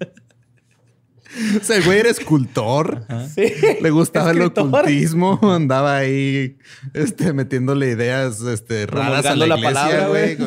O 1.61 1.65
sea, 1.65 1.77
el 1.77 1.85
güey 1.85 2.01
era 2.01 2.11
escultor. 2.11 3.07
Sí. 3.35 3.53
Le 3.81 3.91
gustaba 3.91 4.31
el 4.31 4.41
ocultismo. 4.43 5.39
Andaba 5.43 5.99
ahí 5.99 6.57
este, 6.95 7.33
metiéndole 7.33 7.91
ideas 7.91 8.41
este, 8.41 8.87
raras 8.87 9.27
a 9.27 9.37
la, 9.37 9.47
iglesia, 9.47 9.65
palabra, 9.65 10.09
güey. 10.09 10.39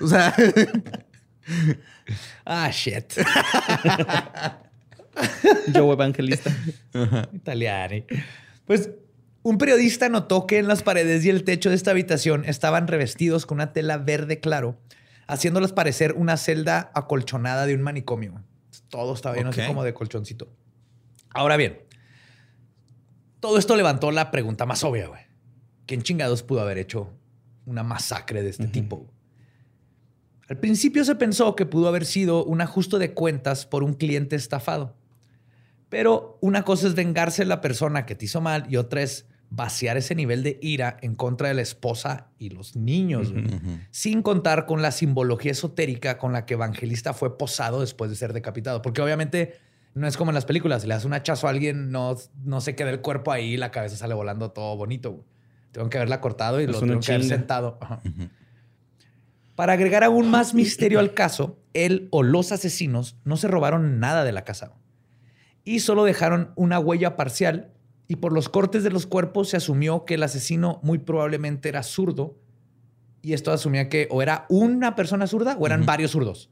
O 0.00 0.08
sea... 0.08 0.34
Ah, 2.44 2.70
shit. 2.70 3.14
Yo 5.72 5.92
evangelista. 5.92 6.50
Italiani. 7.32 8.04
Pues 8.64 8.90
Un 9.42 9.58
periodista 9.58 10.08
notó 10.08 10.46
que 10.46 10.58
en 10.58 10.66
las 10.66 10.82
paredes 10.82 11.24
y 11.24 11.30
el 11.30 11.44
techo 11.44 11.70
de 11.70 11.76
esta 11.76 11.92
habitación 11.92 12.44
estaban 12.44 12.88
revestidos 12.88 13.46
con 13.46 13.58
una 13.58 13.72
tela 13.72 13.96
verde 13.96 14.40
claro, 14.40 14.76
haciéndolas 15.28 15.72
parecer 15.72 16.14
una 16.16 16.36
celda 16.36 16.90
acolchonada 16.94 17.64
de 17.66 17.76
un 17.76 17.82
manicomio. 17.82 18.42
Todo 18.88 19.14
estaba 19.14 19.36
lleno 19.36 19.50
así 19.50 19.60
como 19.66 19.84
de 19.84 19.94
colchoncito. 19.94 20.48
Ahora 21.32 21.56
bien, 21.56 21.78
todo 23.38 23.58
esto 23.58 23.76
levantó 23.76 24.10
la 24.10 24.32
pregunta 24.32 24.66
más 24.66 24.82
obvia, 24.82 25.06
güey. 25.06 25.22
¿Quién 25.86 26.02
chingados 26.02 26.42
pudo 26.42 26.62
haber 26.62 26.78
hecho 26.78 27.12
una 27.66 27.84
masacre 27.84 28.42
de 28.42 28.50
este 28.50 28.66
tipo? 28.66 29.12
Al 30.48 30.58
principio 30.58 31.04
se 31.04 31.16
pensó 31.16 31.56
que 31.56 31.66
pudo 31.66 31.88
haber 31.88 32.04
sido 32.04 32.44
un 32.44 32.60
ajuste 32.60 32.98
de 32.98 33.12
cuentas 33.14 33.66
por 33.66 33.82
un 33.82 33.94
cliente 33.94 34.36
estafado. 34.36 34.94
Pero 35.88 36.38
una 36.40 36.62
cosa 36.64 36.86
es 36.86 36.94
vengarse 36.94 37.42
de 37.42 37.48
la 37.48 37.60
persona 37.60 38.06
que 38.06 38.14
te 38.14 38.26
hizo 38.26 38.40
mal 38.40 38.66
y 38.68 38.76
otra 38.76 39.02
es 39.02 39.26
vaciar 39.50 39.96
ese 39.96 40.14
nivel 40.14 40.42
de 40.42 40.58
ira 40.60 40.96
en 41.02 41.14
contra 41.14 41.48
de 41.48 41.54
la 41.54 41.62
esposa 41.62 42.28
y 42.38 42.50
los 42.50 42.74
niños, 42.74 43.32
sin 43.90 44.22
contar 44.22 44.66
con 44.66 44.82
la 44.82 44.90
simbología 44.90 45.52
esotérica 45.52 46.18
con 46.18 46.32
la 46.32 46.46
que 46.46 46.54
Evangelista 46.54 47.12
fue 47.12 47.38
posado 47.38 47.80
después 47.80 48.10
de 48.10 48.16
ser 48.16 48.32
decapitado. 48.32 48.82
Porque 48.82 49.02
obviamente 49.02 49.54
no 49.94 50.06
es 50.06 50.16
como 50.16 50.30
en 50.30 50.34
las 50.34 50.44
películas, 50.44 50.82
si 50.82 50.88
le 50.88 50.94
das 50.94 51.04
un 51.04 51.14
hachazo 51.14 51.46
a 51.46 51.50
alguien, 51.50 51.90
no, 51.90 52.16
no 52.44 52.60
se 52.60 52.74
queda 52.74 52.90
el 52.90 53.00
cuerpo 53.00 53.32
ahí 53.32 53.54
y 53.54 53.56
la 53.56 53.70
cabeza 53.70 53.96
sale 53.96 54.14
volando 54.14 54.50
todo 54.50 54.76
bonito. 54.76 55.24
Tengo 55.70 55.88
que 55.88 55.98
haberla 55.98 56.20
cortado 56.20 56.60
y 56.60 56.64
Es 56.64 56.70
lo 56.70 56.80
tengo 56.80 57.00
que 57.00 57.12
haber 57.12 57.24
sentado. 57.24 57.78
Ajá. 57.80 58.00
Para 59.56 59.72
agregar 59.72 60.04
aún 60.04 60.30
más 60.30 60.54
misterio 60.54 61.00
al 61.00 61.14
caso, 61.14 61.58
él 61.74 62.08
o 62.12 62.22
los 62.22 62.52
asesinos 62.52 63.16
no 63.24 63.36
se 63.36 63.48
robaron 63.48 63.98
nada 63.98 64.22
de 64.22 64.32
la 64.32 64.44
casa 64.44 64.74
y 65.64 65.80
solo 65.80 66.04
dejaron 66.04 66.52
una 66.54 66.78
huella 66.78 67.16
parcial 67.16 67.72
y 68.06 68.16
por 68.16 68.32
los 68.32 68.48
cortes 68.48 68.84
de 68.84 68.90
los 68.90 69.06
cuerpos 69.06 69.48
se 69.48 69.56
asumió 69.56 70.04
que 70.04 70.14
el 70.14 70.22
asesino 70.22 70.78
muy 70.84 70.98
probablemente 70.98 71.68
era 71.68 71.82
zurdo 71.82 72.38
y 73.20 73.32
esto 73.32 73.50
asumía 73.50 73.88
que 73.88 74.06
o 74.10 74.22
era 74.22 74.46
una 74.48 74.94
persona 74.94 75.26
zurda 75.26 75.56
o 75.58 75.66
eran 75.66 75.84
varios 75.84 76.12
zurdos, 76.12 76.50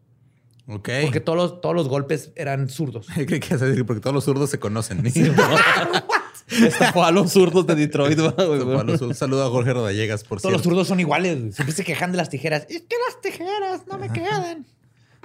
Ok. 0.66 0.88
porque 1.02 1.20
todos 1.20 1.38
los, 1.38 1.60
todos 1.60 1.76
los 1.76 1.88
golpes 1.88 2.32
eran 2.34 2.68
zurdos. 2.68 3.06
Ibas 3.16 3.62
a 3.62 3.66
decir, 3.66 3.86
porque 3.86 4.00
todos 4.00 4.14
los 4.14 4.24
zurdos 4.24 4.50
se 4.50 4.58
conocen. 4.58 5.00
Estafó 6.48 7.04
a 7.04 7.10
los 7.10 7.32
zurdos 7.32 7.66
de 7.66 7.74
Detroit. 7.74 8.18
Un 8.18 9.14
saludo 9.14 9.46
a 9.46 9.50
Jorge 9.50 9.72
Rodallegas, 9.72 10.24
por 10.24 10.40
Todos 10.40 10.52
los 10.52 10.62
zurdos 10.62 10.88
son 10.88 11.00
iguales. 11.00 11.54
Siempre 11.54 11.74
se 11.74 11.84
quejan 11.84 12.12
de 12.12 12.18
las 12.18 12.28
tijeras. 12.28 12.66
Es 12.68 12.82
que 12.82 12.96
las 13.08 13.20
tijeras 13.20 13.86
no 13.86 13.98
me 13.98 14.10
quedan. 14.10 14.66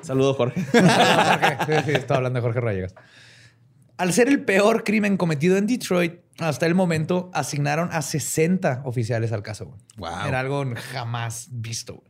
Saludos, 0.01 0.37
Jorge. 0.37 0.63
Jorge. 0.71 1.57
Sí, 1.65 1.73
sí, 1.85 1.91
estaba 1.91 2.17
hablando 2.17 2.37
de 2.37 2.41
Jorge 2.41 2.61
Rayegas. 2.61 2.95
Al 3.97 4.13
ser 4.13 4.29
el 4.29 4.45
peor 4.45 4.85
crimen 4.85 5.17
cometido 5.17 5.57
en 5.57 5.67
Detroit, 5.67 6.21
hasta 6.39 6.65
el 6.65 6.73
momento 6.73 7.29
asignaron 7.33 7.89
a 7.91 8.01
60 8.01 8.83
oficiales 8.85 9.33
al 9.33 9.43
caso. 9.43 9.75
Wow. 9.97 10.27
Era 10.27 10.39
algo 10.39 10.63
jamás 10.93 11.49
visto. 11.51 12.01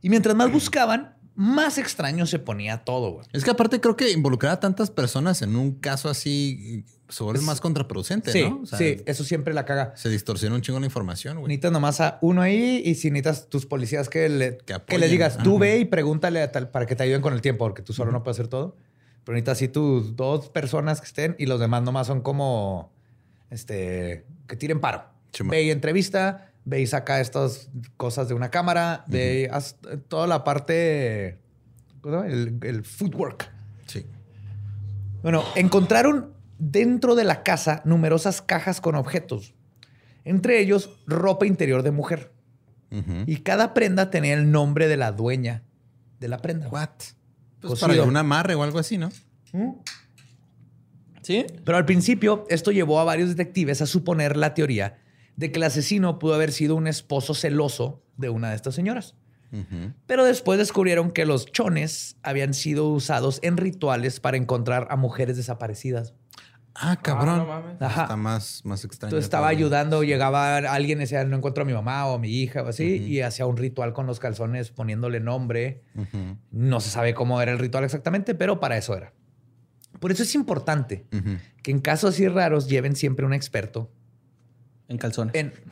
Y 0.00 0.08
mientras 0.08 0.36
más 0.36 0.52
buscaban, 0.52 1.13
más 1.36 1.78
extraño 1.78 2.26
se 2.26 2.38
ponía 2.38 2.84
todo. 2.84 3.12
güey. 3.12 3.26
Es 3.32 3.44
que 3.44 3.50
aparte 3.50 3.80
creo 3.80 3.96
que 3.96 4.10
involucrar 4.12 4.52
a 4.52 4.60
tantas 4.60 4.90
personas 4.90 5.42
en 5.42 5.56
un 5.56 5.72
caso 5.72 6.08
así 6.08 6.84
se 7.08 7.22
vuelve 7.22 7.42
más 7.42 7.60
contraproducente, 7.60 8.32
Sí, 8.32 8.42
¿no? 8.42 8.60
O 8.62 8.66
sea, 8.66 8.78
sí, 8.78 9.02
eso 9.06 9.24
siempre 9.24 9.52
la 9.52 9.64
caga. 9.64 9.92
Se 9.96 10.08
distorsiona 10.08 10.54
un 10.54 10.62
chingo 10.62 10.80
la 10.80 10.86
información, 10.86 11.36
güey. 11.38 11.48
Necesitas 11.48 11.72
nomás 11.72 12.00
a 12.00 12.18
uno 12.22 12.40
ahí 12.40 12.82
y 12.84 12.94
si 12.94 13.10
necesitas 13.10 13.48
tus 13.48 13.66
policías 13.66 14.08
que, 14.08 14.28
le, 14.28 14.58
Que 14.86 14.98
les 14.98 15.10
digas, 15.10 15.38
tú 15.38 15.50
Ajá. 15.56 15.60
ve 15.60 15.78
y 15.78 15.84
pregúntale 15.84 16.40
a 16.40 16.50
tal, 16.50 16.70
para 16.70 16.86
que 16.86 16.96
te 16.96 17.02
ayuden 17.02 17.20
con 17.20 17.34
el 17.34 17.40
tiempo, 17.42 17.64
porque 17.66 17.82
tú 17.82 17.92
solo 17.92 18.10
no 18.10 18.22
puedes 18.22 18.36
hacer 18.38 18.48
todo. 18.48 18.76
Pero 19.24 19.34
necesitas 19.34 19.58
así 19.58 19.68
tus 19.68 20.16
dos 20.16 20.48
personas 20.48 21.00
que 21.00 21.06
estén 21.06 21.36
y 21.38 21.46
los 21.46 21.60
demás 21.60 21.82
nomás 21.82 22.06
son 22.06 22.20
como, 22.22 22.90
este, 23.50 24.24
que 24.48 24.56
tiren 24.56 24.80
paro. 24.80 25.04
Ve 25.44 25.62
y 25.64 25.70
entrevista, 25.70 26.52
ve 26.64 26.80
y 26.80 26.86
saca 26.86 27.20
estas 27.20 27.68
cosas 27.96 28.28
de 28.28 28.34
una 28.34 28.50
cámara, 28.50 29.04
haz 29.50 29.76
toda 30.08 30.26
la 30.26 30.44
parte, 30.44 31.38
el, 32.04 32.58
el 32.62 32.84
footwork. 32.84 33.50
Sí. 33.86 34.06
Bueno, 35.22 35.44
encontraron 35.54 36.34
dentro 36.58 37.14
de 37.14 37.24
la 37.24 37.42
casa 37.42 37.82
numerosas 37.84 38.42
cajas 38.42 38.80
con 38.80 38.94
objetos, 38.94 39.54
entre 40.24 40.60
ellos 40.60 40.90
ropa 41.06 41.46
interior 41.46 41.82
de 41.82 41.90
mujer. 41.90 42.32
Y 43.26 43.38
cada 43.38 43.74
prenda 43.74 44.10
tenía 44.10 44.34
el 44.34 44.52
nombre 44.52 44.86
de 44.86 44.96
la 44.96 45.10
dueña 45.10 45.64
de 46.20 46.28
la 46.28 46.38
prenda. 46.38 46.68
What? 46.68 46.90
Pues 47.60 47.80
Cocido. 47.80 47.88
para 47.88 48.02
un 48.04 48.16
amarre 48.16 48.54
o 48.54 48.62
algo 48.62 48.78
así, 48.78 48.98
¿no? 48.98 49.10
¿Mm? 49.52 49.72
¿Sí? 51.22 51.44
Pero 51.64 51.76
al 51.76 51.86
principio, 51.86 52.46
esto 52.48 52.70
llevó 52.70 53.00
a 53.00 53.04
varios 53.04 53.30
detectives 53.30 53.82
a 53.82 53.86
suponer 53.86 54.36
la 54.36 54.54
teoría 54.54 54.98
de 55.36 55.52
que 55.52 55.58
el 55.58 55.64
asesino 55.64 56.18
pudo 56.18 56.34
haber 56.34 56.52
sido 56.52 56.76
un 56.76 56.86
esposo 56.86 57.34
celoso 57.34 58.02
de 58.16 58.28
una 58.28 58.50
de 58.50 58.56
estas 58.56 58.74
señoras. 58.74 59.16
Pero 60.06 60.24
después 60.24 60.58
descubrieron 60.58 61.12
que 61.12 61.24
los 61.26 61.46
chones 61.46 62.16
habían 62.24 62.54
sido 62.54 62.88
usados 62.88 63.38
en 63.42 63.56
rituales 63.56 64.18
para 64.18 64.36
encontrar 64.36 64.88
a 64.90 64.96
mujeres 64.96 65.36
desaparecidas. 65.36 66.12
Ah, 66.74 66.98
cabrón. 67.00 67.38
no 67.38 67.46
mames. 67.46 67.80
Ajá. 67.80 68.02
Está 68.02 68.16
más, 68.16 68.62
más 68.64 68.84
extraño. 68.84 69.10
Entonces 69.10 69.26
estaba 69.26 69.42
todavía. 69.42 69.58
ayudando, 69.58 70.02
llegaba 70.02 70.56
alguien 70.56 70.98
y 70.98 71.02
decía, 71.02 71.24
no 71.24 71.36
encuentro 71.36 71.62
a 71.62 71.66
mi 71.66 71.72
mamá 71.72 72.04
o 72.06 72.14
a 72.16 72.18
mi 72.18 72.30
hija 72.30 72.62
o 72.62 72.68
así, 72.68 72.96
y 72.96 73.20
hacía 73.20 73.46
un 73.46 73.56
ritual 73.56 73.92
con 73.92 74.06
los 74.06 74.18
calzones 74.18 74.70
poniéndole 74.70 75.20
nombre. 75.20 75.82
No 76.50 76.80
se 76.80 76.90
sabe 76.90 77.14
cómo 77.14 77.40
era 77.40 77.52
el 77.52 77.60
ritual 77.60 77.84
exactamente, 77.84 78.34
pero 78.34 78.58
para 78.58 78.76
eso 78.76 78.96
era. 78.96 79.12
Por 80.00 80.10
eso 80.10 80.24
es 80.24 80.34
importante 80.34 81.06
que 81.62 81.70
en 81.70 81.78
casos 81.78 82.14
así 82.14 82.26
raros 82.26 82.66
lleven 82.68 82.96
siempre 82.96 83.24
un 83.24 83.34
experto 83.34 83.88
En 84.88 84.98
calzones. 84.98 85.34
en... 85.34 85.52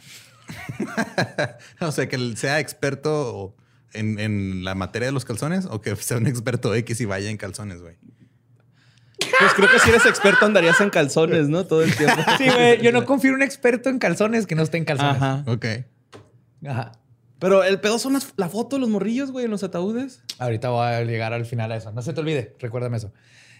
O 1.81 1.93
sea, 1.93 2.09
que 2.09 2.17
él 2.17 2.37
sea 2.37 2.61
experto 2.61 3.55
en, 3.93 4.19
en 4.19 4.65
la 4.65 4.75
materia 4.75 5.07
de 5.07 5.13
los 5.13 5.25
calzones 5.25 5.67
o 5.67 5.81
que 5.81 5.95
sea 5.97 6.17
un 6.17 6.27
experto 6.27 6.75
X 6.75 7.01
y 7.01 7.05
vaya 7.05 7.31
en 7.31 7.37
calzones, 7.37 7.81
güey. 7.83 7.97
Pues 9.39 9.55
creo 9.55 9.71
que 9.71 9.79
si 9.79 9.91
eres 9.91 10.05
experto 10.07 10.45
andarías 10.45 10.81
en 10.81 10.91
calzones, 10.91 11.49
¿no? 11.49 11.67
Todo 11.67 11.83
el 11.83 11.95
tiempo. 11.97 12.17
Sí, 12.39 12.49
güey, 12.49 12.81
yo 12.83 12.93
no 12.93 13.05
confío 13.05 13.31
en 13.31 13.37
un 13.37 13.43
experto 13.43 13.89
en 13.89 13.99
calzones 13.99 14.47
que 14.47 14.55
no 14.55 14.63
esté 14.63 14.79
en 14.79 14.85
calzones. 14.85 15.17
Ajá. 15.17 15.45
Ok. 15.47 15.67
Ajá. 16.67 16.93
Pero 17.39 17.65
el 17.65 17.81
pedo 17.81 17.99
son 17.99 18.13
las- 18.15 18.33
la 18.37 18.49
foto 18.49 18.77
de 18.77 18.81
los 18.81 18.89
morrillos, 18.89 19.31
güey, 19.33 19.47
en 19.47 19.51
los 19.51 19.63
ataúdes. 19.65 20.23
Ahorita 20.39 20.69
voy 20.71 20.87
a 20.87 21.03
llegar 21.03 21.33
al 21.33 21.45
final 21.47 21.73
a 21.73 21.77
eso. 21.77 21.93
No 21.93 22.03
se 22.03 22.13
te 22.13 22.21
olvide, 22.21 22.55
recuérdame 22.61 22.97
eso. 22.99 23.13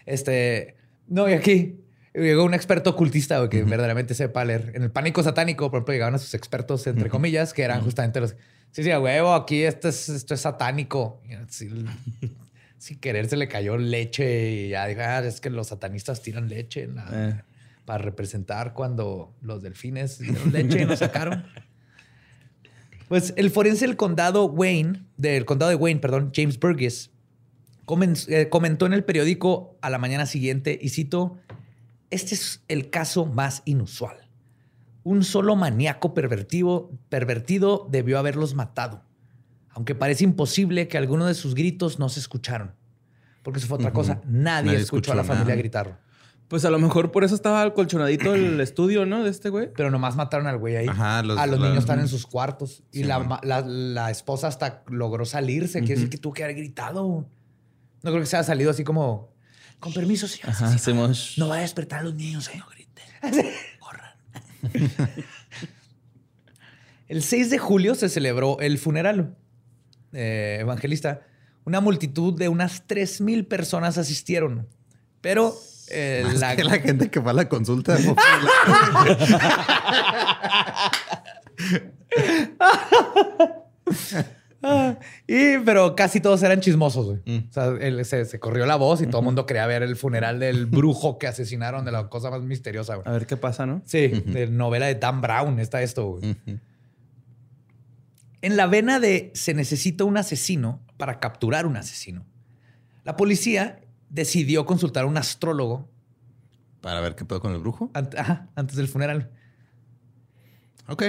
Este, 0.05 0.75
no, 1.07 1.27
y 1.29 1.33
aquí 1.33 1.79
llegó 2.13 2.43
un 2.43 2.53
experto 2.53 2.91
ocultista 2.91 3.47
que 3.49 3.63
verdaderamente 3.63 4.13
sepa 4.13 4.43
leer. 4.45 4.71
En 4.75 4.83
el 4.83 4.91
pánico 4.91 5.23
satánico, 5.23 5.69
por 5.71 5.79
ejemplo, 5.79 5.93
llegaban 5.93 6.15
a 6.15 6.19
sus 6.19 6.33
expertos, 6.33 6.85
entre 6.87 7.09
comillas, 7.09 7.53
que 7.53 7.63
eran 7.63 7.81
justamente 7.81 8.19
los. 8.19 8.35
Sí, 8.71 8.83
sí, 8.83 8.91
a 8.91 8.99
huevo, 8.99 9.33
aquí 9.33 9.63
esto 9.63 9.87
es, 9.89 10.09
esto 10.09 10.33
es 10.33 10.41
satánico. 10.41 11.21
Sin 12.77 12.99
querer 12.99 13.29
se 13.29 13.37
le 13.37 13.47
cayó 13.47 13.77
leche 13.77 14.51
y 14.51 14.69
ya 14.69 14.85
dijo, 14.87 15.01
ah, 15.03 15.19
es 15.19 15.39
que 15.39 15.49
los 15.49 15.67
satanistas 15.67 16.21
tiran 16.21 16.49
leche 16.49 16.83
en 16.83 16.95
la- 16.95 17.09
Eh. 17.13 17.41
para 17.85 18.03
representar 18.03 18.73
cuando 18.73 19.33
los 19.41 19.61
delfines 19.61 20.19
dieron 20.19 20.51
leche 20.51 20.81
y 20.81 20.85
nos 20.85 20.99
sacaron. 20.99 21.45
Pues 23.09 23.33
el 23.37 23.51
forense 23.51 23.85
del 23.85 23.95
condado 23.95 24.45
Wayne, 24.45 25.03
del 25.17 25.45
condado 25.45 25.69
de 25.69 25.75
Wayne, 25.75 25.99
perdón, 25.99 26.31
James 26.33 26.59
Burgess, 26.59 27.11
eh, 28.29 28.47
comentó 28.49 28.85
en 28.85 28.93
el 28.93 29.03
periódico 29.03 29.77
a 29.81 29.89
la 29.89 29.97
mañana 29.99 30.25
siguiente, 30.25 30.79
y 30.81 30.89
cito, 30.89 31.37
este 32.13 32.35
es 32.35 32.63
el 32.67 32.89
caso 32.89 33.25
más 33.25 33.61
inusual. 33.65 34.29
Un 35.03 35.23
solo 35.23 35.55
maníaco 35.55 36.13
pervertido, 36.13 36.89
pervertido 37.09 37.87
debió 37.91 38.17
haberlos 38.19 38.53
matado, 38.55 39.03
aunque 39.69 39.95
parece 39.95 40.23
imposible 40.23 40.87
que 40.87 40.97
alguno 40.97 41.25
de 41.25 41.33
sus 41.33 41.55
gritos 41.55 41.99
no 41.99 42.07
se 42.09 42.19
escucharon. 42.21 42.71
Porque 43.41 43.59
eso 43.59 43.67
fue 43.67 43.77
otra 43.77 43.91
cosa. 43.91 44.21
Nadie, 44.25 44.67
Nadie 44.67 44.77
escuchó, 44.79 44.97
escuchó 44.97 45.11
a 45.11 45.15
la 45.15 45.23
nada. 45.23 45.33
familia 45.35 45.55
gritar. 45.55 45.99
Pues 46.47 46.63
a 46.65 46.69
lo 46.69 46.79
mejor 46.79 47.11
por 47.11 47.23
eso 47.25 47.35
estaba 47.35 47.73
colchonadito 47.73 48.33
el 48.35 48.61
estudio, 48.61 49.05
¿no? 49.05 49.23
De 49.23 49.29
este 49.29 49.49
güey. 49.49 49.69
Pero 49.75 49.91
nomás 49.91 50.15
mataron 50.15 50.47
al 50.47 50.57
güey 50.57 50.77
ahí. 50.77 50.87
Ajá, 50.87 51.21
los- 51.23 51.37
a 51.37 51.47
los 51.47 51.59
la- 51.59 51.67
niños 51.67 51.83
están 51.83 51.99
en 51.99 52.07
sus 52.07 52.25
cuartos. 52.25 52.83
Y 52.93 53.03
la, 53.03 54.07
esposa 54.11 54.47
hasta 54.47 54.83
logró 54.87 55.25
salirse. 55.25 55.79
Quiere 55.79 55.95
decir 55.95 56.09
que 56.09 56.17
tuvo 56.17 56.31
que 56.33 56.43
haber 56.45 56.55
gritado. 56.55 57.27
No 58.03 58.11
creo 58.11 58.19
que 58.19 58.25
se 58.25 58.37
haya 58.37 58.43
salido 58.43 58.71
así 58.71 58.83
como... 58.85 59.32
Con 59.83 59.91
permiso, 59.91 60.29
señor. 60.29 60.49
Ajá, 60.49 60.67
asesino. 60.67 61.03
hacemos... 61.03 61.33
No 61.35 61.49
vaya 61.49 61.59
a 61.59 61.63
despertar 61.63 61.99
a 61.99 62.03
los 62.03 62.15
niños, 62.15 62.49
eh. 62.53 62.57
No 62.57 62.65
griten. 62.69 63.03
Corran. 63.79 64.13
el 67.09 67.21
6 67.21 67.49
de 67.49 67.57
julio 67.57 67.93
se 67.93 68.07
celebró 68.07 68.61
el 68.61 68.77
funeral 68.77 69.35
eh, 70.13 70.59
evangelista. 70.61 71.23
Una 71.65 71.81
multitud 71.81 72.33
de 72.33 72.47
unas 72.47 72.87
3,000 72.87 73.45
personas 73.45 73.97
asistieron. 73.97 74.69
Pero 75.19 75.53
eh, 75.89 76.21
Más 76.27 76.39
la, 76.39 76.55
que 76.55 76.63
la 76.63 76.79
gente 76.79 77.11
que 77.11 77.19
va 77.19 77.31
a 77.31 77.33
la 77.33 77.49
consulta. 77.49 77.99
¿no? 77.99 78.15
Ah, 84.65 84.97
y, 85.27 85.57
pero 85.65 85.93
casi 85.95 86.21
todos 86.21 86.41
eran 86.41 86.61
chismosos, 86.61 87.05
güey. 87.05 87.19
Mm. 87.25 87.49
O 87.49 87.53
sea, 87.53 87.65
él- 87.81 88.03
se, 88.05 88.23
se 88.25 88.39
corrió 88.39 88.65
la 88.65 88.77
voz 88.77 89.01
y 89.01 89.07
todo 89.07 89.19
el 89.19 89.25
mundo 89.25 89.45
quería 89.45 89.67
ver 89.67 89.83
el 89.83 89.95
funeral 89.97 90.39
del 90.39 90.65
brujo 90.67 91.17
que 91.19 91.27
asesinaron 91.27 91.83
de 91.83 91.91
la 91.91 92.07
cosa 92.09 92.29
más 92.31 92.41
misteriosa, 92.41 92.95
güey. 92.95 93.07
A 93.07 93.11
ver 93.11 93.27
qué 93.27 93.35
pasa, 93.37 93.65
¿no? 93.65 93.81
Sí, 93.85 94.07
de 94.07 94.47
novela 94.47 94.85
de 94.87 94.95
Dan 94.95 95.19
Brown 95.21 95.59
está 95.59 95.81
esto, 95.81 96.07
güey. 96.11 96.37
En 98.41 98.57
la 98.57 98.67
vena 98.67 98.99
de 98.99 99.31
se 99.35 99.53
necesita 99.53 100.03
un 100.03 100.17
asesino 100.17 100.81
para 100.97 101.19
capturar 101.19 101.65
un 101.65 101.77
asesino, 101.77 102.25
la 103.03 103.15
policía 103.15 103.79
decidió 104.09 104.65
consultar 104.65 105.03
a 105.03 105.07
un 105.07 105.17
astrólogo 105.17 105.89
Para 106.81 106.99
ver 107.01 107.15
qué 107.15 107.25
pedo 107.25 107.39
con 107.41 107.53
el 107.53 107.59
brujo. 107.59 107.89
ant- 107.93 108.17
ajá, 108.17 108.49
antes 108.55 108.75
del 108.75 108.87
funeral. 108.87 109.29
Ok. 110.87 111.03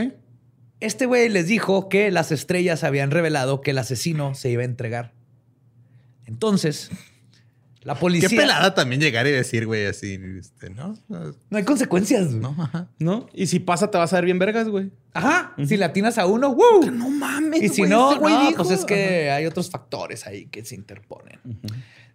Este 0.80 1.06
güey 1.06 1.28
les 1.28 1.46
dijo 1.46 1.88
que 1.88 2.10
las 2.10 2.32
estrellas 2.32 2.84
habían 2.84 3.10
revelado 3.10 3.60
que 3.60 3.70
el 3.70 3.78
asesino 3.78 4.34
se 4.34 4.50
iba 4.50 4.62
a 4.62 4.66
entregar. 4.66 5.12
Entonces, 6.26 6.90
la 7.82 7.94
policía... 7.94 8.28
Qué 8.28 8.36
pelada 8.36 8.74
también 8.74 9.00
llegar 9.00 9.26
y 9.26 9.30
decir, 9.30 9.66
güey, 9.66 9.86
así, 9.86 10.18
este, 10.38 10.70
¿no? 10.70 10.96
No 11.08 11.58
hay 11.58 11.64
consecuencias. 11.64 12.28
güey. 12.28 12.40
No, 12.40 12.56
ajá. 12.58 12.88
¿No? 12.98 13.28
Y 13.34 13.46
si 13.46 13.60
pasa, 13.60 13.90
te 13.90 13.98
vas 13.98 14.12
a 14.12 14.16
ver 14.16 14.24
bien 14.24 14.38
vergas, 14.38 14.68
güey. 14.68 14.90
Ajá. 15.12 15.54
Si 15.66 15.76
le 15.76 15.84
atinas 15.84 16.18
a 16.18 16.26
uno, 16.26 16.54
¡wow! 16.54 16.90
No 16.90 17.10
mames. 17.10 17.62
Y 17.62 17.68
si 17.68 17.82
güey, 17.82 17.90
no, 17.90 18.18
güey 18.18 18.34
no, 18.34 18.56
pues 18.56 18.70
es 18.70 18.84
que 18.84 19.30
hay 19.30 19.46
otros 19.46 19.70
factores 19.70 20.26
ahí 20.26 20.46
que 20.46 20.64
se 20.64 20.74
interponen. 20.74 21.40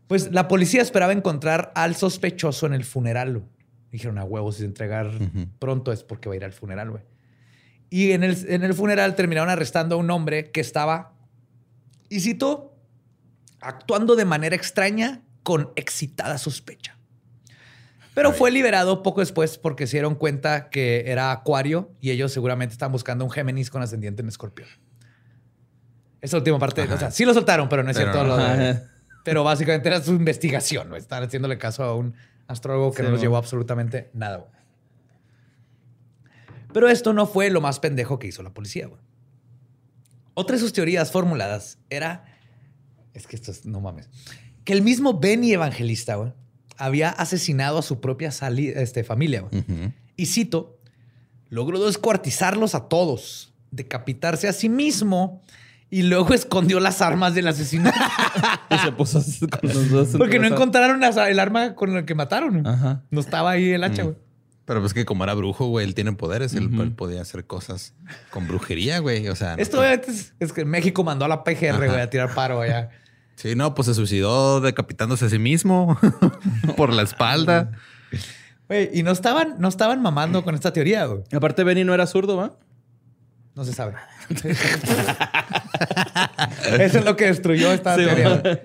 Pues 0.07 0.31
la 0.31 0.47
policía 0.47 0.81
esperaba 0.81 1.13
encontrar 1.13 1.71
al 1.75 1.95
sospechoso 1.95 2.65
en 2.65 2.73
el 2.73 2.83
funeral. 2.83 3.43
Dijeron 3.91 4.17
a 4.17 4.23
huevos, 4.23 4.55
si 4.55 4.61
se 4.61 4.65
entregar 4.65 5.11
pronto 5.59 5.91
es 5.91 6.03
porque 6.03 6.29
va 6.29 6.33
a 6.33 6.37
ir 6.37 6.45
al 6.45 6.53
funeral, 6.53 6.89
güey. 6.89 7.03
Y 7.89 8.11
en 8.11 8.23
el, 8.23 8.37
en 8.49 8.63
el 8.63 8.73
funeral 8.73 9.15
terminaron 9.15 9.49
arrestando 9.49 9.95
a 9.95 9.97
un 9.97 10.09
hombre 10.11 10.51
que 10.51 10.61
estaba, 10.61 11.13
y 12.09 12.19
cito, 12.19 12.75
actuando 13.61 14.15
de 14.15 14.25
manera 14.25 14.55
extraña 14.55 15.21
con 15.43 15.71
excitada 15.75 16.37
sospecha. 16.37 16.95
Pero 18.13 18.33
fue 18.33 18.51
liberado 18.51 19.01
poco 19.01 19.21
después 19.21 19.57
porque 19.57 19.87
se 19.87 19.97
dieron 19.97 20.15
cuenta 20.15 20.69
que 20.69 21.09
era 21.09 21.31
Acuario 21.31 21.91
y 22.01 22.11
ellos 22.11 22.33
seguramente 22.33 22.73
estaban 22.73 22.91
buscando 22.91 23.23
un 23.23 23.31
Géminis 23.31 23.69
con 23.69 23.81
ascendiente 23.81 24.21
en 24.21 24.27
Escorpión. 24.27 24.67
Esa 26.21 26.37
última 26.37 26.59
parte, 26.59 26.81
Ajá. 26.81 26.95
o 26.95 26.97
sea, 26.99 27.11
sí 27.11 27.23
lo 27.23 27.33
soltaron, 27.33 27.69
pero 27.69 27.81
no 27.83 27.91
es 27.91 27.97
Pero 27.97 28.11
cierto. 28.11 28.27
no. 28.27 28.35
lo 28.35 28.43
de- 28.43 28.69
Ajá. 28.71 28.81
pero 29.23 29.43
básicamente 29.43 29.87
era 29.87 30.01
su 30.01 30.11
investigación, 30.11 30.89
¿no? 30.89 30.95
Estaban 30.97 31.23
haciéndole 31.25 31.57
caso 31.57 31.83
a 31.83 31.95
un 31.95 32.13
astrólogo 32.47 32.91
que 32.91 32.97
Sí, 32.97 33.03
no 33.03 33.11
nos 33.11 33.21
llevó 33.21 33.37
absolutamente 33.37 34.09
nada. 34.13 34.45
Pero 36.73 36.89
esto 36.89 37.13
no 37.13 37.25
fue 37.25 37.49
lo 37.49 37.61
más 37.61 37.79
pendejo 37.79 38.19
que 38.19 38.27
hizo 38.27 38.43
la 38.43 38.53
policía, 38.53 38.87
güey. 38.87 39.01
Otra 40.33 40.55
de 40.55 40.61
sus 40.61 40.73
teorías 40.73 41.11
formuladas 41.11 41.79
era. 41.89 42.25
Es 43.13 43.27
que 43.27 43.35
esto 43.35 43.51
es. 43.51 43.65
No 43.65 43.81
mames. 43.81 44.09
Que 44.63 44.73
el 44.73 44.81
mismo 44.81 45.19
Benny 45.19 45.51
Evangelista, 45.53 46.15
güey, 46.15 46.33
había 46.77 47.09
asesinado 47.09 47.79
a 47.79 47.81
su 47.81 47.99
propia 47.99 48.29
este, 48.29 49.03
familia, 49.03 49.41
güey. 49.41 49.63
Y 50.15 50.27
cito, 50.27 50.79
logró 51.49 51.83
descuartizarlos 51.83 52.75
a 52.75 52.87
todos, 52.87 53.53
decapitarse 53.71 54.47
a 54.47 54.53
sí 54.53 54.69
mismo 54.69 55.41
y 55.89 56.03
luego 56.03 56.33
escondió 56.35 56.79
las 56.79 57.01
armas 57.01 57.33
del 57.33 57.47
asesinato. 57.47 57.97
Y 58.69 58.77
se 58.77 58.91
puso 58.91 59.17
así 59.17 59.47
con 59.47 59.59
los 59.63 59.89
dos. 59.89 60.09
Porque 60.15 60.37
no 60.37 60.45
encontraron 60.45 61.03
el 61.03 61.39
arma 61.39 61.73
con 61.73 61.91
la 61.95 62.05
que 62.05 62.13
mataron. 62.13 62.65
Ajá. 62.67 63.03
No 63.09 63.19
estaba 63.19 63.49
ahí 63.51 63.71
el 63.71 63.83
hacha, 63.83 64.03
Mm. 64.03 64.15
Pero 64.69 64.81
pues 64.81 64.93
que 64.93 65.03
como 65.03 65.23
era 65.23 65.33
brujo, 65.33 65.65
güey, 65.65 65.83
él 65.83 65.95
tiene 65.95 66.11
poderes. 66.13 66.53
Él, 66.53 66.67
Ujú. 66.71 66.83
él 66.83 66.91
podía 66.91 67.23
hacer 67.23 67.47
cosas 67.47 67.95
con 68.29 68.47
brujería, 68.47 68.99
güey. 68.99 69.27
O 69.27 69.35
sea, 69.35 69.55
no 69.55 69.61
Esto 69.63 69.77
fue- 69.77 69.99
es, 70.07 70.35
es 70.39 70.53
que 70.53 70.63
México 70.63 71.03
mandó 71.03 71.25
a 71.25 71.27
la 71.27 71.43
PGR, 71.43 71.87
güey, 71.87 71.99
a 71.99 72.07
tirar 72.11 72.35
paro 72.35 72.61
allá. 72.61 72.91
Sí, 73.35 73.55
no, 73.55 73.73
pues 73.73 73.87
se 73.87 73.95
suicidó 73.95 74.61
decapitándose 74.61 75.25
a 75.25 75.29
sí 75.29 75.39
mismo 75.39 75.97
por 76.77 76.93
la 76.93 77.01
espalda. 77.01 77.71
Güey, 78.67 78.91
y 78.93 79.01
no 79.01 79.09
estaban, 79.09 79.55
no 79.57 79.69
estaban 79.69 80.03
mamando 80.03 80.43
con 80.43 80.53
esta 80.53 80.71
teoría, 80.71 81.05
güey. 81.05 81.23
Aparte, 81.33 81.63
Benny 81.63 81.83
no 81.83 81.95
era 81.95 82.05
zurdo, 82.05 82.37
¿va? 82.37 82.51
No 83.55 83.63
se 83.65 83.73
sabe. 83.73 83.95
Eso 86.79 86.99
es 86.99 87.05
lo 87.05 87.15
que 87.15 87.25
destruyó 87.25 87.71
esta 87.71 87.95
Sí, 87.95 88.05
teoría. 88.05 88.29
güey. 88.29 88.41
güey. 88.41 88.59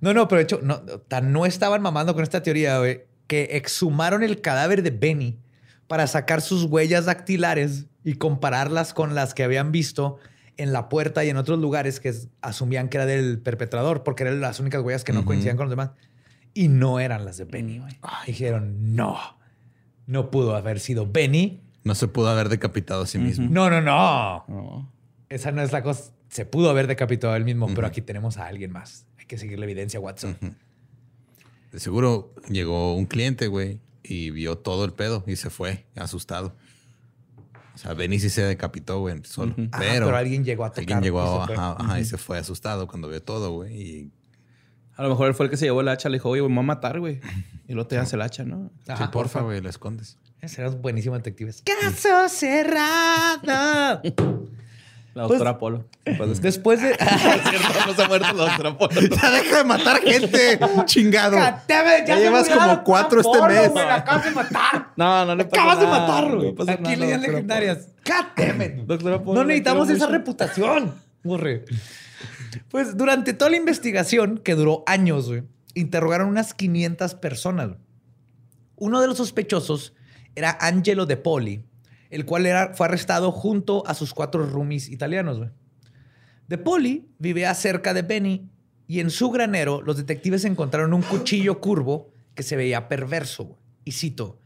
No, 0.00 0.12
no, 0.12 0.26
pero 0.26 0.38
de 0.38 0.42
hecho, 0.42 0.60
no, 0.62 0.78
tan 0.80 1.32
no 1.32 1.46
estaban 1.46 1.82
mamando 1.82 2.14
con 2.14 2.22
esta 2.24 2.42
teoría, 2.42 2.78
güey, 2.78 3.02
que 3.26 3.50
exhumaron 3.52 4.22
el 4.22 4.40
cadáver 4.40 4.82
de 4.82 4.90
Benny 4.90 5.38
para 5.86 6.06
sacar 6.06 6.40
sus 6.40 6.64
huellas 6.64 7.06
dactilares 7.06 7.86
y 8.04 8.14
compararlas 8.14 8.94
con 8.94 9.14
las 9.14 9.34
que 9.34 9.44
habían 9.44 9.72
visto 9.72 10.18
en 10.56 10.72
la 10.72 10.88
puerta 10.88 11.24
y 11.24 11.28
en 11.28 11.36
otros 11.36 11.58
lugares 11.58 12.00
que 12.00 12.14
asumían 12.40 12.88
que 12.88 12.96
era 12.98 13.06
del 13.06 13.38
perpetrador, 13.40 14.02
porque 14.02 14.22
eran 14.22 14.40
las 14.40 14.58
únicas 14.60 14.82
huellas 14.82 15.04
que 15.04 15.12
no 15.12 15.24
coincidían 15.24 15.56
con 15.56 15.66
los 15.66 15.70
demás. 15.70 15.90
Y 16.54 16.68
no 16.68 17.00
eran 17.00 17.24
las 17.24 17.36
de 17.36 17.44
Benny, 17.44 17.78
güey. 17.78 17.98
Dijeron, 18.26 18.94
no, 18.94 19.18
no 20.06 20.30
pudo 20.30 20.56
haber 20.56 20.80
sido 20.80 21.06
Benny. 21.06 21.62
No 21.84 21.94
se 21.94 22.08
pudo 22.08 22.30
haber 22.30 22.48
decapitado 22.48 23.02
a 23.02 23.06
sí 23.06 23.18
mismo. 23.18 23.48
No, 23.50 23.68
no, 23.68 23.82
no. 23.82 24.44
No. 24.48 24.92
Esa 25.28 25.52
no 25.52 25.62
es 25.62 25.72
la 25.72 25.82
cosa. 25.82 26.12
Se 26.28 26.46
pudo 26.46 26.70
haber 26.70 26.86
decapitado 26.86 27.34
a 27.34 27.36
él 27.36 27.44
mismo, 27.44 27.68
pero 27.74 27.86
aquí 27.86 28.00
tenemos 28.00 28.38
a 28.38 28.46
alguien 28.46 28.72
más. 28.72 29.06
Hay 29.18 29.26
que 29.26 29.36
seguir 29.38 29.58
la 29.58 29.66
evidencia, 29.66 30.00
Watson. 30.00 30.36
De 31.76 31.80
seguro 31.80 32.32
llegó 32.48 32.94
un 32.96 33.04
cliente, 33.04 33.48
güey, 33.48 33.82
y 34.02 34.30
vio 34.30 34.56
todo 34.56 34.86
el 34.86 34.94
pedo 34.94 35.22
y 35.26 35.36
se 35.36 35.50
fue 35.50 35.84
asustado. 35.94 36.56
O 37.74 37.76
sea, 37.76 37.92
Benny 37.92 38.18
sí 38.18 38.30
se 38.30 38.40
decapitó, 38.40 39.00
güey, 39.00 39.20
solo. 39.24 39.54
Pero, 39.56 40.06
pero 40.06 40.16
alguien 40.16 40.42
llegó 40.42 40.64
a 40.64 40.70
tocar. 40.70 40.80
alguien 40.80 41.02
llegó 41.02 41.44
y 41.44 41.46
se 41.48 41.52
ajá, 41.52 41.76
ajá, 41.78 42.00
y 42.00 42.06
se 42.06 42.16
fue 42.16 42.38
asustado 42.38 42.86
cuando 42.86 43.10
vio 43.10 43.22
todo, 43.22 43.52
güey. 43.52 43.78
Y 43.78 44.12
A 44.94 45.02
lo 45.02 45.10
mejor 45.10 45.28
él 45.28 45.34
fue 45.34 45.44
el 45.44 45.50
que 45.50 45.58
se 45.58 45.66
llevó 45.66 45.82
el 45.82 45.88
hacha. 45.88 46.08
Le 46.08 46.14
dijo, 46.16 46.30
oye, 46.30 46.40
güey, 46.40 46.48
me 46.48 46.56
voy 46.56 46.64
a 46.64 46.66
matar, 46.66 46.98
güey. 46.98 47.20
Y 47.68 47.74
luego 47.74 47.86
te 47.86 47.96
das 47.96 48.10
el 48.14 48.22
hacha, 48.22 48.44
¿no? 48.44 48.70
Ajá, 48.88 49.04
sí, 49.04 49.10
porfa, 49.12 49.42
güey, 49.42 49.60
lo 49.60 49.68
escondes. 49.68 50.16
Serán 50.46 50.80
buenísimos 50.80 51.18
detectives. 51.18 51.62
Caso 51.62 52.30
cerrado. 52.30 54.00
La 55.16 55.26
Pues- 55.26 55.38
doctora 55.38 55.58
Polo. 55.58 55.84
Pues, 56.18 56.42
Después 56.42 56.82
de. 56.82 56.90
no 57.86 57.94
se 57.94 58.02
ha 58.02 58.06
muerto 58.06 58.32
la 58.34 58.44
doctora 58.50 58.76
Polo. 58.76 59.00
¡Ya 59.00 59.30
deja 59.30 59.56
de 59.58 59.64
matar 59.64 60.00
gente! 60.02 60.58
¡Chingado! 60.84 61.38
ya 61.38 61.64
Ya 62.06 62.16
llevas 62.18 62.46
como 62.50 62.84
cuatro 62.84 63.22
este 63.22 63.42
mes. 63.48 63.72
Me 63.72 63.80
la 63.82 63.94
acabas 63.94 64.24
de 64.26 64.30
matar. 64.32 64.88
No, 64.96 65.24
no 65.24 65.34
le 65.34 65.46
pasa 65.46 65.62
Acabas 65.62 65.80
de 65.80 65.86
nada. 65.86 66.00
matar, 66.06 66.30
No 66.30 66.36
güey. 66.36 66.54
Aquí 66.68 66.96
doctora 66.96 67.20
legendarias. 67.22 67.88
God. 68.04 69.34
No 69.34 69.44
necesitamos 69.44 69.88
esa 69.88 70.06
reputación. 70.06 70.94
Borre. 71.24 71.64
Pues 72.68 72.96
durante 72.98 73.32
toda 73.32 73.50
la 73.50 73.56
investigación, 73.56 74.36
que 74.38 74.54
duró 74.54 74.84
años, 74.86 75.28
güey, 75.28 75.44
interrogaron 75.74 76.28
unas 76.28 76.52
500 76.52 77.14
personas. 77.14 77.70
Uno 78.76 79.00
de 79.00 79.06
los 79.08 79.16
sospechosos 79.16 79.94
era 80.34 80.58
Angelo 80.60 81.06
De 81.06 81.16
Poli, 81.16 81.64
el 82.10 82.24
cual 82.24 82.46
era, 82.46 82.74
fue 82.74 82.86
arrestado 82.86 83.32
junto 83.32 83.86
a 83.86 83.94
sus 83.94 84.14
cuatro 84.14 84.44
roomies 84.46 84.88
italianos. 84.88 85.40
De 86.48 86.58
Poli 86.58 87.08
vivía 87.18 87.52
cerca 87.54 87.92
de 87.94 88.02
Benny 88.02 88.48
y 88.86 89.00
en 89.00 89.10
su 89.10 89.30
granero 89.30 89.82
los 89.82 89.96
detectives 89.96 90.44
encontraron 90.44 90.94
un 90.94 91.02
cuchillo 91.02 91.60
curvo 91.60 92.12
que 92.34 92.42
se 92.42 92.56
veía 92.56 92.88
perverso. 92.88 93.58
Y 93.84 93.92
cito, 93.92 94.40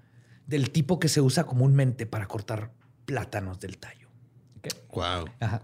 del 0.46 0.70
tipo 0.70 0.98
que 0.98 1.08
se 1.08 1.20
usa 1.20 1.44
comúnmente 1.44 2.06
para 2.06 2.26
cortar 2.26 2.72
plátanos 3.04 3.60
del 3.60 3.78
tallo. 3.78 4.08
Wow. 4.92 5.26
Ajá. 5.40 5.62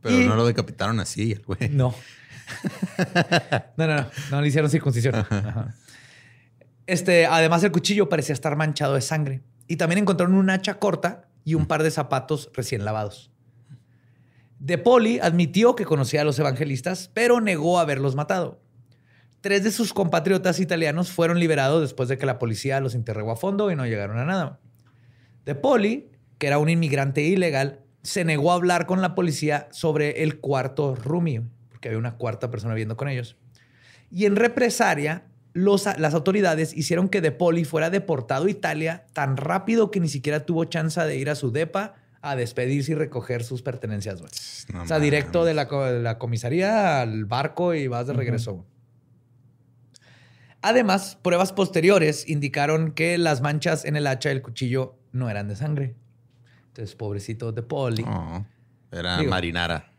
Pero 0.00 0.20
Y- 0.20 0.26
no 0.26 0.36
lo 0.36 0.46
decapitaron 0.46 1.00
así, 1.00 1.32
el 1.32 1.42
güey. 1.44 1.68
No. 1.70 1.94
no, 3.76 3.86
no, 3.86 3.96
no. 3.96 4.06
No 4.30 4.40
le 4.40 4.48
hicieron 4.48 4.70
circuncisión. 4.70 5.14
Ajá. 5.16 5.74
Este, 6.86 7.26
además, 7.26 7.64
el 7.64 7.72
cuchillo 7.72 8.08
parecía 8.08 8.32
estar 8.32 8.54
manchado 8.56 8.94
de 8.94 9.00
sangre. 9.00 9.40
Y 9.66 9.76
también 9.76 10.00
encontraron 10.00 10.34
un 10.34 10.50
hacha 10.50 10.78
corta 10.78 11.28
y 11.44 11.54
un 11.54 11.66
par 11.66 11.82
de 11.82 11.90
zapatos 11.90 12.50
recién 12.54 12.84
lavados. 12.84 13.30
De 14.58 14.78
Poli 14.78 15.18
admitió 15.20 15.76
que 15.76 15.84
conocía 15.84 16.22
a 16.22 16.24
los 16.24 16.38
evangelistas, 16.38 17.10
pero 17.12 17.40
negó 17.40 17.78
haberlos 17.78 18.14
matado. 18.14 18.60
Tres 19.40 19.62
de 19.62 19.70
sus 19.70 19.92
compatriotas 19.92 20.60
italianos 20.60 21.12
fueron 21.12 21.38
liberados 21.38 21.82
después 21.82 22.08
de 22.08 22.18
que 22.18 22.26
la 22.26 22.38
policía 22.38 22.80
los 22.80 22.94
interrogó 22.94 23.32
a 23.32 23.36
fondo 23.36 23.70
y 23.70 23.76
no 23.76 23.86
llegaron 23.86 24.18
a 24.18 24.24
nada. 24.24 24.60
De 25.44 25.54
Poli, 25.54 26.10
que 26.38 26.48
era 26.48 26.58
un 26.58 26.68
inmigrante 26.68 27.22
ilegal, 27.22 27.80
se 28.02 28.24
negó 28.24 28.50
a 28.50 28.54
hablar 28.54 28.86
con 28.86 29.02
la 29.02 29.14
policía 29.14 29.68
sobre 29.70 30.22
el 30.22 30.40
cuarto 30.40 30.94
roomie, 30.94 31.42
porque 31.70 31.88
había 31.88 31.98
una 31.98 32.16
cuarta 32.16 32.50
persona 32.50 32.74
viviendo 32.74 32.96
con 32.96 33.08
ellos. 33.08 33.36
Y 34.10 34.24
en 34.24 34.36
represalia, 34.36 35.26
los- 35.56 35.86
las 35.98 36.14
autoridades 36.14 36.72
hicieron 36.76 37.08
que 37.08 37.20
De 37.20 37.32
Poli 37.32 37.64
fuera 37.64 37.90
deportado 37.90 38.44
a 38.46 38.50
Italia 38.50 39.06
tan 39.12 39.36
rápido 39.36 39.90
que 39.90 40.00
ni 40.00 40.08
siquiera 40.08 40.44
tuvo 40.46 40.64
chance 40.66 41.00
de 41.00 41.16
ir 41.16 41.30
a 41.30 41.34
su 41.34 41.50
depa 41.50 41.94
a 42.20 42.36
despedirse 42.36 42.92
y 42.92 42.94
recoger 42.94 43.42
sus 43.44 43.62
pertenencias. 43.62 44.20
No 44.72 44.82
o 44.82 44.86
sea, 44.86 44.98
directo 44.98 45.44
de 45.44 45.54
la, 45.54 45.68
co- 45.68 45.84
de 45.84 46.00
la 46.02 46.18
comisaría 46.18 47.00
al 47.00 47.24
barco 47.24 47.72
y 47.74 47.86
vas 47.88 48.06
de 48.06 48.12
regreso. 48.14 48.66
Además, 50.62 51.16
pruebas 51.22 51.52
posteriores 51.52 52.28
indicaron 52.28 52.90
que 52.92 53.16
las 53.18 53.40
manchas 53.40 53.84
en 53.84 53.94
el 53.96 54.06
hacha 54.08 54.30
del 54.30 54.42
cuchillo 54.42 54.98
no 55.12 55.30
eran 55.30 55.46
de 55.48 55.54
sangre. 55.56 55.94
Entonces, 56.68 56.96
pobrecito 56.96 57.52
de 57.52 57.62
Poli. 57.62 58.04
Oh, 58.06 58.44
era 58.90 59.18
Digo. 59.18 59.30
marinara. 59.30 59.92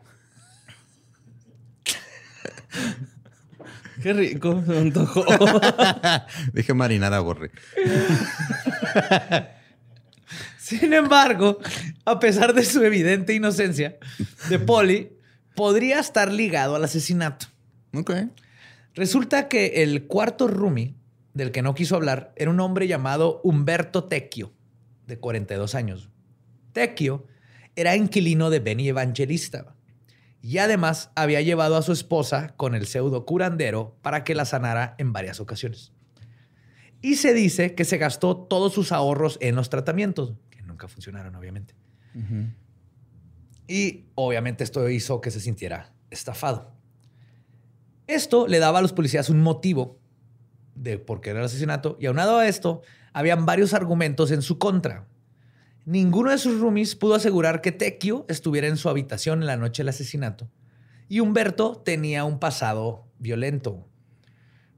Qué 4.01 4.13
rico, 4.13 4.63
se 4.65 4.77
antojó. 4.77 5.25
Dije 6.53 6.73
marinara 6.73 7.19
borre. 7.19 7.51
Sin 10.57 10.93
embargo, 10.93 11.59
a 12.05 12.19
pesar 12.19 12.53
de 12.53 12.65
su 12.65 12.83
evidente 12.83 13.33
inocencia, 13.33 13.97
De 14.49 14.59
Poli 14.59 15.13
podría 15.55 15.99
estar 15.99 16.31
ligado 16.31 16.75
al 16.75 16.83
asesinato. 16.83 17.47
Ok. 17.93 18.11
Resulta 18.93 19.47
que 19.47 19.83
el 19.83 20.07
cuarto 20.07 20.47
Rumi, 20.47 20.95
del 21.33 21.51
que 21.51 21.61
no 21.61 21.73
quiso 21.73 21.95
hablar, 21.95 22.33
era 22.35 22.51
un 22.51 22.59
hombre 22.59 22.87
llamado 22.87 23.39
Humberto 23.43 24.03
Tecchio, 24.05 24.51
de 25.05 25.17
42 25.17 25.73
años. 25.75 26.09
Tecchio 26.73 27.25
era 27.75 27.95
inquilino 27.95 28.49
de 28.49 28.59
Benny 28.59 28.89
Evangelista 28.89 29.76
y 30.41 30.59
además 30.59 31.11
había 31.15 31.41
llevado 31.41 31.75
a 31.75 31.81
su 31.81 31.91
esposa 31.91 32.53
con 32.57 32.75
el 32.75 32.87
pseudo 32.87 33.25
curandero 33.25 33.97
para 34.01 34.23
que 34.23 34.35
la 34.35 34.45
sanara 34.45 34.95
en 34.97 35.13
varias 35.13 35.39
ocasiones. 35.39 35.91
Y 37.01 37.15
se 37.15 37.33
dice 37.33 37.75
que 37.75 37.85
se 37.85 37.97
gastó 37.97 38.37
todos 38.37 38.73
sus 38.73 38.91
ahorros 38.91 39.37
en 39.41 39.55
los 39.55 39.69
tratamientos, 39.69 40.33
que 40.49 40.61
nunca 40.61 40.87
funcionaron, 40.87 41.35
obviamente. 41.35 41.75
Y 43.67 44.05
obviamente 44.15 44.63
esto 44.63 44.89
hizo 44.89 45.21
que 45.21 45.31
se 45.31 45.39
sintiera 45.39 45.93
estafado. 46.09 46.73
Esto 48.07 48.47
le 48.47 48.59
daba 48.59 48.79
a 48.79 48.81
los 48.81 48.93
policías 48.93 49.29
un 49.29 49.41
motivo 49.41 49.99
de 50.75 50.97
por 50.97 51.21
qué 51.21 51.31
era 51.31 51.39
el 51.39 51.45
asesinato, 51.45 51.97
y 51.99 52.05
aunado 52.05 52.37
a 52.37 52.47
esto, 52.47 52.81
habían 53.11 53.45
varios 53.45 53.73
argumentos 53.73 54.31
en 54.31 54.41
su 54.41 54.57
contra. 54.57 55.07
Ninguno 55.87 56.31
de 56.31 56.37
sus 56.37 56.59
roomies 56.59 56.95
pudo 56.97 57.15
asegurar 57.15 57.61
que 57.61 57.71
Tecchio 57.71 58.25
estuviera 58.27 58.67
en 58.67 58.75
su 58.75 58.89
habitación 58.89 59.39
en 59.39 59.47
la 59.47 59.55
noche 59.55 59.83
del 59.83 59.87
asesinato, 59.87 60.51
y 61.07 61.21
Humberto 61.21 61.77
tenía 61.77 62.25
un 62.25 62.39
pasado 62.39 63.07
violento. 63.19 63.87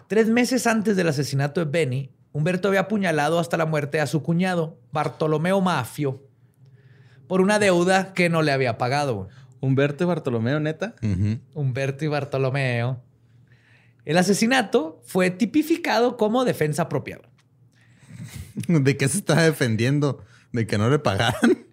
Tres 0.07 0.27
meses 0.27 0.67
antes 0.67 0.95
del 0.95 1.07
asesinato 1.07 1.65
de 1.65 1.71
Benny, 1.71 2.11
Humberto 2.31 2.67
había 2.67 2.81
apuñalado 2.81 3.39
hasta 3.39 3.57
la 3.57 3.65
muerte 3.65 3.99
a 3.99 4.05
su 4.05 4.21
cuñado, 4.21 4.77
Bartolomeo 4.91 5.59
Mafio, 5.61 6.21
por 7.27 7.41
una 7.41 7.57
deuda 7.57 8.13
que 8.13 8.29
no 8.29 8.43
le 8.43 8.51
había 8.51 8.77
pagado. 8.77 9.29
Humberto 9.61 10.03
y 10.03 10.07
Bartolomeo, 10.07 10.59
neta. 10.59 10.93
Humberto 11.55 12.05
y 12.05 12.07
Bartolomeo. 12.07 13.01
El 14.05 14.17
asesinato 14.19 15.01
fue 15.05 15.31
tipificado 15.31 16.17
como 16.17 16.45
defensa 16.45 16.87
propia. 16.87 17.19
¿De 18.67 18.95
qué 18.95 19.07
se 19.07 19.17
estaba 19.17 19.41
defendiendo? 19.41 20.23
¿De 20.51 20.65
que 20.65 20.77
no 20.77 20.89
le 20.89 20.99
pagaran? 20.99 21.67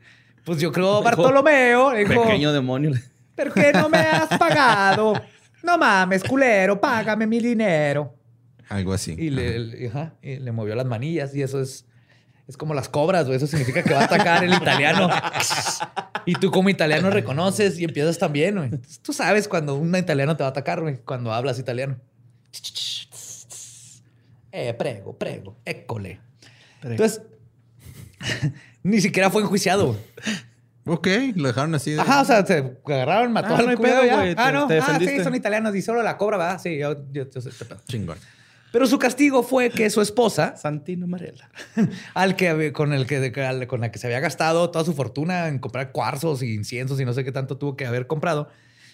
Pues 0.45 0.61
yo 0.61 0.71
creo 0.71 1.03
Bartolomeo. 1.03 1.91
Pequeño 1.91 2.53
demonio. 2.53 2.93
¿Por 3.35 3.53
qué 3.53 3.73
no 3.73 3.89
me 3.89 3.99
has 3.99 4.29
pagado? 4.39 5.21
No 5.63 5.77
mames, 5.77 6.23
culero, 6.23 6.81
págame 6.81 7.27
mi 7.27 7.41
dinero. 7.41 8.15
Algo 8.69 8.93
así. 8.93 9.17
Y 9.19 9.31
le, 9.31 10.53
movió 10.53 10.77
las 10.77 10.87
manillas 10.87 11.35
y 11.35 11.43
eso 11.43 11.61
es, 11.61 11.85
es 12.47 12.57
como 12.57 12.75
las 12.75 12.89
cobras, 12.89 13.27
güey. 13.27 13.37
Eso 13.37 13.49
significa 13.49 13.83
que 13.83 13.93
va 13.93 14.03
a 14.03 14.05
atacar 14.05 14.45
el 14.45 14.55
italiano. 14.55 15.09
y 16.27 16.35
tú 16.35 16.53
como 16.53 16.69
italiano 16.69 17.11
reconoces 17.11 17.79
y 17.79 17.85
empiezas 17.85 18.19
también, 18.19 18.57
güey. 18.57 18.71
Tú 19.03 19.13
sabes 19.13 19.49
cuando 19.49 19.75
un 19.75 19.95
italiano 19.97 20.37
te 20.37 20.45
va 20.45 20.49
a 20.49 20.51
atacar, 20.51 20.81
güey, 20.81 20.99
cuando 20.99 21.33
hablas 21.33 21.59
italiano. 21.59 21.97
Eh, 24.53 24.73
prego, 24.75 25.17
prego, 25.19 25.57
école. 25.65 26.21
Entonces, 26.83 27.23
ni 28.83 29.01
siquiera 29.01 29.31
fue 29.31 29.43
enjuiciado. 29.43 29.97
Ok, 30.87 31.09
lo 31.35 31.49
dejaron 31.49 31.75
así. 31.75 31.99
Ajá, 31.99 32.21
o 32.21 32.25
sea, 32.25 32.47
se 32.47 32.79
agarraron, 32.85 33.33
mató 33.33 33.55
ah, 33.55 33.59
al 33.59 33.67
no 33.67 33.79
pedo, 33.79 34.03
güey. 34.03 34.35
Ah, 34.37 34.53
no, 34.53 34.69
ah, 34.71 34.99
sí, 35.01 35.23
son 35.23 35.35
italianos 35.35 35.75
y 35.75 35.83
solo 35.83 36.03
la 36.03 36.17
cobra, 36.17 36.37
¿verdad? 36.37 36.61
Sí, 36.63 36.79
yo, 36.79 36.95
yo, 37.11 37.25
yo, 37.29 37.41
Chingón. 37.89 38.19
Pero 38.77 38.87
su 38.87 38.99
castigo 38.99 39.43
fue 39.43 39.71
que 39.71 39.89
su 39.91 40.01
esposa, 40.01 40.57
Santino 40.59 41.07
Marella, 41.07 41.51
al 42.15 42.37
que 42.37 42.73
con 42.73 42.93
el 42.93 43.07
que 43.07 43.33
con 43.67 43.81
la 43.81 43.91
que 43.91 43.99
se 43.99 44.07
había 44.07 44.21
gastado 44.21 44.71
toda 44.71 44.85
su 44.85 44.93
fortuna 44.93 45.49
en 45.49 45.59
comprar 45.59 45.93
cuarzos 45.93 46.43
y 46.43 46.55
inciensos 46.55 47.01
y 47.01 47.05
no 47.05 47.13
sé 47.13 47.25
qué 47.25 47.33
tanto 47.33 47.57
tuvo 47.57 47.77
que 47.77 47.87
haber 47.87 48.07
comprado, 48.07 48.49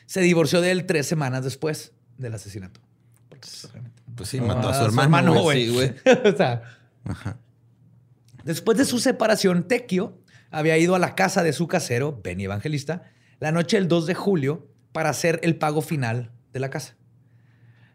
se 0.06 0.20
divorció 0.20 0.60
de 0.60 0.70
él 0.70 0.86
tres 0.86 1.06
semanas 1.06 1.44
después 1.44 1.92
del 2.16 2.34
asesinato. 2.34 2.80
Pues 4.14 4.28
sí, 4.28 4.40
mató 4.40 4.68
a 4.68 4.74
su 4.74 4.84
hermano. 4.84 5.34
güey. 5.42 5.68
o 6.24 6.36
sea. 6.36 6.62
Después 8.44 8.76
de 8.78 8.84
su 8.84 8.98
separación, 8.98 9.68
Tequio 9.68 10.18
había 10.50 10.78
ido 10.78 10.94
a 10.94 10.98
la 10.98 11.14
casa 11.14 11.42
de 11.42 11.52
su 11.52 11.68
casero, 11.68 12.20
Benny 12.22 12.44
Evangelista, 12.44 13.02
la 13.40 13.52
noche 13.52 13.76
del 13.76 13.88
2 13.88 14.06
de 14.06 14.14
julio 14.14 14.68
para 14.92 15.10
hacer 15.10 15.40
el 15.42 15.56
pago 15.56 15.80
final 15.80 16.32
de 16.52 16.60
la 16.60 16.70
casa. 16.70 16.96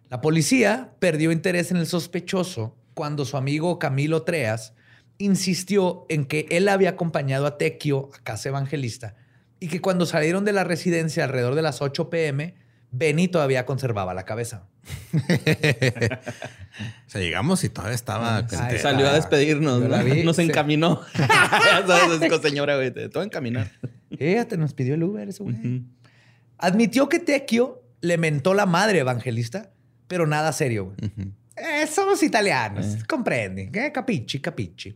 La 0.10 0.22
policía 0.22 0.94
perdió 1.00 1.32
interés 1.32 1.72
en 1.72 1.78
el 1.78 1.86
sospechoso 1.86 2.76
cuando 2.94 3.26
su 3.26 3.38
amigo 3.38 3.78
Camilo 3.78 4.24
Treas 4.24 4.74
insistió 5.18 6.06
en 6.10 6.26
que 6.26 6.48
él 6.50 6.70
había 6.70 6.92
acompañado 6.92 7.46
a 7.46 7.58
Tequio 7.58 8.10
a 8.14 8.24
casa 8.24 8.50
evangelista 8.50 9.16
y 9.60 9.68
que 9.68 9.82
cuando 9.82 10.06
salieron 10.06 10.46
de 10.46 10.54
la 10.54 10.64
residencia 10.64 11.24
alrededor 11.24 11.56
de 11.56 11.62
las 11.62 11.82
8 11.82 12.10
pm, 12.10 12.56
Benny 12.92 13.28
todavía 13.28 13.66
conservaba 13.66 14.14
la 14.14 14.24
cabeza. 14.24 14.68
o 15.14 17.10
sea, 17.10 17.22
llegamos 17.22 17.64
y 17.64 17.70
todavía 17.70 17.96
estaba. 17.96 18.48
salió 18.82 19.08
a 19.08 19.14
despedirnos, 19.14 19.82
¿no? 19.82 20.24
nos 20.24 20.40
encaminó. 20.40 21.02
sabes, 21.88 22.42
señora, 22.42 22.76
güey, 22.76 22.92
te 22.92 23.10
todo 23.10 23.24
encaminar. 23.24 23.72
te 24.18 24.58
nos 24.58 24.74
pidió 24.74 24.96
el 24.96 25.04
Uber, 25.04 25.28
eso, 25.30 25.44
güey. 25.44 25.84
Admitió 26.58 27.08
que 27.10 27.20
Tequio 27.20 27.84
le 28.02 28.18
mentó 28.18 28.54
la 28.54 28.66
madre 28.66 29.00
evangelista, 29.00 29.72
pero 30.08 30.26
nada 30.28 30.52
serio, 30.52 30.86
güey. 30.86 31.34
Eh, 31.56 31.88
somos 31.88 32.22
italianos, 32.24 32.86
eh. 32.86 33.00
comprende. 33.08 33.70
¿eh? 33.74 33.92
Capichi, 33.92 34.40
capichi. 34.40 34.96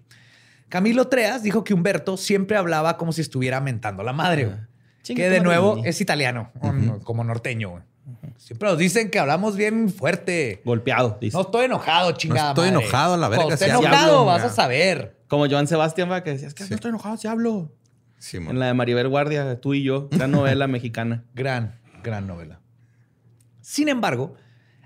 Camilo 0.69 1.07
Treas 1.07 1.43
dijo 1.43 1.63
que 1.63 1.73
Humberto 1.73 2.15
siempre 2.17 2.55
hablaba 2.55 2.97
como 2.97 3.11
si 3.11 3.21
estuviera 3.21 3.59
mentando 3.59 4.03
la 4.03 4.13
madre, 4.13 4.45
güey. 4.45 4.57
Que 5.03 5.29
de 5.29 5.41
nuevo 5.41 5.81
es 5.83 5.99
italiano, 5.99 6.51
como 7.03 7.23
norteño. 7.23 7.83
Siempre 8.37 8.69
nos 8.69 8.77
dicen 8.77 9.09
que 9.09 9.19
hablamos 9.19 9.55
bien 9.55 9.89
fuerte. 9.89 10.61
Golpeado. 10.65 11.19
No 11.33 11.41
estoy 11.41 11.65
enojado, 11.65 12.11
chingada. 12.13 12.53
No 12.53 12.63
estoy 12.63 12.69
enojado, 12.69 13.17
la 13.17 13.29
verga. 13.29 13.45
No 13.45 13.53
estoy 13.53 13.69
enojado, 13.69 14.25
vas 14.25 14.43
a 14.43 14.49
saber. 14.49 15.19
Como 15.27 15.47
Joan 15.47 15.67
Sebastián, 15.67 16.11
va 16.11 16.23
que 16.23 16.31
decía, 16.31 16.47
es 16.47 16.53
que 16.53 16.65
no 16.65 16.75
estoy 16.75 16.89
enojado, 16.89 17.17
si 17.17 17.27
hablo. 17.27 17.71
Sí, 18.17 18.37
en 18.37 18.59
la 18.59 18.67
de 18.67 18.73
Maribel 18.73 19.07
Guardia, 19.07 19.59
tú 19.61 19.73
y 19.73 19.83
yo, 19.83 20.09
gran 20.11 20.31
novela 20.31 20.67
mexicana. 20.67 21.23
Gran, 21.33 21.79
gran 22.03 22.27
novela. 22.27 22.59
Sin 23.61 23.89
embargo, 23.89 24.35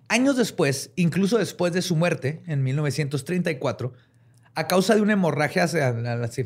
años 0.08 0.38
después, 0.38 0.92
incluso 0.96 1.38
después 1.38 1.74
de 1.74 1.82
su 1.82 1.96
muerte, 1.96 2.44
en 2.48 2.64
1934, 2.64 3.94
a 4.54 4.68
causa 4.68 4.96
de 4.96 5.02
una 5.02 5.14
hemorragia, 5.14 5.68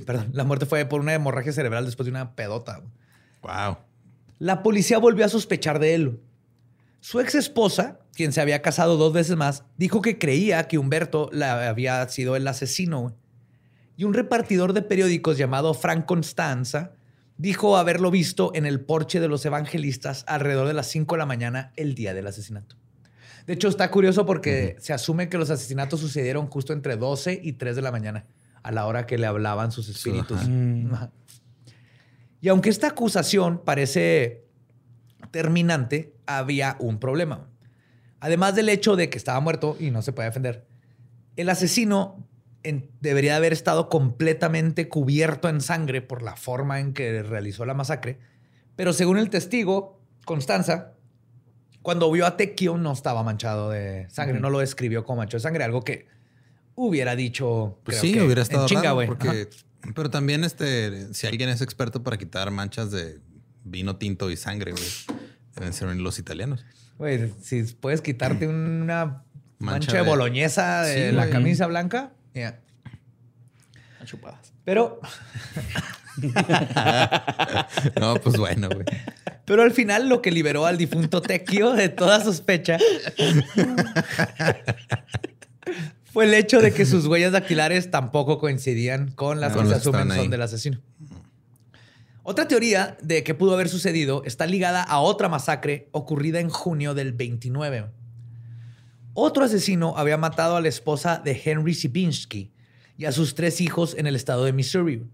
perdón, 0.06 0.30
la 0.34 0.44
muerte 0.44 0.66
fue 0.66 0.86
por 0.86 1.02
una 1.02 1.14
hemorragia 1.14 1.52
cerebral 1.52 1.86
después 1.86 2.06
de 2.06 2.12
una 2.12 2.36
pedota. 2.36 2.82
Wow. 3.42 3.78
La 4.40 4.64
policía 4.64 4.98
volvió 4.98 5.26
a 5.26 5.30
sospechar 5.30 5.80
de 5.80 5.96
él. 5.96 6.20
Su 7.02 7.20
ex 7.20 7.36
esposa, 7.36 8.00
quien 8.14 8.34
se 8.34 8.42
había 8.42 8.62
casado 8.62 8.98
dos 8.98 9.14
veces 9.14 9.38
más, 9.38 9.64
dijo 9.78 10.02
que 10.02 10.20
creía 10.20 10.68
que 10.68 10.78
Humberto 10.78 11.30
la 11.32 11.70
había 11.70 12.08
sido 12.10 12.36
el 12.36 12.48
asesino. 12.48 13.16
Y 13.96 14.04
un 14.04 14.14
repartidor 14.14 14.74
de 14.74 14.82
periódicos 14.82 15.38
llamado 15.38 15.74
Frank 15.74 16.06
Constanza 16.06 16.94
dijo 17.38 17.78
haberlo 17.78 18.12
visto 18.12 18.52
en 18.54 18.66
el 18.66 18.82
porche 18.82 19.22
de 19.22 19.30
los 19.30 19.46
evangelistas 19.46 20.26
alrededor 20.28 20.68
de 20.68 20.74
las 20.74 20.88
5 20.88 21.16
de 21.16 21.20
la 21.20 21.26
mañana 21.26 21.72
el 21.78 21.96
día 21.96 22.14
del 22.14 22.28
asesinato. 22.28 22.76
De 23.48 23.54
hecho, 23.54 23.70
está 23.70 23.90
curioso 23.90 24.26
porque 24.26 24.76
se 24.80 24.94
asume 24.94 25.30
que 25.30 25.38
los 25.38 25.50
asesinatos 25.50 26.02
sucedieron 26.02 26.48
justo 26.48 26.74
entre 26.74 26.98
12 26.98 27.40
y 27.42 27.54
3 27.54 27.78
de 27.78 27.82
la 27.82 27.92
mañana, 27.92 28.26
a 28.62 28.72
la 28.72 28.86
hora 28.86 29.08
que 29.08 29.18
le 29.18 29.26
hablaban 29.26 29.72
sus 29.72 29.90
espíritus. 29.90 30.42
Y 32.42 32.50
aunque 32.50 32.70
esta 32.70 32.88
acusación 32.88 33.64
parece 33.66 34.46
terminante, 35.32 36.14
había 36.38 36.76
un 36.80 37.00
problema. 37.00 37.50
Además 38.20 38.56
del 38.56 38.70
hecho 38.70 38.96
de 38.96 39.10
que 39.10 39.18
estaba 39.18 39.40
muerto 39.40 39.78
y 39.80 39.92
no 39.92 40.02
se 40.02 40.12
puede 40.12 40.30
defender, 40.30 40.68
el 41.36 41.50
asesino 41.50 42.28
debería 43.00 43.38
haber 43.38 43.54
estado 43.54 43.90
completamente 43.90 44.90
cubierto 44.90 45.48
en 45.48 45.62
sangre 45.62 46.02
por 46.02 46.22
la 46.22 46.36
forma 46.36 46.80
en 46.80 46.94
que 46.94 47.24
realizó 47.24 47.66
la 47.66 47.74
masacre, 47.74 48.20
pero 48.76 48.92
según 48.94 49.18
el 49.18 49.30
testigo, 49.30 50.02
Constanza, 50.26 50.94
cuando 51.82 52.12
vio 52.12 52.26
a 52.26 52.36
Tequio 52.36 52.78
no 52.78 52.92
estaba 52.92 53.24
manchado 53.24 53.70
de 53.70 54.10
sangre, 54.10 54.40
no 54.40 54.50
lo 54.50 54.60
describió 54.60 55.06
como 55.06 55.18
manchado 55.18 55.40
de 55.40 55.44
sangre, 55.44 55.64
algo 55.64 55.82
que 55.82 56.08
hubiera 56.76 57.16
dicho. 57.16 57.80
Pues 57.84 57.98
sí, 58.00 58.20
hubiera 58.20 58.42
estado 58.42 58.68
chinga, 58.68 58.94
porque 58.94 59.48
pero 59.96 60.10
también, 60.10 60.44
este, 60.44 61.14
si 61.14 61.28
alguien 61.28 61.50
es 61.50 61.62
experto 61.62 62.04
para 62.04 62.18
quitar 62.18 62.52
manchas 62.52 62.92
de 62.92 63.20
vino 63.64 63.96
tinto 63.98 64.30
y 64.30 64.38
sangre, 64.38 64.72
güey, 64.72 65.19
deben 65.60 65.74
ser 65.74 65.96
los 65.96 66.18
italianos. 66.20 66.66
Güey, 66.98 67.32
si 67.42 67.64
puedes 67.64 68.02
quitarte 68.02 68.48
una 68.50 69.24
mancha, 69.60 69.98
de, 69.98 70.02
boloñesa 70.02 70.84
de 70.84 71.12
la 71.12 71.30
camisa 71.30 71.68
blanca, 71.68 72.14
ya. 72.34 72.60
Chupadas. 74.06 74.54
Pero. 74.66 75.00
no, 78.00 78.16
pues 78.16 78.38
bueno, 78.38 78.70
güey. 78.70 78.86
Pero 79.46 79.64
al 79.64 79.72
final 79.72 80.10
lo 80.10 80.22
que 80.22 80.32
liberó 80.32 80.66
al 80.66 80.78
difunto 80.78 81.22
Tequio 81.22 81.74
de 81.74 81.90
toda 81.90 82.24
sospecha 82.24 82.78
fue 86.12 86.26
el 86.26 86.34
hecho 86.34 86.60
de 86.62 86.72
que 86.72 86.86
sus 86.86 87.06
huellas 87.06 87.32
dactilares 87.32 87.92
tampoco 87.92 88.40
coincidían 88.40 89.12
con 89.12 89.40
las 89.40 89.54
Con 89.54 89.64
que 89.64 89.70
se 89.70 89.76
asumen 89.76 90.12
son 90.12 90.30
del 90.30 90.42
asesino. 90.42 90.80
Otra 92.30 92.48
teoría 92.48 92.96
de 93.02 93.24
que 93.24 93.34
pudo 93.34 93.56
haber 93.56 93.70
sucedido 93.70 94.22
está 94.24 94.46
ligada 94.46 94.84
a 94.84 95.00
otra 95.00 95.30
masacre 95.30 95.90
ocurrida 95.94 96.40
en 96.40 96.52
junio 96.52 96.94
del 96.94 97.12
29. 97.12 97.90
Otro 99.16 99.44
asesino 99.44 99.98
había 99.98 100.16
matado 100.16 100.56
a 100.56 100.62
la 100.62 100.68
esposa 100.68 101.18
de 101.26 101.42
Henry 101.44 101.74
Sibinski 101.74 102.54
y 103.00 103.06
a 103.06 103.12
sus 103.12 103.34
tres 103.34 103.62
hijos 103.62 103.96
en 103.98 104.06
el 104.06 104.16
estado 104.16 104.46
de 104.46 104.54
Missouri. 104.54 105.08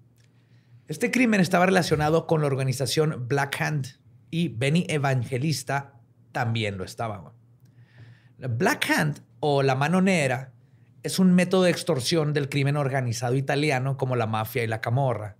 Este 0.89 1.09
crimen 1.09 1.39
estaba 1.39 1.65
relacionado 1.65 2.27
con 2.27 2.41
la 2.41 2.47
organización 2.47 3.29
Black 3.29 3.61
Hand 3.61 3.97
y 4.29 4.49
Benny 4.49 4.85
Evangelista 4.89 5.93
también 6.33 6.77
lo 6.77 6.83
estaba. 6.83 7.31
Black 8.39 8.89
Hand 8.89 9.21
o 9.39 9.63
la 9.63 9.75
mano 9.75 10.01
negra 10.01 10.51
es 11.01 11.17
un 11.17 11.33
método 11.33 11.63
de 11.63 11.71
extorsión 11.71 12.33
del 12.33 12.49
crimen 12.49 12.75
organizado 12.75 13.35
italiano 13.35 13.95
como 13.95 14.17
la 14.17 14.27
mafia 14.27 14.65
y 14.65 14.67
la 14.67 14.81
camorra. 14.81 15.37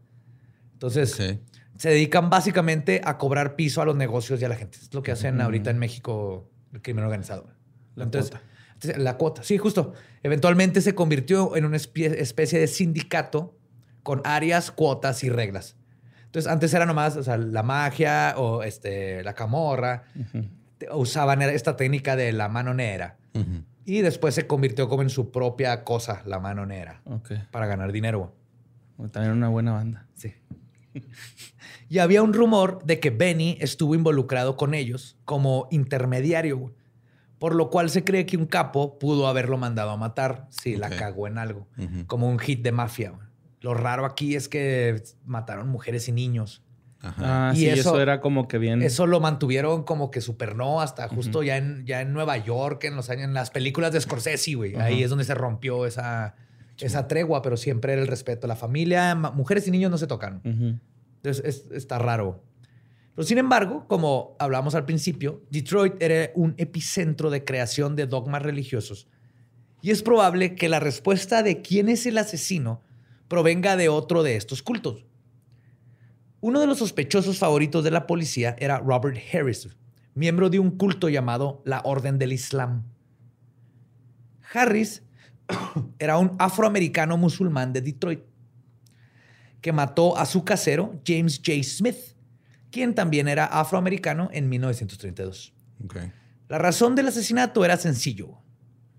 Entonces. 0.71 1.41
Se 1.78 1.89
dedican 1.89 2.30
básicamente 2.30 3.01
a 3.03 3.17
cobrar 3.17 3.55
piso 3.55 3.82
a 3.82 3.86
los 3.86 3.95
negocios 3.95 4.41
y 4.41 4.45
a 4.45 4.49
la 4.49 4.55
gente. 4.55 4.78
Es 4.82 4.93
lo 4.93 5.03
que 5.03 5.11
hacen 5.11 5.41
ahorita 5.41 5.69
en 5.69 5.78
México 5.80 6.49
el 6.73 6.82
crimen 6.82 7.03
organizado. 7.03 7.47
La 7.95 8.05
Entonces, 8.05 8.32
cuota. 8.32 8.45
entonces, 8.73 8.97
La 9.03 9.17
cuota, 9.17 9.43
sí, 9.43 9.57
justo. 9.57 9.93
Eventualmente 10.23 10.82
se 10.82 10.95
convirtió 10.95 11.55
en 11.55 11.65
una 11.65 11.78
especie 11.78 12.59
de 12.59 12.67
sindicato 12.67 13.57
con 14.03 14.21
áreas, 14.23 14.71
cuotas 14.71 15.23
y 15.23 15.30
reglas. 15.30 15.76
Entonces, 16.26 16.51
antes 16.51 16.73
era 16.73 16.86
nomás 16.86 17.15
o 17.17 17.23
sea, 17.23 17.38
la 17.38 17.63
magia 17.63 18.34
o 18.38 18.61
este, 18.63 19.23
la 19.23 19.34
camorra. 19.34 20.03
te- 20.78 20.89
Usaban 20.93 21.41
esta 21.41 21.76
técnica 21.78 22.15
de 22.15 22.32
la 22.34 22.49
mano 22.49 22.73
negra. 22.73 23.17
Ujú. 23.34 23.63
Y 23.86 24.01
después 24.01 24.34
se 24.36 24.47
convirtió 24.47 24.89
como 24.89 25.03
en 25.03 25.09
su 25.09 25.32
propia 25.32 25.84
cosa, 25.84 26.21
la 26.26 26.39
mano 26.39 26.65
negra, 26.65 27.01
Ok. 27.05 27.32
para 27.51 27.67
ganar 27.67 27.91
dinero. 27.91 28.36
También 29.11 29.34
una 29.36 29.47
buena 29.49 29.73
banda. 29.73 30.07
Sí. 30.15 30.34
y 31.90 32.00
había 32.00 32.24
un 32.24 32.34
rumor 32.34 32.84
de 32.84 33.00
que 33.00 33.10
Benny 33.10 33.58
estuvo 33.62 33.96
involucrado 33.96 34.56
con 34.58 34.74
ellos 34.74 35.18
como 35.26 35.68
intermediario, 35.72 36.74
por 37.40 37.54
lo 37.56 37.70
cual 37.70 37.90
se 37.90 38.04
cree 38.04 38.26
que 38.26 38.38
un 38.38 38.46
capo 38.46 38.98
pudo 38.98 39.28
haberlo 39.28 39.58
mandado 39.58 39.92
a 39.92 39.98
matar 39.98 40.48
si 40.50 40.76
la 40.78 40.90
cagó 40.90 41.28
en 41.28 41.38
algo, 41.38 41.68
como 42.08 42.28
un 42.30 42.40
hit 42.40 42.62
de 42.64 42.72
mafia. 42.72 43.14
Lo 43.62 43.74
raro 43.74 44.06
aquí 44.06 44.36
es 44.36 44.48
que 44.48 45.02
mataron 45.26 45.68
mujeres 45.70 46.08
y 46.08 46.12
niños. 46.12 46.62
Ajá. 47.02 47.50
Ah, 47.50 47.54
Y 47.54 47.58
sí, 47.60 47.70
eso, 47.70 47.90
eso- 47.92 48.02
era 48.02 48.20
como 48.20 48.48
que 48.48 48.58
bien. 48.58 48.82
Eso 48.82 49.06
lo 49.06 49.20
mantuvieron 49.20 49.84
como 49.84 50.10
que 50.12 50.22
super 50.22 50.56
no 50.56 50.82
hasta 50.82 51.08
justo 51.08 51.44
ya, 51.44 51.58
en, 51.58 51.86
ya 51.86 52.02
en 52.02 52.14
Nueva 52.14 52.38
York, 52.38 52.84
en 52.86 52.96
los 52.96 53.10
años, 53.12 53.26
en 53.26 53.34
las 53.34 53.52
películas 53.52 53.92
de 53.92 54.02
Scorsese, 54.02 54.56
güey. 54.56 54.76
Ahí 54.76 55.04
es 55.04 55.10
donde 55.10 55.24
se 55.26 55.36
rompió 55.36 55.86
esa, 55.86 56.36
esa 56.80 57.08
tregua, 57.08 57.42
pero 57.44 57.58
siempre 57.58 57.94
era 57.94 58.02
el 58.02 58.08
respeto 58.08 58.48
a 58.48 58.50
la 58.50 58.56
familia. 58.56 59.14
Mujeres 59.16 59.68
y 59.68 59.72
niños 59.72 59.92
no 59.92 59.98
se 60.00 60.08
tocan. 60.08 60.42
Entonces 61.26 61.65
es- 61.67 61.71
está 61.71 61.97
raro. 61.97 62.43
Pero 63.15 63.26
sin 63.26 63.38
embargo, 63.38 63.88
como 63.88 64.36
hablamos 64.39 64.76
al 64.76 64.86
principio, 64.86 65.41
Detroit 65.49 66.01
era 66.01 66.32
un 66.36 66.53
epicentro 66.57 67.30
de 67.30 67.43
creación 67.43 67.95
de 67.95 68.07
dogmas 68.07 68.41
religiosos. 68.41 69.07
Y 69.82 69.91
es 69.91 70.01
probable 70.03 70.55
que 70.55 70.69
la 70.69 70.80
respuesta 70.80 71.41
de 71.43 71.61
quién 71.61 71.89
es 71.89 72.05
el 72.05 72.17
asesino 72.17 72.82
provenga 73.28 73.78
de 73.78 73.89
otro 73.89 74.21
de 74.23 74.36
estos 74.36 74.61
cultos. 74.61 75.05
Uno 76.41 76.59
de 76.59 76.67
los 76.67 76.80
sospechosos 76.80 77.38
favoritos 77.39 77.84
de 77.84 77.91
la 77.91 78.05
policía 78.05 78.55
era 78.59 78.80
Robert 78.80 79.17
Harris, 79.34 79.69
miembro 80.13 80.49
de 80.49 80.59
un 80.59 80.71
culto 80.71 81.09
llamado 81.09 81.61
la 81.65 81.82
Orden 81.86 82.19
del 82.19 82.34
Islam. 82.34 82.84
Harris 84.53 85.03
era 85.99 86.17
un 86.17 86.36
afroamericano 86.38 87.17
musulmán 87.17 87.73
de 87.73 87.82
Detroit 87.82 88.21
que 89.66 89.72
mató 89.72 90.16
a 90.16 90.28
su 90.28 90.43
casero, 90.43 91.01
James 91.07 91.41
J. 91.43 91.63
Smith, 91.63 91.97
quien 92.70 92.93
también 92.93 93.28
era 93.28 93.45
afroamericano 93.45 94.30
en 94.32 94.47
1932. 94.47 95.55
Ok. 95.84 95.95
La 96.49 96.59
razón 96.59 96.93
del 96.93 97.07
asesinato 97.07 97.66
era 97.66 97.76
sencillo. 97.76 98.38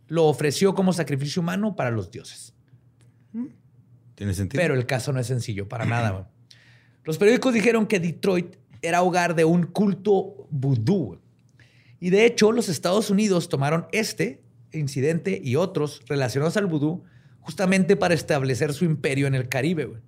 Lo 0.08 0.24
ofreció 0.24 0.74
como 0.74 0.92
sacrificio 0.92 1.40
humano 1.40 1.76
para 1.76 1.92
los 1.92 2.10
dioses. 2.10 2.52
¿Tiene 4.16 4.34
sentido? 4.34 4.60
Pero 4.60 4.74
el 4.74 4.86
caso 4.86 5.12
no 5.12 5.20
es 5.20 5.28
sencillo 5.28 5.68
para 5.68 5.84
nada. 5.86 6.32
Los 7.04 7.16
periódicos 7.16 7.54
dijeron 7.54 7.86
que 7.86 8.00
Detroit 8.00 8.56
era 8.82 9.02
hogar 9.02 9.36
de 9.36 9.44
un 9.44 9.66
culto 9.66 10.48
vudú. 10.50 11.20
Y 12.00 12.10
de 12.10 12.26
hecho, 12.26 12.50
los 12.50 12.68
Estados 12.68 13.08
Unidos 13.08 13.48
tomaron 13.48 13.86
este 13.92 14.42
incidente 14.72 15.40
y 15.40 15.54
otros 15.54 16.02
relacionados 16.08 16.56
al 16.56 16.66
vudú 16.66 17.04
justamente 17.38 17.94
para 17.94 18.14
establecer 18.14 18.74
su 18.74 18.84
imperio 18.84 19.28
en 19.28 19.36
el 19.36 19.48
Caribe. 19.48 20.02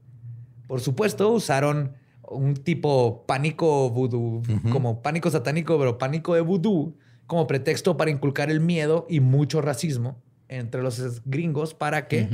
Por 0.68 0.80
supuesto, 0.80 1.32
usaron 1.32 1.94
un 2.30 2.54
tipo 2.54 3.24
pánico 3.26 3.90
vudú, 3.90 4.42
como 4.70 5.02
pánico 5.02 5.30
satánico, 5.30 5.78
pero 5.78 5.98
pánico 5.98 6.34
de 6.34 6.42
vudú, 6.42 6.96
como 7.26 7.46
pretexto 7.46 7.96
para 7.96 8.10
inculcar 8.10 8.50
el 8.50 8.60
miedo 8.60 9.06
y 9.08 9.20
mucho 9.20 9.60
racismo 9.60 10.22
entre 10.48 10.82
los 10.82 11.22
gringos 11.24 11.74
para 11.74 12.06
que 12.06 12.28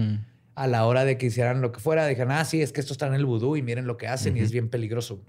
a 0.55 0.67
la 0.67 0.87
hora 0.87 1.05
de 1.05 1.17
que 1.17 1.27
hicieran 1.27 1.61
lo 1.61 1.73
que 1.73 1.81
fuera, 1.81 2.07
dijeron, 2.07 2.33
ah, 2.33 2.45
sí, 2.45 2.61
es 2.61 2.73
que 2.73 2.81
esto 2.81 2.93
está 2.93 3.07
en 3.07 3.15
el 3.15 3.25
vudú 3.25 3.57
y 3.57 3.63
miren 3.63 3.87
lo 3.87 3.97
que 3.97 4.07
hacen 4.07 4.37
y 4.37 4.41
es 4.41 4.53
bien 4.53 4.69
peligroso. 4.69 5.21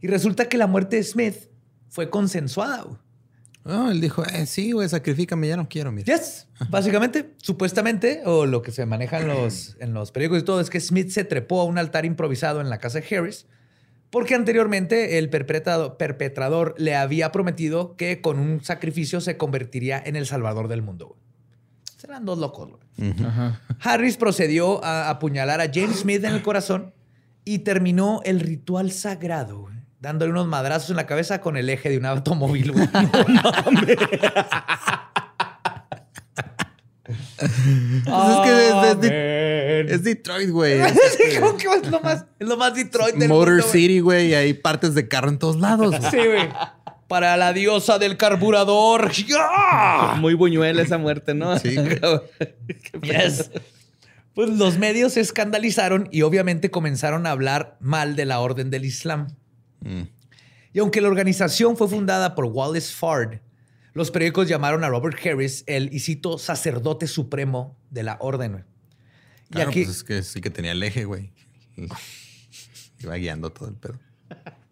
Y 0.00 0.06
resulta 0.06 0.48
que 0.48 0.58
la 0.58 0.66
muerte 0.66 0.96
de 0.96 1.02
Smith 1.02 1.36
fue 1.88 2.10
consensuada. 2.10 2.86
No, 3.68 3.90
él 3.90 4.00
dijo, 4.00 4.24
eh, 4.24 4.46
sí, 4.46 4.72
güey, 4.72 4.88
sacrifícame, 4.88 5.46
ya 5.46 5.56
no 5.56 5.68
quiero, 5.68 5.92
mira. 5.92 6.12
Yes, 6.16 6.46
básicamente, 6.70 7.34
supuestamente, 7.36 8.22
o 8.24 8.46
lo 8.46 8.62
que 8.62 8.72
se 8.72 8.86
maneja 8.86 9.20
en 9.20 9.28
los, 9.28 9.76
en 9.80 9.92
los 9.94 10.10
periódicos 10.10 10.40
y 10.42 10.44
todo, 10.44 10.60
es 10.60 10.70
que 10.70 10.80
Smith 10.80 11.10
se 11.10 11.24
trepó 11.24 11.60
a 11.60 11.64
un 11.64 11.78
altar 11.78 12.04
improvisado 12.04 12.60
en 12.60 12.70
la 12.70 12.78
casa 12.78 13.00
de 13.00 13.16
Harris, 13.16 13.46
porque 14.10 14.34
anteriormente 14.34 15.18
el 15.18 15.28
perpetrado- 15.30 15.98
perpetrador 15.98 16.74
le 16.78 16.96
había 16.96 17.30
prometido 17.30 17.94
que 17.96 18.20
con 18.22 18.38
un 18.38 18.64
sacrificio 18.64 19.20
se 19.20 19.36
convertiría 19.36 20.02
en 20.04 20.16
el 20.16 20.24
salvador 20.26 20.68
del 20.68 20.80
mundo. 20.82 21.08
güey. 21.08 21.20
Serán 21.98 22.24
dos 22.24 22.38
locos. 22.38 22.70
güey. 22.70 23.12
Harris 23.80 24.16
procedió 24.16 24.82
a 24.84 25.10
apuñalar 25.10 25.60
a 25.60 25.70
James 25.72 26.00
Smith 26.00 26.24
en 26.24 26.32
el 26.32 26.42
corazón 26.42 26.94
y 27.44 27.58
terminó 27.60 28.20
el 28.24 28.40
ritual 28.40 28.92
sagrado, 28.92 29.60
güey, 29.62 29.74
dándole 30.00 30.30
unos 30.32 30.46
madrazos 30.46 30.90
en 30.90 30.96
la 30.96 31.06
cabeza 31.06 31.40
con 31.40 31.56
el 31.56 31.68
eje 31.70 31.88
de 31.90 31.98
un 31.98 32.06
automóvil. 32.06 32.72
güey. 32.72 32.88
Pues 37.38 37.50
es 37.50 38.38
que 38.44 38.68
es, 38.68 38.74
es 38.90 39.00
de- 39.00 39.86
es 39.94 40.04
Detroit, 40.04 40.50
güey. 40.50 40.80
Es 40.80 40.92
Sí, 41.16 41.38
como 41.40 41.56
que 41.56 41.66
es 41.68 41.88
lo 41.90 42.00
más, 42.00 42.24
es 42.38 42.48
lo 42.48 42.56
más 42.56 42.74
Detroit 42.74 43.14
del 43.14 43.28
Motor 43.28 43.52
mundo. 43.54 43.66
City, 43.68 44.00
güey, 44.00 44.28
y 44.28 44.34
hay 44.34 44.54
partes 44.54 44.94
de 44.94 45.08
carro 45.08 45.28
en 45.28 45.38
todos 45.38 45.56
lados. 45.56 45.96
güey. 45.98 46.10
Sí, 46.10 46.16
güey. 46.16 46.48
Para 47.06 47.36
la 47.38 47.52
diosa 47.54 47.98
del 47.98 48.16
carburador. 48.18 49.10
Muy 50.16 50.34
buñuela 50.34 50.82
esa 50.82 50.98
muerte, 50.98 51.34
¿no? 51.34 51.58
Sí. 51.58 51.76
Yes. 53.02 53.50
Pues 54.34 54.50
los 54.50 54.76
medios 54.78 55.14
se 55.14 55.20
escandalizaron 55.20 56.08
y 56.12 56.22
obviamente 56.22 56.70
comenzaron 56.70 57.26
a 57.26 57.30
hablar 57.30 57.76
mal 57.80 58.14
de 58.14 58.24
la 58.26 58.40
orden 58.40 58.70
del 58.70 58.84
Islam. 58.84 59.28
Mm. 59.80 60.02
Y 60.72 60.78
aunque 60.80 61.00
la 61.00 61.08
organización 61.08 61.76
fue 61.76 61.88
fundada 61.88 62.34
por 62.34 62.44
Wallace 62.46 62.92
Fard, 62.94 63.40
los 63.94 64.10
periódicos 64.10 64.48
llamaron 64.48 64.84
a 64.84 64.88
Robert 64.88 65.18
Harris 65.24 65.64
el, 65.66 65.92
y 65.92 66.00
cito, 66.00 66.38
sacerdote 66.38 67.06
supremo 67.06 67.76
de 67.90 68.02
la 68.02 68.16
orden. 68.20 68.64
Y 69.50 69.54
Claro, 69.54 69.70
aquí, 69.70 69.84
pues 69.84 69.96
es 69.96 70.04
que 70.04 70.22
sí 70.22 70.40
que 70.40 70.50
tenía 70.50 70.72
el 70.72 70.82
eje, 70.82 71.04
güey. 71.04 71.32
Y 71.76 71.88
Iba 73.00 73.16
guiando 73.16 73.50
todo 73.50 73.68
el 73.68 73.74
pedo. 73.74 73.98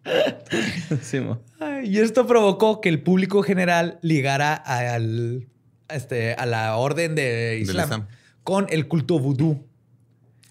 Sí, 1.03 1.19
mo. 1.19 1.43
Ay, 1.59 1.89
y 1.89 1.99
esto 1.99 2.29
provocó 2.29 2.81
que 2.81 2.89
el 2.89 3.03
público 3.03 3.43
general 3.43 3.99
ligara 4.03 4.55
al, 4.55 5.49
este, 5.89 6.35
a 6.35 6.47
la 6.47 6.77
orden 6.77 7.17
de 7.17 7.59
Islam, 7.61 7.85
Islam. 7.85 8.09
con 8.45 8.67
el 8.69 8.87
culto 8.87 9.19
vudú. 9.19 9.67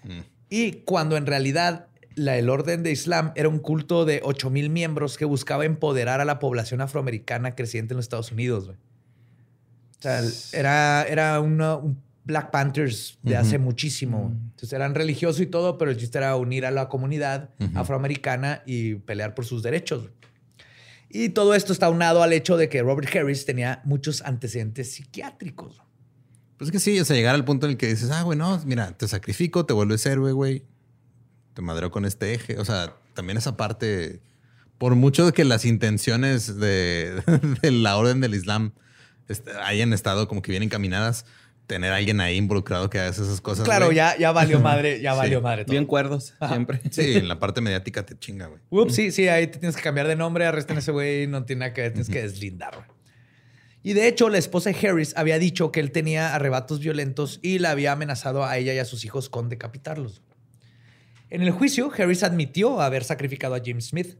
Mm. 0.04 0.20
Y 0.50 0.72
cuando 0.84 1.16
en 1.16 1.24
realidad 1.24 1.88
la, 2.16 2.36
el 2.36 2.50
orden 2.50 2.82
de 2.82 2.90
Islam 2.90 3.30
era 3.36 3.48
un 3.48 3.58
culto 3.60 4.04
de 4.04 4.20
8 4.24 4.50
mil 4.50 4.68
miembros 4.70 5.16
que 5.16 5.24
buscaba 5.24 5.64
empoderar 5.64 6.20
a 6.20 6.24
la 6.24 6.38
población 6.40 6.80
afroamericana 6.80 7.54
creciente 7.54 7.94
en 7.94 7.96
los 7.98 8.04
Estados 8.06 8.32
Unidos. 8.32 8.68
O 8.70 10.02
sea, 10.02 10.22
era, 10.52 11.04
era 11.04 11.40
una- 11.40 11.76
un 11.76 12.04
Black 12.24 12.50
Panthers 12.50 13.18
de 13.22 13.36
hace 13.36 13.58
muchísimo. 13.58 14.32
Entonces 14.50 14.72
eran 14.72 14.96
religiosos 14.96 15.40
y 15.40 15.46
todo, 15.46 15.78
pero 15.78 15.92
el 15.92 15.96
chiste 15.96 16.18
era 16.18 16.34
unir 16.34 16.66
a 16.66 16.72
la 16.72 16.88
comunidad 16.88 17.50
afroamericana 17.76 18.62
y 18.66 18.96
pelear 18.96 19.34
por 19.34 19.44
sus 19.44 19.62
derechos. 19.62 20.10
Y 21.08 21.28
todo 21.28 21.54
esto 21.54 21.72
está 21.72 21.88
unado 21.88 22.24
al 22.24 22.32
hecho 22.32 22.56
de 22.56 22.68
que 22.68 22.82
Robert 22.82 23.14
Harris 23.14 23.44
tenía 23.46 23.80
muchos 23.84 24.22
antecedentes 24.22 24.90
psiquiátricos. 24.92 25.80
Pues 26.56 26.68
es 26.68 26.72
que 26.72 26.80
sí, 26.80 26.98
o 26.98 27.04
sea, 27.04 27.14
llegar 27.14 27.34
al 27.36 27.44
punto 27.44 27.66
en 27.66 27.72
el 27.72 27.78
que 27.78 27.86
dices, 27.86 28.10
ah, 28.10 28.22
güey, 28.22 28.36
no, 28.36 28.60
mira, 28.64 28.90
te 28.96 29.06
sacrifico, 29.06 29.64
te 29.64 29.72
vuelves 29.72 30.04
héroe, 30.06 30.32
güey. 30.32 30.64
Te 31.56 31.62
madreo 31.62 31.90
con 31.90 32.04
este 32.04 32.34
eje. 32.34 32.58
O 32.60 32.64
sea, 32.64 32.94
también 33.14 33.36
esa 33.38 33.56
parte 33.56 34.20
por 34.78 34.94
mucho 34.94 35.32
que 35.32 35.44
las 35.44 35.64
intenciones 35.64 36.60
de, 36.60 37.22
de 37.62 37.70
la 37.72 37.96
orden 37.96 38.20
del 38.20 38.34
Islam 38.34 38.72
est- 39.28 39.48
hayan 39.64 39.92
estado 39.94 40.28
como 40.28 40.42
que 40.42 40.50
bien 40.52 40.62
encaminadas, 40.62 41.24
tener 41.66 41.92
a 41.92 41.96
alguien 41.96 42.20
ahí 42.20 42.36
involucrado 42.36 42.90
que 42.90 42.98
haga 43.00 43.08
esas 43.08 43.40
cosas. 43.40 43.64
Claro, 43.64 43.90
ya, 43.90 44.16
ya 44.18 44.32
valió 44.32 44.60
madre, 44.70 45.00
ya 45.00 45.12
Sí. 45.14 45.18
valió 45.18 45.40
madre. 45.40 45.64
todo. 45.64 45.72
Bien 45.72 45.86
cuerdos, 45.86 46.34
siempre. 46.46 46.80
Sí, 46.90 47.14
en 47.16 47.26
la 47.26 47.38
parte 47.40 47.62
mediática 47.62 48.04
te 48.04 48.18
chinga, 48.18 48.46
güey. 48.48 48.60
Ups, 48.68 48.94
sí, 48.94 49.10
sí, 49.12 49.26
ahí 49.28 49.46
te 49.46 49.58
tienes 49.58 49.76
que 49.76 49.82
cambiar 49.82 50.06
de 50.08 50.14
nombre, 50.14 50.44
arresten 50.44 50.76
a 50.76 50.80
ese 50.80 50.92
güey, 50.92 51.26
no 51.26 51.44
tiene 51.46 51.60
nada 51.60 51.72
que 51.72 51.80
ver, 51.80 51.92
tienes 51.92 52.10
que 52.10 52.20
deslindar. 52.22 52.74
güey. 52.76 52.86
Y 53.82 53.94
de 53.94 54.08
hecho, 54.08 54.28
la 54.28 54.36
esposa 54.38 54.70
de 54.70 54.88
Harris 54.88 55.14
había 55.16 55.38
dicho 55.38 55.72
que 55.72 55.80
él 55.80 55.90
tenía 55.90 56.34
arrebatos 56.34 56.80
violentos 56.80 57.38
y 57.42 57.60
la 57.60 57.70
había 57.70 57.92
amenazado 57.92 58.44
a 58.44 58.58
ella 58.58 58.74
y 58.74 58.78
a 58.78 58.84
sus 58.84 59.04
hijos 59.06 59.28
con 59.30 59.48
decapitarlos. 59.48 60.22
En 61.30 61.42
el 61.42 61.50
juicio, 61.50 61.90
Harris 61.96 62.22
admitió 62.22 62.80
haber 62.80 63.04
sacrificado 63.04 63.54
a 63.54 63.60
James 63.64 63.86
Smith 63.86 64.16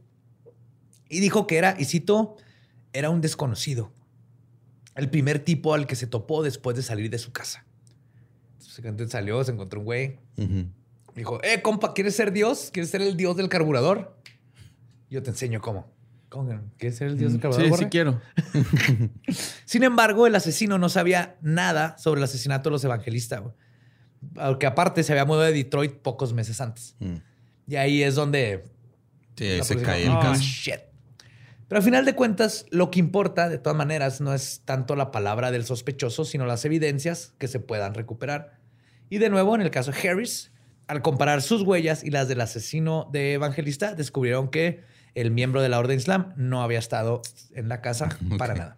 y 1.09 1.19
dijo 1.19 1.47
que 1.47 1.57
era, 1.57 1.75
y 1.79 1.85
cito, 1.85 2.35
era 2.93 3.09
un 3.09 3.21
desconocido. 3.21 3.91
El 4.95 5.09
primer 5.09 5.39
tipo 5.39 5.73
al 5.73 5.87
que 5.87 5.95
se 5.95 6.07
topó 6.07 6.43
después 6.43 6.75
de 6.75 6.83
salir 6.83 7.09
de 7.09 7.17
su 7.17 7.31
casa. 7.31 7.65
Entonces 8.77 9.11
salió, 9.11 9.43
se 9.43 9.51
encontró 9.51 9.79
un 9.79 9.85
güey. 9.85 10.19
Dijo, 11.15 11.43
eh, 11.43 11.61
compa, 11.61 11.93
¿quieres 11.93 12.15
ser 12.15 12.31
Dios? 12.31 12.69
¿Quieres 12.71 12.91
ser 12.91 13.01
el 13.01 13.17
Dios 13.17 13.35
del 13.37 13.49
carburador? 13.49 14.15
Yo 15.09 15.23
te 15.23 15.29
enseño 15.31 15.61
cómo. 15.61 15.91
¿Cómo 16.29 16.49
¿Quieres 16.77 16.97
ser 16.97 17.07
el 17.07 17.17
Dios 17.17 17.31
del 17.31 17.41
carburador? 17.41 17.77
Sí, 17.77 17.83
sí 17.85 17.89
quiero. 17.89 18.21
Sin 19.65 19.83
embargo, 19.83 20.27
el 20.27 20.35
asesino 20.35 20.77
no 20.77 20.89
sabía 20.89 21.37
nada 21.41 21.97
sobre 21.97 22.19
el 22.19 22.25
asesinato 22.25 22.69
de 22.69 22.73
los 22.73 22.83
evangelistas. 22.83 23.41
Aunque 24.35 24.65
aparte 24.65 25.03
se 25.03 25.11
había 25.13 25.25
mudado 25.25 25.45
de 25.45 25.53
Detroit 25.53 25.93
pocos 26.01 26.33
meses 26.33 26.59
antes. 26.61 26.95
Mm. 26.99 27.15
Y 27.67 27.75
ahí 27.75 28.03
es 28.03 28.15
donde 28.15 28.63
Sí, 29.35 29.45
ahí 29.45 29.63
se 29.63 29.81
cae 29.81 30.03
el 30.05 30.11
"Oh, 30.11 30.19
caso. 30.19 30.41
shit". 30.41 30.79
Pero 31.67 31.79
al 31.79 31.83
final 31.83 32.05
de 32.05 32.15
cuentas, 32.15 32.65
lo 32.71 32.89
que 32.91 32.99
importa, 32.99 33.49
de 33.49 33.57
todas 33.57 33.77
maneras, 33.77 34.21
no 34.21 34.33
es 34.33 34.61
tanto 34.63 34.95
la 34.95 35.11
palabra 35.11 35.51
del 35.51 35.65
sospechoso, 35.65 36.23
sino 36.23 36.45
las 36.45 36.63
evidencias 36.65 37.33
que 37.37 37.47
se 37.49 37.59
puedan 37.59 37.93
recuperar. 37.93 38.57
Y 39.09 39.17
de 39.17 39.29
nuevo, 39.29 39.53
en 39.53 39.61
el 39.61 39.69
caso 39.69 39.91
de 39.91 40.09
Harris, 40.09 40.51
al 40.87 41.01
comparar 41.01 41.41
sus 41.41 41.63
huellas 41.63 42.03
y 42.05 42.09
las 42.09 42.29
del 42.29 42.39
asesino 42.39 43.09
de 43.11 43.33
evangelista, 43.33 43.95
descubrieron 43.95 44.47
que 44.49 44.83
el 45.13 45.31
miembro 45.31 45.61
de 45.61 45.67
la 45.67 45.79
Orden 45.79 45.97
Islam 45.97 46.33
no 46.37 46.61
había 46.63 46.79
estado 46.79 47.21
en 47.53 47.67
la 47.67 47.81
casa 47.81 48.17
para 48.37 48.53
nada. 48.53 48.77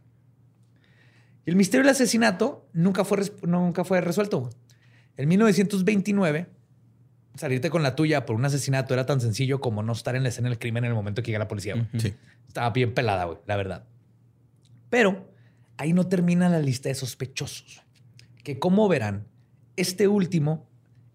Y 1.46 1.52
el 1.52 1.56
misterio 1.56 1.84
del 1.84 1.92
asesinato 1.92 2.68
nunca 2.74 3.06
fue, 3.06 3.20
nunca 3.44 3.84
fue 3.84 4.02
resuelto. 4.02 4.50
En 5.20 5.28
1929, 5.28 6.48
salirte 7.36 7.70
con 7.70 7.84
la 7.84 7.94
tuya 7.94 8.26
por 8.26 8.38
un 8.38 8.46
asesinato 8.46 8.94
era 8.94 9.06
tan 9.06 9.20
sencillo 9.20 9.60
como 9.60 9.84
no 9.84 9.92
estar 9.92 10.16
en 10.16 10.24
la 10.24 10.30
escena 10.30 10.48
del 10.48 10.58
crimen 10.58 10.86
en 10.86 10.92
el 10.92 10.96
momento 10.96 11.22
que 11.22 11.26
llega 11.26 11.40
la 11.40 11.50
policía. 11.50 11.90
Sí. 11.98 12.16
Estaba 12.48 12.70
bien 12.70 12.94
pelada, 12.94 13.26
güey, 13.26 13.38
la 13.46 13.58
verdad. 13.58 13.84
Pero 14.90 15.30
ahí 15.76 15.92
no 15.92 16.08
termina 16.08 16.48
la 16.48 16.60
lista 16.60 16.88
de 16.88 16.96
sospechosos. 16.96 17.84
Que 18.46 18.60
como 18.60 18.88
verán, 18.88 19.28
este 19.76 20.08
último 20.08 20.70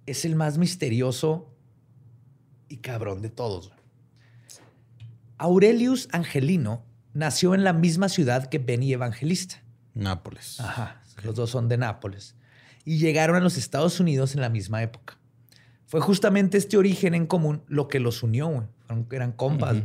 es 0.05 0.27
el 0.27 0.37
más 0.37 0.59
misterioso 0.59 1.51
y 2.69 2.77
cabrón 2.83 3.23
de 3.23 3.31
todos. 3.31 3.73
Aurelius 5.39 6.11
Angelino 6.13 6.85
nació 7.15 7.55
en 7.55 7.65
la 7.65 7.73
misma 7.73 8.11
ciudad 8.11 8.51
que 8.51 8.59
Benny 8.59 8.93
Evangelista. 8.93 9.63
Nápoles. 9.95 10.61
Ajá. 10.61 11.03
Los 11.23 11.37
dos 11.37 11.49
son 11.49 11.71
de 11.71 11.79
Nápoles. 11.79 12.37
Y 12.85 12.99
llegaron 12.99 13.37
a 13.37 13.41
los 13.41 13.57
Estados 13.57 14.01
Unidos 14.01 14.35
en 14.35 14.41
la 14.41 14.49
misma 14.49 14.83
época. 14.83 15.19
Fue 15.87 16.01
justamente 16.01 16.59
este 16.59 16.77
origen 16.77 17.15
en 17.15 17.27
común 17.27 17.63
lo 17.69 17.89
que 17.89 18.01
los 18.01 18.23
unió, 18.23 18.49
güey. 18.49 18.67
Eran 19.11 19.33
compas. 19.33 19.77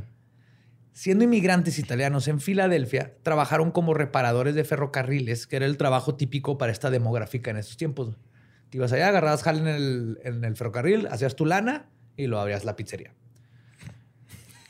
Siendo 0.91 1.23
inmigrantes 1.23 1.79
italianos 1.79 2.27
en 2.27 2.41
Filadelfia, 2.41 3.15
trabajaron 3.23 3.71
como 3.71 3.93
reparadores 3.93 4.55
de 4.55 4.65
ferrocarriles, 4.65 5.47
que 5.47 5.55
era 5.55 5.65
el 5.65 5.77
trabajo 5.77 6.15
típico 6.15 6.57
para 6.57 6.71
esta 6.71 6.89
demográfica 6.89 7.51
en 7.51 7.57
esos 7.57 7.77
tiempos. 7.77 8.17
Te 8.69 8.77
ibas 8.77 8.91
allá, 8.91 9.07
agarrabas 9.07 9.43
jale 9.43 9.59
en 9.61 9.67
el, 9.67 10.19
en 10.23 10.43
el 10.43 10.55
ferrocarril, 10.55 11.07
hacías 11.07 11.35
tu 11.35 11.45
lana 11.45 11.89
y 12.17 12.27
lo 12.27 12.39
abrías 12.39 12.65
la 12.65 12.75
pizzería. 12.75 13.13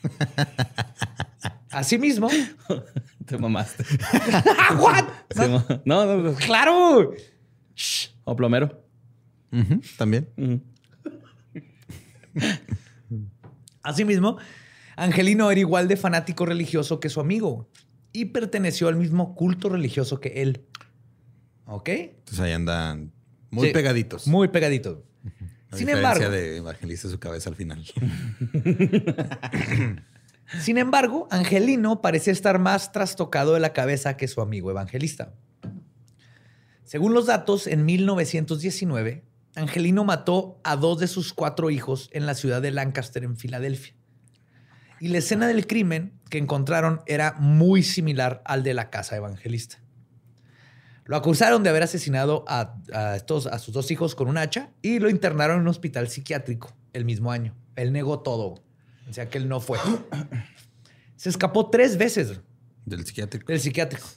Asimismo, 1.70 2.28
Te 3.26 3.38
mamaste. 3.38 3.84
¿What? 4.78 5.04
No, 5.84 6.04
no, 6.04 6.16
no. 6.16 6.34
¡Claro! 6.34 7.12
O 8.30 8.36
plomero. 8.36 8.80
También. 9.98 10.28
Asimismo, 13.82 14.38
Angelino 14.94 15.50
era 15.50 15.58
igual 15.58 15.88
de 15.88 15.96
fanático 15.96 16.46
religioso 16.46 17.00
que 17.00 17.08
su 17.08 17.18
amigo 17.18 17.68
y 18.12 18.26
perteneció 18.26 18.86
al 18.86 18.94
mismo 18.94 19.34
culto 19.34 19.68
religioso 19.68 20.20
que 20.20 20.42
él. 20.42 20.64
¿Ok? 21.66 21.88
Entonces 21.88 22.38
ahí 22.38 22.52
andan 22.52 23.10
muy 23.50 23.66
Sí, 23.66 23.74
pegaditos. 23.74 24.28
Muy 24.28 24.46
pegadito. 24.46 25.04
A 25.72 25.76
Sin 25.76 25.88
embargo, 25.88 26.30
de 26.30 26.58
evangelista 26.58 27.08
su 27.08 27.18
cabeza 27.18 27.50
al 27.50 27.56
final. 27.56 27.84
sin 30.60 30.78
embargo, 30.78 31.26
Angelino 31.32 32.00
parecía 32.00 32.32
estar 32.32 32.60
más 32.60 32.92
trastocado 32.92 33.54
de 33.54 33.60
la 33.60 33.72
cabeza 33.72 34.16
que 34.16 34.28
su 34.28 34.40
amigo 34.40 34.70
evangelista. 34.70 35.34
Según 36.90 37.14
los 37.14 37.26
datos, 37.26 37.68
en 37.68 37.84
1919, 37.84 39.22
Angelino 39.54 40.02
mató 40.02 40.58
a 40.64 40.74
dos 40.74 40.98
de 40.98 41.06
sus 41.06 41.32
cuatro 41.32 41.70
hijos 41.70 42.10
en 42.12 42.26
la 42.26 42.34
ciudad 42.34 42.60
de 42.60 42.72
Lancaster, 42.72 43.22
en 43.22 43.36
Filadelfia. 43.36 43.94
Y 44.98 45.06
la 45.06 45.18
escena 45.18 45.46
del 45.46 45.68
crimen 45.68 46.18
que 46.30 46.38
encontraron 46.38 47.02
era 47.06 47.36
muy 47.38 47.84
similar 47.84 48.42
al 48.44 48.64
de 48.64 48.74
la 48.74 48.90
casa 48.90 49.14
evangelista. 49.14 49.80
Lo 51.04 51.14
acusaron 51.14 51.62
de 51.62 51.70
haber 51.70 51.84
asesinado 51.84 52.44
a, 52.48 52.74
a 52.92 53.14
estos, 53.14 53.46
a 53.46 53.60
sus 53.60 53.72
dos 53.72 53.92
hijos 53.92 54.16
con 54.16 54.26
un 54.26 54.36
hacha 54.36 54.72
y 54.82 54.98
lo 54.98 55.08
internaron 55.08 55.58
en 55.58 55.62
un 55.62 55.68
hospital 55.68 56.08
psiquiátrico 56.08 56.74
el 56.92 57.04
mismo 57.04 57.30
año. 57.30 57.54
Él 57.76 57.92
negó 57.92 58.18
todo. 58.18 58.64
O 59.08 59.12
sea 59.12 59.28
que 59.28 59.38
él 59.38 59.48
no 59.48 59.60
fue. 59.60 59.78
Se 61.14 61.28
escapó 61.28 61.70
tres 61.70 61.96
veces 61.98 62.40
Del 62.84 63.06
psiquiátrico. 63.06 63.46
del 63.46 63.60
psiquiátrico. 63.60 64.08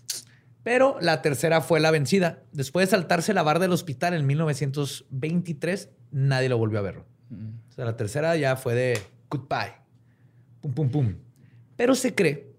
Pero 0.64 0.98
la 1.02 1.22
tercera 1.22 1.62
fue 1.62 1.80
la 1.80 1.92
vencida. 1.92 2.44
Después 2.54 2.88
de 2.88 2.92
saltarse 2.92 3.34
la 3.34 3.44
barra 3.44 3.60
del 3.60 3.74
hospital 3.74 4.14
en 4.14 4.26
1923, 4.26 5.90
nadie 6.12 6.50
lo 6.50 6.58
volvió 6.58 6.80
a 6.80 6.84
ver. 6.84 6.98
O 7.00 7.72
sea, 7.74 7.86
la 7.86 7.98
tercera 7.98 8.36
ya 8.38 8.56
fue 8.56 8.74
de 8.74 9.02
goodbye. 9.30 9.74
Pum, 10.62 10.74
pum, 10.74 10.90
pum. 10.90 11.16
Pero 11.76 11.96
se 11.96 12.16
cree 12.16 12.54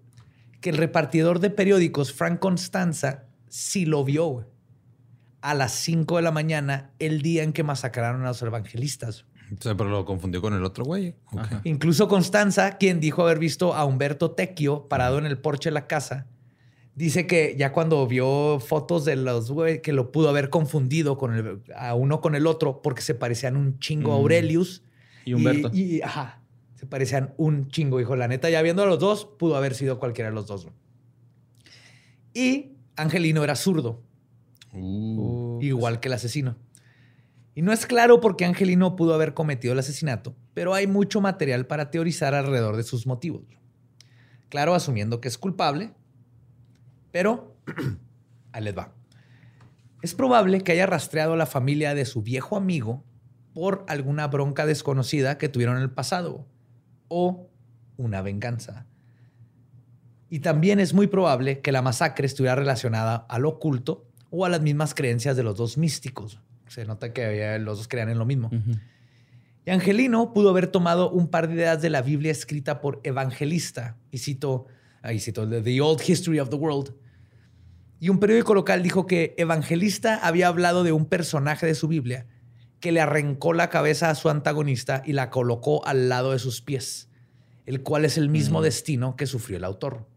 que 0.61 0.69
el 0.69 0.77
repartidor 0.77 1.39
de 1.39 1.49
periódicos, 1.49 2.13
Frank 2.13 2.39
Constanza, 2.39 3.25
sí 3.49 3.85
lo 3.85 4.03
vio 4.03 4.51
a 5.41 5.53
las 5.53 5.71
5 5.73 6.17
de 6.17 6.21
la 6.21 6.31
mañana, 6.31 6.91
el 6.99 7.21
día 7.21 7.43
en 7.43 7.53
que 7.53 7.63
masacraron 7.63 8.23
a 8.23 8.29
los 8.29 8.41
evangelistas. 8.41 9.25
O 9.57 9.61
sea, 9.61 9.77
pero 9.77 9.89
lo 9.91 10.05
confundió 10.05 10.41
con 10.41 10.53
el 10.53 10.63
otro 10.63 10.83
güey. 10.85 11.15
Incluso 11.63 12.07
Constanza, 12.07 12.77
quien 12.77 12.99
dijo 12.99 13.21
haber 13.21 13.37
visto 13.37 13.75
a 13.75 13.85
Humberto 13.85 14.31
Tecchio 14.31 14.87
parado 14.87 15.19
en 15.19 15.25
el 15.25 15.37
porche 15.37 15.69
de 15.69 15.73
la 15.73 15.87
casa, 15.87 16.27
dice 16.95 17.27
que 17.27 17.55
ya 17.57 17.71
cuando 17.71 18.07
vio 18.07 18.59
fotos 18.59 19.05
de 19.05 19.15
los 19.15 19.51
güey, 19.51 19.81
que 19.81 19.93
lo 19.93 20.11
pudo 20.11 20.29
haber 20.29 20.49
confundido 20.49 21.17
con 21.17 21.35
el, 21.35 21.61
a 21.75 21.93
uno 21.93 22.21
con 22.21 22.35
el 22.35 22.47
otro 22.47 22.81
porque 22.81 23.01
se 23.01 23.13
parecían 23.15 23.55
un 23.57 23.79
chingo 23.79 24.11
a 24.13 24.15
Mm. 24.15 24.19
Aurelius. 24.21 24.83
Y 25.25 25.33
Humberto. 25.33 25.69
Y, 25.73 25.97
y, 25.97 26.01
ajá, 26.01 26.41
se 26.75 26.85
parecían 26.85 27.33
un 27.37 27.67
chingo, 27.67 27.99
hijo. 27.99 28.15
La 28.15 28.27
neta, 28.27 28.49
ya 28.49 28.61
viendo 28.61 28.83
a 28.83 28.85
los 28.85 28.99
dos, 28.99 29.25
pudo 29.25 29.55
haber 29.55 29.75
sido 29.75 29.99
cualquiera 29.99 30.29
de 30.29 30.35
los 30.35 30.47
dos. 30.47 30.67
Y 32.33 32.71
Angelino 32.95 33.43
era 33.43 33.55
zurdo 33.55 34.01
Uh, 34.77 35.59
igual 35.61 35.99
que 35.99 36.09
el 36.09 36.13
asesino. 36.13 36.57
Y 37.55 37.61
no 37.61 37.71
es 37.71 37.85
claro 37.85 38.19
por 38.19 38.35
qué 38.35 38.43
Angelino 38.43 38.97
pudo 38.97 39.13
haber 39.13 39.33
cometido 39.33 39.71
el 39.71 39.79
asesinato, 39.79 40.35
pero 40.53 40.73
hay 40.73 40.87
mucho 40.87 41.21
material 41.21 41.65
para 41.65 41.89
teorizar 41.89 42.35
alrededor 42.35 42.75
de 42.75 42.83
sus 42.83 43.07
motivos. 43.07 43.43
Claro, 44.49 44.75
asumiendo 44.75 45.21
que 45.21 45.29
es 45.29 45.37
culpable, 45.37 45.93
pero 47.15 47.55
ahí 48.51 48.61
les 48.61 48.77
va. 48.77 48.93
Es 50.01 50.13
probable 50.13 50.59
que 50.59 50.73
haya 50.73 50.85
rastreado 50.85 51.31
a 51.31 51.37
la 51.37 51.45
familia 51.45 51.95
de 51.95 52.03
su 52.03 52.21
viejo 52.21 52.57
amigo 52.57 53.05
por 53.53 53.85
alguna 53.87 54.27
bronca 54.27 54.65
desconocida 54.65 55.37
que 55.37 55.47
tuvieron 55.47 55.77
en 55.77 55.83
el 55.83 55.91
pasado 55.91 56.45
o 57.07 57.49
una 57.95 58.21
venganza. 58.21 58.85
Y 60.29 60.39
también 60.39 60.81
es 60.81 60.93
muy 60.93 61.07
probable 61.07 61.61
que 61.61 61.71
la 61.71 61.81
masacre 61.81 62.25
estuviera 62.25 62.55
relacionada 62.55 63.25
al 63.29 63.45
oculto 63.45 64.09
o 64.29 64.43
a 64.43 64.49
las 64.49 64.59
mismas 64.59 64.93
creencias 64.93 65.37
de 65.37 65.43
los 65.43 65.55
dos 65.55 65.77
místicos. 65.77 66.41
Se 66.67 66.83
nota 66.83 67.13
que 67.13 67.57
los 67.59 67.77
dos 67.77 67.87
creían 67.87 68.09
en 68.09 68.19
lo 68.19 68.25
mismo. 68.25 68.51
Y 69.65 69.69
Angelino 69.71 70.33
pudo 70.33 70.49
haber 70.49 70.67
tomado 70.67 71.11
un 71.11 71.29
par 71.29 71.47
de 71.47 71.53
ideas 71.53 71.81
de 71.81 71.91
la 71.91 72.01
Biblia 72.01 72.33
escrita 72.33 72.81
por 72.81 72.99
Evangelista, 73.05 73.95
y 74.11 74.17
cito, 74.17 74.65
ahí 75.01 75.21
cito, 75.21 75.47
The 75.47 75.79
Old 75.79 76.01
History 76.05 76.41
of 76.41 76.49
the 76.49 76.57
World. 76.57 77.04
Y 78.05 78.09
un 78.09 78.19
periódico 78.19 78.53
local 78.53 78.83
dijo 78.83 79.07
que 79.07 79.33
Evangelista 79.35 80.19
había 80.21 80.47
hablado 80.47 80.83
de 80.83 80.91
un 80.91 81.07
personaje 81.07 81.65
de 81.65 81.73
su 81.73 81.87
Biblia 81.87 82.27
que 82.79 82.91
le 82.91 83.01
arrancó 83.01 83.51
la 83.51 83.71
cabeza 83.71 84.11
a 84.11 84.13
su 84.13 84.29
antagonista 84.29 85.01
y 85.07 85.13
la 85.13 85.31
colocó 85.31 85.83
al 85.87 86.07
lado 86.07 86.31
de 86.31 86.37
sus 86.37 86.61
pies. 86.61 87.09
el 87.65 87.81
cual 87.81 88.05
es 88.05 88.19
el 88.19 88.29
mismo 88.29 88.61
destino 88.61 89.15
que 89.15 89.25
sufrió 89.25 89.57
el 89.57 89.63
autor. 89.63 90.07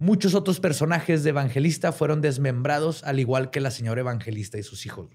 Muchos 0.00 0.34
otros 0.34 0.58
personajes 0.58 1.22
de 1.22 1.30
Evangelista 1.30 1.92
fueron 1.92 2.22
desmembrados, 2.22 3.04
al 3.04 3.20
igual 3.20 3.50
que 3.50 3.60
la 3.60 3.70
señora 3.70 4.00
Evangelista 4.00 4.58
y 4.58 4.64
sus 4.64 4.84
hijos. 4.84 5.10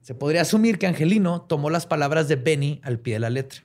Se 0.00 0.14
podría 0.14 0.42
asumir 0.42 0.78
que 0.78 0.86
Angelino 0.86 1.42
tomó 1.42 1.70
las 1.70 1.86
palabras 1.86 2.28
de 2.28 2.36
Benny 2.36 2.80
al 2.84 3.00
pie 3.00 3.14
de 3.14 3.18
la 3.18 3.30
letra. 3.30 3.64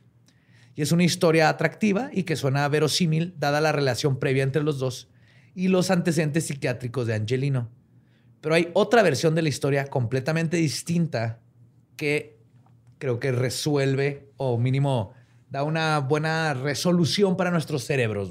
Y 0.73 0.81
es 0.81 0.91
una 0.91 1.03
historia 1.03 1.47
atractiva 1.47 2.09
y 2.11 2.23
que 2.23 2.35
suena 2.35 2.67
verosímil 2.67 3.35
dada 3.37 3.61
la 3.61 3.71
relación 3.71 4.17
previa 4.17 4.41
entre 4.41 4.63
los 4.63 4.79
dos 4.79 5.09
y 5.58 5.70
los 5.70 5.89
antecedentes 5.89 6.45
psiquiátricos 6.45 7.08
de 7.08 7.16
Angelino. 7.16 7.68
Pero 8.41 8.53
hay 8.53 8.70
otra 8.76 9.01
versión 9.01 9.34
de 9.34 9.41
la 9.41 9.49
historia 9.49 9.88
completamente 9.88 10.55
distinta 10.55 11.39
que 11.95 12.38
creo 12.99 13.20
que 13.20 13.32
resuelve 13.32 14.30
o 14.38 14.60
mínimo 14.60 15.16
da 15.49 15.64
una 15.64 15.97
buena 15.97 16.53
resolución 16.53 17.36
para 17.36 17.49
nuestros 17.49 17.84
cerebros. 17.86 18.30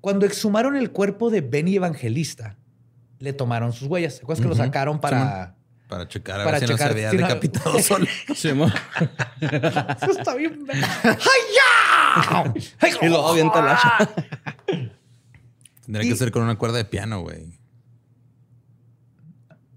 Cuando 0.00 0.26
exhumaron 0.26 0.76
el 0.76 0.92
cuerpo 0.92 1.28
de 1.28 1.40
Benny 1.40 1.74
Evangelista, 1.74 2.56
le 3.18 3.32
tomaron 3.32 3.72
sus 3.72 3.88
huellas. 3.88 4.14
¿Se 4.14 4.22
acuerdas 4.22 4.42
que 4.42 4.48
lo 4.48 4.54
sacaron 4.54 5.00
para 5.00 5.56
para 5.88 6.08
checar 6.08 6.40
a 6.40 6.44
ver 6.44 6.60
si 6.60 6.66
no 6.66 6.76
se 6.76 6.84
había 6.84 7.10
decapitado 7.10 7.78
solo. 7.80 8.06
Eso 8.28 8.70
está 10.10 10.34
bien. 10.34 10.66
¡Ay, 10.68 11.20
ya! 11.54 12.54
y 13.02 13.08
lo 13.08 13.28
avienta 13.28 13.60
el 13.60 13.68
hacha. 13.68 14.08
Tendría 15.86 16.10
que 16.10 16.16
ser 16.16 16.30
con 16.30 16.42
una 16.42 16.56
cuerda 16.56 16.76
de 16.76 16.84
piano, 16.84 17.20
güey. 17.22 17.58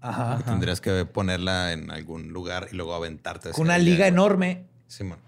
Ajá, 0.02 0.42
Tendrías 0.46 0.82
que 0.82 1.06
ponerla 1.06 1.74
en 1.74 1.92
algún 1.92 2.30
lugar 2.30 2.68
y 2.72 2.76
luego 2.76 2.94
aventarte. 2.94 3.52
Con 3.52 3.66
una 3.66 3.78
liga 3.78 4.08
enorme 4.08 4.68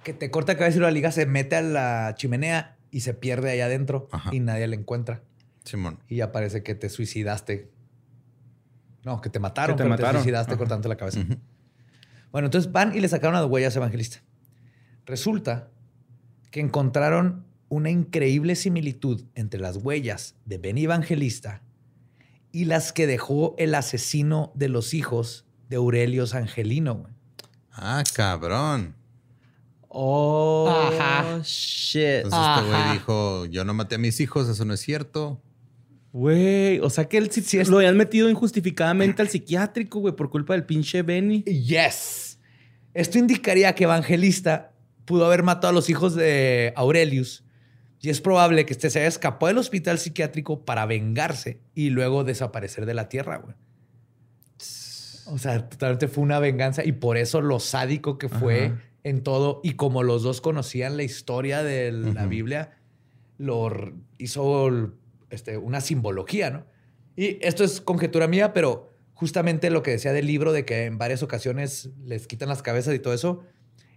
que 0.03 0.13
te 0.13 0.31
corta 0.31 0.53
la 0.53 0.59
cabeza 0.59 0.77
y 0.77 0.81
la 0.81 0.91
liga 0.91 1.11
se 1.11 1.25
mete 1.25 1.55
a 1.55 1.61
la 1.61 2.15
chimenea 2.15 2.77
y 2.89 3.01
se 3.01 3.13
pierde 3.13 3.51
allá 3.51 3.65
adentro 3.65 4.09
y 4.31 4.39
nadie 4.39 4.67
la 4.67 4.75
encuentra. 4.75 5.23
Simón. 5.63 5.99
Y 6.07 6.17
ya 6.17 6.31
parece 6.31 6.63
que 6.63 6.73
te 6.73 6.89
suicidaste 6.89 7.71
no, 9.03 9.19
que 9.21 9.29
te 9.29 9.39
mataron, 9.39 9.75
que 9.75 9.83
te, 9.83 9.89
mataron. 9.89 10.13
te 10.13 10.17
suicidaste 10.19 10.57
cortando 10.57 10.87
la 10.87 10.95
cabeza. 10.95 11.19
Bueno, 12.31 12.47
entonces 12.47 12.71
van 12.71 12.95
y 12.95 12.99
le 12.99 13.07
sacaron 13.07 13.35
a 13.35 13.41
las 13.41 13.49
huellas 13.49 13.75
evangelista. 13.75 14.21
Resulta 15.05 15.69
que 16.51 16.59
encontraron 16.59 17.45
una 17.71 17.89
increíble 17.89 18.55
similitud 18.55 19.23
entre 19.33 19.61
las 19.61 19.77
huellas 19.77 20.35
de 20.43 20.57
Ben 20.57 20.77
Evangelista 20.77 21.63
y 22.51 22.65
las 22.65 22.91
que 22.91 23.07
dejó 23.07 23.55
el 23.57 23.73
asesino 23.75 24.51
de 24.55 24.67
los 24.67 24.93
hijos 24.93 25.45
de 25.69 25.77
Aurelio 25.77 26.25
Angelino. 26.33 27.07
Ah, 27.71 28.03
cabrón. 28.13 28.93
Oh, 29.87 30.67
Ajá. 30.69 31.39
shit. 31.45 32.25
Entonces 32.25 32.39
este 32.57 32.69
güey 32.69 32.91
dijo, 32.91 33.45
yo 33.45 33.63
no 33.63 33.73
maté 33.73 33.95
a 33.95 33.99
mis 33.99 34.19
hijos, 34.19 34.49
eso 34.49 34.65
no 34.65 34.73
es 34.73 34.81
cierto. 34.81 35.41
Güey, 36.11 36.79
o 36.79 36.89
sea 36.89 37.07
que 37.07 37.17
él 37.17 37.31
sí, 37.31 37.63
lo 37.63 37.77
habían 37.77 37.95
metido 37.95 38.29
injustificadamente 38.29 39.21
al 39.21 39.29
psiquiátrico, 39.29 39.99
güey, 39.99 40.13
por 40.13 40.29
culpa 40.29 40.55
del 40.55 40.65
pinche 40.65 41.03
Benny. 41.03 41.43
Yes. 41.43 42.37
Esto 42.93 43.17
indicaría 43.17 43.73
que 43.73 43.85
Evangelista 43.85 44.73
pudo 45.05 45.25
haber 45.25 45.41
matado 45.41 45.69
a 45.69 45.73
los 45.73 45.89
hijos 45.89 46.15
de 46.15 46.73
Aurelius 46.75 47.45
y 48.01 48.09
es 48.09 48.19
probable 48.19 48.65
que 48.65 48.73
este 48.73 48.89
se 48.89 48.99
haya 48.99 49.07
escapado 49.07 49.47
del 49.47 49.59
hospital 49.59 49.99
psiquiátrico 49.99 50.65
para 50.65 50.85
vengarse 50.87 51.61
y 51.75 51.91
luego 51.91 52.23
desaparecer 52.23 52.87
de 52.87 52.95
la 52.95 53.09
tierra, 53.09 53.37
güey. 53.37 53.55
O 55.27 55.37
sea, 55.37 55.69
totalmente 55.69 56.07
fue 56.07 56.23
una 56.23 56.39
venganza 56.39 56.83
y 56.83 56.93
por 56.93 57.15
eso 57.15 57.41
lo 57.41 57.59
sádico 57.59 58.17
que 58.17 58.27
fue 58.27 58.73
en 59.03 59.21
todo 59.21 59.61
y 59.63 59.73
como 59.73 60.01
los 60.01 60.23
dos 60.23 60.41
conocían 60.41 60.97
la 60.97 61.03
historia 61.03 61.63
de 61.63 61.91
la 61.91 62.25
Biblia, 62.25 62.77
lo 63.37 63.93
hizo 64.17 64.91
este, 65.29 65.57
una 65.57 65.79
simbología, 65.79 66.49
¿no? 66.49 66.65
Y 67.15 67.37
esto 67.45 67.63
es 67.63 67.81
conjetura 67.81 68.27
mía, 68.27 68.51
pero 68.51 68.95
justamente 69.13 69.69
lo 69.69 69.83
que 69.83 69.91
decía 69.91 70.11
del 70.11 70.25
libro 70.25 70.53
de 70.53 70.65
que 70.65 70.85
en 70.85 70.97
varias 70.97 71.21
ocasiones 71.21 71.91
les 72.03 72.25
quitan 72.25 72.49
las 72.49 72.63
cabezas 72.63 72.95
y 72.95 72.99
todo 72.99 73.13
eso, 73.13 73.43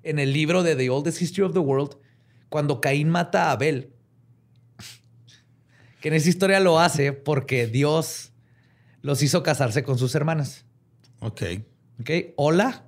en 0.02 0.18
el 0.18 0.32
libro 0.34 0.62
de 0.62 0.76
The 0.76 0.90
Oldest 0.90 1.22
History 1.22 1.46
of 1.46 1.55
the 1.55 1.61
World, 1.61 1.96
cuando 2.50 2.80
Caín 2.80 3.09
mata 3.09 3.48
a 3.48 3.52
Abel, 3.52 3.93
que 6.05 6.09
en 6.09 6.16
esa 6.16 6.28
historia 6.28 6.61
lo 6.61 6.80
hace 6.80 7.14
porque 7.14 7.66
Dios 7.66 8.34
los 9.00 9.22
hizo 9.22 9.42
casarse 9.42 9.84
con 9.84 9.96
sus 9.96 10.14
hermanas. 10.14 10.66
Ok. 11.20 11.42
Ok. 11.98 12.11
Hola. 12.36 12.84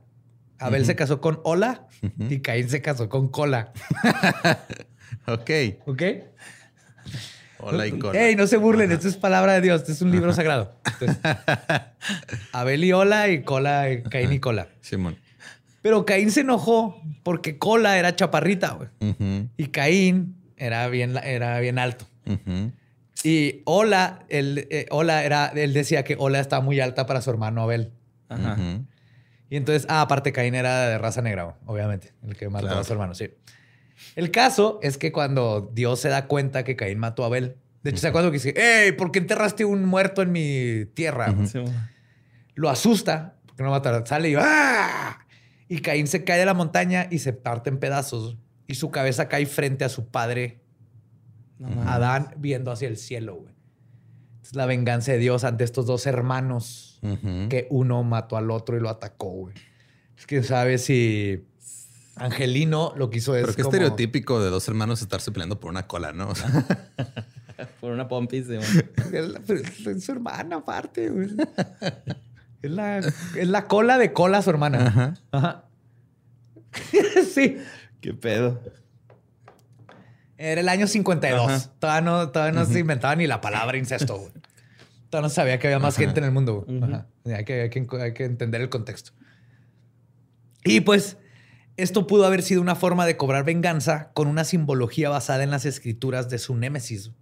Abel 0.58 0.84
se 0.84 0.96
casó 0.96 1.18
con 1.18 1.40
Hola 1.42 1.88
y 2.18 2.40
Caín 2.40 2.68
se 2.68 2.82
casó 2.82 3.08
con 3.08 3.28
Cola. 3.28 3.72
ok. 5.26 5.50
Ok. 5.86 6.02
Hola 7.60 7.86
y 7.86 7.92
cola. 7.92 8.20
Ey, 8.20 8.36
no 8.36 8.46
se 8.46 8.58
burlen, 8.58 8.92
esto 8.92 9.08
es 9.08 9.16
palabra 9.16 9.54
de 9.54 9.62
Dios, 9.62 9.80
esto 9.80 9.92
es 9.92 10.02
un 10.02 10.10
libro 10.10 10.34
sagrado. 10.34 10.78
Abel 12.52 12.84
y 12.84 12.92
hola 12.92 13.30
y 13.30 13.44
cola, 13.44 13.90
y 13.92 14.02
Caín 14.02 14.30
y 14.34 14.40
cola. 14.40 14.68
Simón. 14.82 15.16
Pero 15.80 16.04
Caín 16.04 16.30
se 16.30 16.40
enojó 16.40 17.00
porque 17.22 17.56
cola 17.56 17.98
era 17.98 18.14
chaparrita, 18.14 18.72
güey. 18.72 18.90
Y 19.56 19.68
Caín 19.68 20.36
era 20.58 20.86
bien, 20.88 21.16
era 21.16 21.58
bien 21.60 21.78
alto. 21.78 22.04
Y 23.26 23.62
hola, 23.64 24.24
él, 24.28 24.68
eh, 24.70 24.86
hola 24.90 25.24
era, 25.24 25.48
él 25.48 25.72
decía 25.72 26.04
que 26.04 26.14
hola 26.16 26.38
estaba 26.38 26.62
muy 26.62 26.78
alta 26.78 27.06
para 27.06 27.20
su 27.20 27.28
hermano 27.28 27.60
Abel. 27.60 27.90
Ajá. 28.28 28.56
Y 29.50 29.56
entonces, 29.56 29.84
ah, 29.88 30.02
aparte 30.02 30.30
Caín 30.30 30.54
era 30.54 30.86
de 30.86 30.96
raza 30.96 31.22
negra, 31.22 31.56
obviamente, 31.66 32.12
el 32.22 32.36
que 32.36 32.48
mató 32.48 32.78
a 32.78 32.84
su 32.84 32.92
hermano, 32.92 33.16
sí. 33.16 33.30
El 34.14 34.30
caso 34.30 34.78
es 34.80 34.96
que 34.96 35.10
cuando 35.10 35.72
Dios 35.74 35.98
se 35.98 36.08
da 36.08 36.28
cuenta 36.28 36.62
que 36.62 36.76
Caín 36.76 37.00
mató 37.00 37.24
a 37.24 37.26
Abel, 37.26 37.56
de 37.82 37.90
hecho, 37.90 37.98
¿se 37.98 38.06
acuerdan 38.06 38.30
que 38.30 38.38
dice, 38.38 38.54
hey, 38.56 38.92
¿por 38.92 39.10
qué 39.10 39.18
enterraste 39.18 39.64
un 39.64 39.84
muerto 39.86 40.22
en 40.22 40.30
mi 40.30 40.84
tierra? 40.94 41.34
Lo 42.54 42.70
asusta, 42.70 43.34
porque 43.44 43.64
no 43.64 43.70
mata, 43.70 44.06
sale 44.06 44.30
y 44.30 44.34
¡ah! 44.38 45.18
Y 45.66 45.80
Caín 45.80 46.06
se 46.06 46.22
cae 46.22 46.38
de 46.38 46.46
la 46.46 46.54
montaña 46.54 47.08
y 47.10 47.18
se 47.18 47.32
parte 47.32 47.70
en 47.70 47.78
pedazos. 47.78 48.36
Y 48.68 48.76
su 48.76 48.92
cabeza 48.92 49.28
cae 49.28 49.46
frente 49.46 49.84
a 49.84 49.88
su 49.88 50.06
padre, 50.06 50.60
Adán, 51.86 52.34
viendo 52.36 52.70
hacia 52.70 52.88
el 52.88 52.96
cielo, 52.96 53.36
güey. 53.36 53.54
Es 54.42 54.54
la 54.54 54.66
venganza 54.66 55.12
de 55.12 55.18
Dios 55.18 55.44
ante 55.44 55.64
estos 55.64 55.86
dos 55.86 56.06
hermanos 56.06 57.00
que 57.48 57.66
uno 57.70 58.02
mató 58.02 58.36
al 58.36 58.50
otro 58.50 58.76
y 58.76 58.80
lo 58.80 58.88
atacó, 58.88 59.30
güey. 59.30 59.54
Es 60.16 60.26
que 60.26 60.42
sabe 60.42 60.78
si 60.78 61.44
Angelino 62.16 62.94
lo 62.96 63.10
que 63.10 63.18
hizo 63.18 63.34
es. 63.36 63.42
Pero 63.42 63.54
qué 63.56 63.62
estereotípico 63.62 64.42
de 64.42 64.50
dos 64.50 64.66
hermanos 64.68 65.02
estarse 65.02 65.30
peleando 65.32 65.60
por 65.60 65.70
una 65.70 65.86
cola, 65.86 66.12
¿no? 66.12 66.32
por 67.80 67.92
una 67.92 68.08
pompis. 68.08 68.48
es, 68.48 70.04
su 70.04 70.12
hermana, 70.12 70.56
aparte. 70.56 71.12
Es 72.62 72.70
la, 72.70 72.98
es 72.98 73.48
la 73.48 73.68
cola 73.68 73.98
de 73.98 74.12
cola 74.12 74.42
su 74.42 74.50
hermana. 74.50 75.20
Ajá. 75.30 75.64
sí. 77.34 77.58
Qué 78.00 78.14
pedo. 78.14 78.60
Era 80.38 80.60
el 80.60 80.68
año 80.68 80.86
52. 80.86 81.70
Todavía 81.78 82.00
no, 82.02 82.30
todavía 82.30 82.58
no 82.58 82.66
se 82.66 82.80
inventaba 82.80 83.16
ni 83.16 83.26
la 83.26 83.40
palabra 83.40 83.78
incesto. 83.78 84.18
Güey. 84.18 84.32
Todavía 85.08 85.28
no 85.28 85.30
sabía 85.30 85.58
que 85.58 85.68
había 85.68 85.78
más 85.78 85.96
gente 85.96 86.20
en 86.20 86.24
el 86.24 86.32
mundo. 86.32 86.66
Hay, 87.24 87.44
que, 87.44 87.62
hay, 87.62 87.70
que, 87.70 87.86
hay 88.00 88.12
que 88.12 88.24
entender 88.24 88.60
el 88.60 88.68
contexto. 88.68 89.12
Y 90.64 90.80
pues 90.80 91.16
esto 91.76 92.06
pudo 92.06 92.26
haber 92.26 92.42
sido 92.42 92.60
una 92.60 92.74
forma 92.74 93.06
de 93.06 93.16
cobrar 93.16 93.44
venganza 93.44 94.10
con 94.12 94.28
una 94.28 94.44
simbología 94.44 95.08
basada 95.08 95.42
en 95.42 95.50
las 95.50 95.64
escrituras 95.64 96.28
de 96.28 96.38
su 96.38 96.54
némesis. 96.54 97.12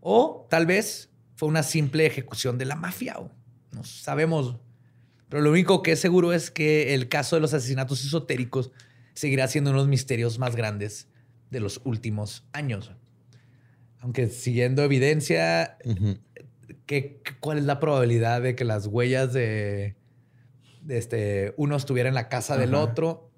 O 0.00 0.46
tal 0.48 0.64
vez 0.64 1.10
fue 1.36 1.48
una 1.48 1.62
simple 1.62 2.06
ejecución 2.06 2.56
de 2.56 2.64
la 2.64 2.76
mafia. 2.76 3.16
No 3.72 3.84
sabemos. 3.84 4.56
Pero 5.28 5.42
lo 5.42 5.50
único 5.50 5.82
que 5.82 5.92
es 5.92 6.00
seguro 6.00 6.32
es 6.32 6.50
que 6.50 6.94
el 6.94 7.08
caso 7.08 7.36
de 7.36 7.42
los 7.42 7.52
asesinatos 7.52 8.04
esotéricos 8.04 8.70
seguirá 9.12 9.48
siendo 9.48 9.70
uno 9.70 9.80
de 9.80 9.82
los 9.84 9.90
misterios 9.90 10.38
más 10.38 10.56
grandes 10.56 11.09
de 11.50 11.60
los 11.60 11.80
últimos 11.84 12.44
años. 12.52 12.92
Aunque 14.00 14.28
siguiendo 14.28 14.82
evidencia, 14.82 15.76
¿cuál 17.40 17.58
es 17.58 17.64
la 17.64 17.80
probabilidad 17.80 18.40
de 18.42 18.54
que 18.54 18.64
las 18.64 18.86
huellas 18.86 19.32
de, 19.32 19.96
este, 20.88 21.54
uno 21.56 21.76
estuviera 21.76 22.08
en 22.08 22.14
la 22.14 22.28
casa 22.28 22.56
del 22.56 22.74
otro 22.74 23.30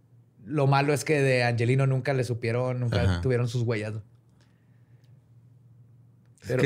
lo 0.45 0.67
malo 0.67 0.93
es 0.93 1.05
que 1.05 1.21
de 1.21 1.45
Angelino 1.45 1.87
nunca 1.87 2.13
le 2.15 2.25
supieron, 2.25 2.81
nunca 2.81 3.21
tuvieron 3.21 3.49
sus 3.49 3.63
huellas. 3.63 3.95
Pero, 6.47 6.63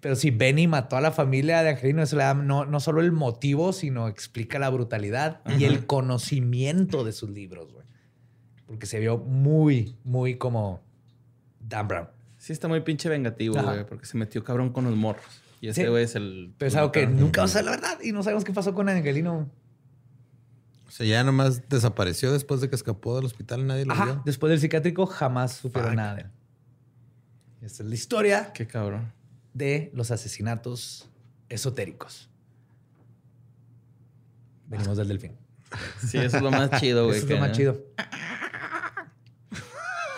pero 0.00 0.16
si 0.16 0.30
Benny 0.30 0.66
mató 0.66 0.96
a 0.96 1.00
la 1.00 1.12
familia 1.12 1.62
de 1.62 1.70
Angelino, 1.70 2.02
eso 2.02 2.16
le 2.16 2.24
da 2.24 2.34
no, 2.34 2.66
no 2.66 2.80
solo 2.80 3.00
el 3.00 3.12
motivo, 3.12 3.72
sino 3.72 4.08
explica 4.08 4.58
la 4.58 4.68
brutalidad 4.68 5.40
y 5.58 5.64
el 5.64 5.86
conocimiento 5.86 7.04
de 7.04 7.12
sus 7.12 7.30
libros. 7.30 7.68
Porque 8.68 8.86
se 8.86 9.00
vio 9.00 9.18
muy, 9.18 9.96
muy 10.04 10.36
como 10.38 10.80
Dan 11.58 11.88
Brown. 11.88 12.08
Sí, 12.36 12.52
está 12.52 12.68
muy 12.68 12.80
pinche 12.82 13.08
vengativo, 13.08 13.60
güey, 13.60 13.84
porque 13.84 14.06
se 14.06 14.16
metió 14.16 14.44
cabrón 14.44 14.70
con 14.72 14.84
los 14.84 14.94
morros. 14.94 15.24
Y 15.60 15.66
ese 15.68 15.88
güey 15.88 16.04
es 16.04 16.14
el. 16.14 16.54
Pero 16.56 16.68
es 16.68 16.76
algo 16.76 16.92
que 16.92 17.08
nunca 17.08 17.40
va 17.40 17.46
a 17.46 17.48
ser 17.48 17.64
la 17.64 17.72
verdad 17.72 17.98
y 18.00 18.12
no 18.12 18.22
sabemos 18.22 18.44
qué 18.44 18.52
pasó 18.52 18.74
con 18.74 18.88
Angelino. 18.88 19.50
O 20.86 20.90
sea, 20.90 21.04
ya 21.04 21.24
nomás 21.24 21.68
desapareció 21.68 22.32
después 22.32 22.60
de 22.60 22.68
que 22.70 22.76
escapó 22.76 23.16
del 23.16 23.24
hospital 23.24 23.60
y 23.60 23.64
nadie 23.64 23.84
lo 23.84 23.92
Ajá. 23.92 24.04
vio. 24.04 24.22
Después 24.24 24.50
del 24.50 24.60
psiquiátrico 24.60 25.06
jamás 25.06 25.54
supieron 25.54 25.96
nada 25.96 26.14
de 26.14 26.20
él. 26.22 26.26
Esta 27.62 27.82
es 27.82 27.88
la 27.88 27.94
historia 27.94 28.52
Qué 28.52 28.66
cabrón. 28.68 29.12
de 29.52 29.90
los 29.94 30.10
asesinatos 30.12 31.08
esotéricos. 31.48 32.30
Venimos 34.68 34.96
del 34.96 35.08
delfín. 35.08 35.32
Sí, 36.06 36.18
eso 36.18 36.36
es 36.36 36.42
lo 36.42 36.50
más 36.50 36.70
chido, 36.80 37.04
güey. 37.06 37.16
Eso 37.18 37.26
es 37.26 37.32
lo 37.32 37.38
más 37.40 37.52
chido. 37.52 37.82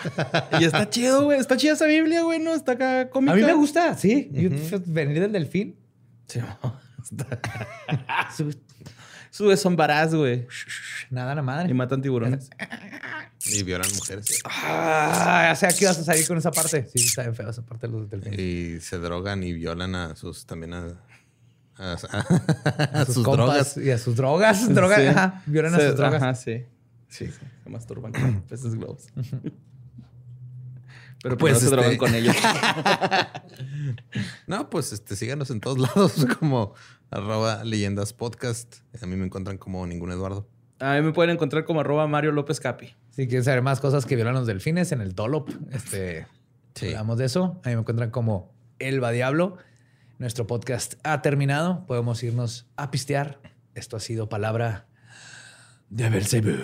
Y 0.59 0.63
está 0.65 0.89
chido, 0.89 1.23
güey. 1.25 1.39
Está 1.39 1.57
chida 1.57 1.73
esa 1.73 1.85
Biblia, 1.85 2.21
güey. 2.23 2.39
No 2.39 2.53
está 2.53 2.73
acá 2.73 3.09
cómica. 3.09 3.33
A 3.33 3.35
mí 3.35 3.43
me 3.43 3.53
gusta, 3.53 3.95
sí. 3.97 4.29
Yo- 4.31 4.49
venir 4.85 5.19
del 5.19 5.31
delfín. 5.31 5.75
Sí. 6.27 6.39
Su- 8.35 8.55
Sube 9.33 9.55
son 9.55 9.77
varaz, 9.77 10.13
güey. 10.13 10.45
Nada, 11.09 11.33
la 11.33 11.41
madre. 11.41 11.69
Y 11.69 11.73
matan 11.73 12.01
tiburones. 12.01 12.49
Y 13.45 13.63
violan 13.63 13.89
mujeres. 13.95 14.41
Ah, 14.43 15.47
ya 15.49 15.55
sé 15.55 15.67
que 15.77 15.85
ibas 15.85 15.97
a 15.99 16.03
salir 16.03 16.27
con 16.27 16.37
esa 16.37 16.51
parte. 16.51 16.85
Sí, 16.93 16.99
está 17.05 17.21
bien 17.23 17.33
feo 17.35 17.49
esa 17.49 17.61
parte 17.65 17.87
de 17.87 17.93
los 17.93 18.09
delfines. 18.09 18.37
Y 18.37 18.81
se 18.81 18.97
drogan 18.97 19.41
y 19.43 19.53
violan 19.53 19.95
a 19.95 20.15
sus 20.17 20.45
también 20.45 20.73
a, 20.73 20.85
a, 21.77 21.93
a, 22.11 23.01
a 23.01 23.05
sus, 23.05 23.15
sus 23.15 23.23
drogas. 23.23 23.77
y 23.77 23.89
a 23.89 23.97
sus 23.97 24.17
drogas. 24.17 24.67
drogas 24.73 24.99
Sí. 24.99 25.07
ajá, 25.07 25.41
violan 25.45 25.75
a 25.75 25.79
sus 25.79 25.95
drogas. 25.95 26.21
Ajá, 26.21 26.35
sí. 26.35 26.65
Sí, 27.07 27.27
sí. 27.27 27.33
Se 27.63 27.69
masturban 27.69 28.11
con 28.11 28.41
peces 28.49 28.75
globos. 28.75 29.05
Pero 31.23 31.37
Pues, 31.37 31.53
pues 31.53 31.59
se 31.59 31.65
este- 31.65 31.75
drogan 31.75 31.97
con 31.97 32.15
ellos. 32.15 32.35
No, 34.47 34.69
pues 34.69 34.91
este, 34.93 35.15
síganos 35.15 35.49
en 35.51 35.59
todos 35.61 35.77
lados 35.95 36.25
como 36.39 36.73
arroba 37.09 37.63
leyendas 37.63 38.13
podcast. 38.13 38.77
A 39.01 39.05
mí 39.05 39.15
me 39.15 39.25
encuentran 39.25 39.57
como 39.57 39.85
ningún 39.87 40.11
Eduardo. 40.11 40.47
A 40.79 40.95
mí 40.95 41.01
me 41.01 41.11
pueden 41.13 41.31
encontrar 41.31 41.63
como 41.65 41.81
arroba 41.81 42.07
Mario 42.07 42.31
López 42.31 42.59
Capi. 42.59 42.95
Si 43.11 43.27
quieren 43.27 43.43
saber 43.43 43.61
más 43.61 43.79
cosas 43.79 44.05
que 44.05 44.15
violan 44.15 44.33
los 44.33 44.47
delfines 44.47 44.91
en 44.91 45.01
el 45.01 45.13
Dolop, 45.13 45.49
este, 45.71 46.25
Sí. 46.75 46.87
hablamos 46.87 47.17
de 47.17 47.25
eso. 47.25 47.59
Ahí 47.63 47.75
me 47.75 47.81
encuentran 47.81 48.09
como 48.11 48.53
Elba 48.79 49.11
Diablo. 49.11 49.57
Nuestro 50.17 50.47
podcast 50.47 50.95
ha 51.03 51.21
terminado. 51.21 51.85
Podemos 51.85 52.21
irnos 52.23 52.67
a 52.77 52.89
pistear. 52.91 53.39
Esto 53.75 53.97
ha 53.97 53.99
sido 53.99 54.27
palabra 54.29 54.87
de 55.89 56.09
Belzebub. 56.09 56.59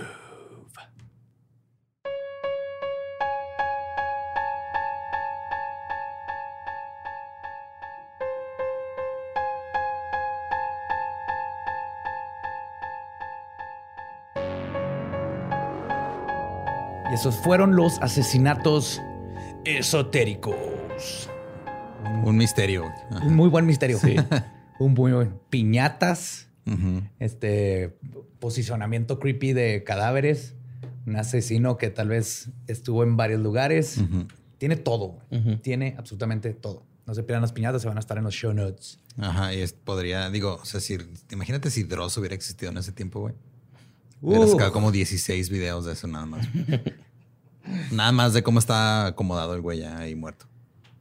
Esos 17.18 17.36
fueron 17.36 17.76
los 17.76 17.98
asesinatos 18.00 19.02
esotéricos. 19.66 20.56
Un 22.24 22.38
misterio. 22.38 22.86
Ajá. 23.12 23.26
Un 23.26 23.36
muy 23.36 23.50
buen 23.50 23.66
misterio. 23.66 24.00
Un 24.80 24.94
muy 24.94 25.12
buen. 25.12 25.40
Piñatas, 25.50 26.50
este 27.20 27.98
posicionamiento 28.40 29.20
creepy 29.20 29.54
de 29.54 29.84
cadáveres, 29.84 30.54
un 31.08 31.16
asesino 31.16 31.78
que 31.80 31.90
tal 31.90 32.10
vez 32.10 32.50
estuvo 32.68 33.02
en 33.04 33.18
varios 33.18 33.42
lugares. 33.42 34.00
Tiene 34.60 34.76
todo. 34.76 35.18
Tiene 35.64 35.96
absolutamente 35.98 36.54
todo. 36.54 36.84
No 37.08 37.16
se 37.16 37.24
pierdan 37.24 37.42
las 37.42 37.54
piñatas, 37.54 37.82
se 37.82 37.88
van 37.88 37.98
a 37.98 38.02
estar 38.02 38.18
en 38.20 38.26
los 38.26 38.34
show 38.36 38.54
notes. 38.54 39.00
Ajá, 39.18 39.54
y 39.54 39.62
es- 39.62 39.74
podría, 39.74 40.30
digo, 40.30 40.60
o 40.62 40.66
sea, 40.66 40.80
si, 40.82 40.98
imagínate 41.32 41.72
si 41.72 41.84
Dross 41.84 42.18
hubiera 42.18 42.36
existido 42.36 42.72
en 42.72 42.78
ese 42.78 42.92
tiempo, 42.92 43.22
güey. 43.22 43.34
Hubiera 44.22 44.46
Uh. 44.46 44.50
sacado 44.52 44.72
como 44.74 44.92
16 44.92 45.50
videos 45.50 45.86
de 45.86 45.94
eso 45.94 46.06
nada 46.08 46.26
más. 46.28 46.46
nada 47.92 48.12
más 48.12 48.34
de 48.34 48.44
cómo 48.44 48.60
está 48.60 49.08
acomodado 49.08 49.56
el 49.56 49.62
güey 49.62 49.80
ya 49.80 49.98
ahí 50.00 50.16
muerto. 50.16 50.46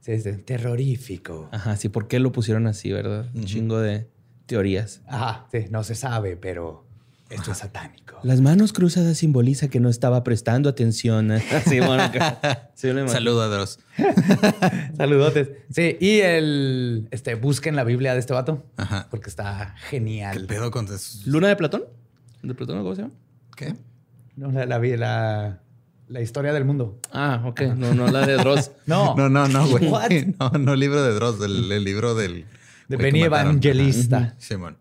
Sí, 0.00 0.20
sí, 0.20 0.32
terrorífico. 0.34 1.48
Ajá, 1.52 1.76
sí. 1.76 1.88
¿Por 1.88 2.06
qué 2.08 2.20
lo 2.20 2.30
pusieron 2.32 2.66
así, 2.66 2.92
verdad? 2.92 3.26
Un 3.34 3.44
chingo 3.44 3.80
de 3.80 4.08
teorías. 4.46 5.00
Ajá, 5.06 5.46
sí, 5.50 5.66
no 5.70 5.82
se 5.82 5.94
sabe, 5.96 6.36
pero 6.36 6.86
esto 7.28 7.50
es 7.50 7.58
satánico. 7.58 8.16
Las 8.22 8.40
manos 8.40 8.72
cruzadas 8.72 9.18
simboliza 9.18 9.66
que 9.68 9.80
no 9.80 9.88
estaba 9.88 10.22
prestando 10.22 10.68
atención. 10.68 11.32
Sí, 11.68 11.80
bueno. 11.80 12.04
acá. 12.04 12.70
Sí, 12.74 12.86
me 12.86 12.92
imagino. 13.00 13.12
Saludo 13.12 13.42
a 13.42 13.46
Dross. 13.48 13.80
Saludotes. 14.96 15.50
Sí, 15.70 15.96
y 16.00 16.20
el 16.20 17.08
este 17.10 17.34
busquen 17.34 17.74
la 17.76 17.84
Biblia 17.84 18.12
de 18.14 18.20
este 18.20 18.32
vato 18.32 18.64
Ajá. 18.76 19.08
porque 19.10 19.28
está 19.28 19.74
¿Qué 19.90 19.96
genial. 19.98 20.46
pedo 20.46 20.70
con 20.70 20.86
eso? 20.86 21.18
¿Luna 21.26 21.48
de 21.48 21.56
Platón? 21.56 21.84
¿De 22.42 22.54
Platón 22.54 22.78
cómo 22.78 22.94
se 22.94 23.02
llama? 23.02 23.14
¿Qué? 23.56 23.74
No, 24.36 24.52
la, 24.52 24.66
la, 24.66 24.78
la, 24.78 25.60
la 26.08 26.20
historia 26.20 26.52
del 26.52 26.64
mundo. 26.64 26.98
Ah, 27.12 27.42
ok. 27.44 27.62
No, 27.76 27.94
no 27.94 28.06
la 28.08 28.26
de 28.26 28.36
Dross. 28.36 28.70
No, 28.86 29.14
No, 29.16 29.28
no, 29.28 29.48
no, 29.48 29.66
güey. 29.68 29.88
What? 29.88 30.10
No, 30.38 30.50
no 30.58 30.72
el 30.74 30.80
libro 30.80 31.02
de 31.02 31.12
Dross, 31.14 31.40
el, 31.42 31.70
el 31.72 31.84
libro 31.84 32.14
del... 32.14 32.46
de 32.88 32.96
Benny. 32.96 33.22
Evangelista. 33.22 34.34
Simón. 34.38 34.76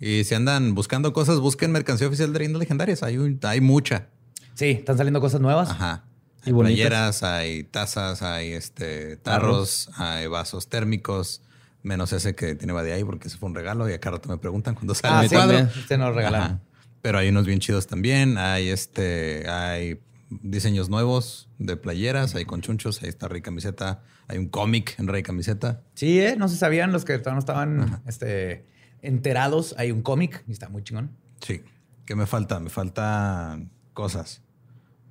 Y 0.00 0.24
si 0.24 0.34
andan 0.34 0.74
buscando 0.74 1.12
cosas, 1.12 1.38
busquen 1.38 1.70
mercancía 1.72 2.08
oficial 2.08 2.32
de 2.32 2.38
leyendas 2.40 2.60
legendarias. 2.60 3.02
Hay, 3.02 3.18
un- 3.18 3.38
hay 3.42 3.60
mucha. 3.60 4.08
Sí, 4.54 4.70
están 4.70 4.96
saliendo 4.96 5.20
cosas 5.20 5.40
nuevas. 5.40 5.70
Ajá. 5.70 6.04
Y 6.44 6.48
Hay 6.48 6.52
bonitas. 6.52 6.74
playeras, 6.76 7.22
hay 7.22 7.62
tazas, 7.64 8.20
hay 8.22 8.50
este 8.52 9.16
tarros, 9.18 9.90
hay 9.96 10.26
vasos 10.26 10.68
térmicos, 10.68 11.40
menos 11.84 12.12
ese 12.12 12.34
que 12.34 12.56
tiene 12.56 12.72
Badía 12.72 12.94
ahí 12.94 13.04
porque 13.04 13.28
ese 13.28 13.38
fue 13.38 13.48
un 13.48 13.54
regalo 13.54 13.88
y 13.88 13.92
acá 13.92 14.10
rato 14.10 14.28
me 14.28 14.38
preguntan 14.38 14.74
cuándo 14.74 14.92
sale 14.94 15.14
Ah, 15.14 15.22
mi 15.22 15.28
sí, 15.28 15.34
cuadro. 15.36 15.68
se 15.86 15.96
nos 15.98 16.14
regalaron. 16.16 16.46
Ajá. 16.46 16.60
Pero 17.00 17.18
hay 17.18 17.28
unos 17.28 17.46
bien 17.46 17.60
chidos 17.60 17.86
también. 17.86 18.38
Hay 18.38 18.68
este, 18.70 19.48
hay 19.48 20.00
diseños 20.42 20.88
nuevos 20.88 21.48
de 21.58 21.76
playeras, 21.76 22.34
hay 22.34 22.44
conchunchos, 22.44 23.02
ahí 23.02 23.08
está 23.08 23.28
Rey 23.28 23.42
Camiseta, 23.42 24.02
hay 24.28 24.38
un 24.38 24.48
cómic 24.48 24.94
en 24.98 25.08
Rey 25.08 25.22
Camiseta. 25.22 25.82
Sí, 25.94 26.20
¿eh? 26.20 26.36
no 26.36 26.48
se 26.48 26.56
sabían 26.56 26.92
los 26.92 27.04
que 27.04 27.18
todavía 27.18 27.34
no 27.34 27.38
estaban 27.40 28.02
este, 28.06 28.66
enterados. 29.02 29.74
Hay 29.78 29.90
un 29.90 30.02
cómic 30.02 30.44
y 30.46 30.52
está 30.52 30.68
muy 30.68 30.82
chingón. 30.82 31.10
Sí. 31.40 31.62
¿Qué 32.06 32.14
me 32.14 32.26
falta? 32.26 32.60
Me 32.60 32.70
faltan 32.70 33.70
cosas. 33.92 34.42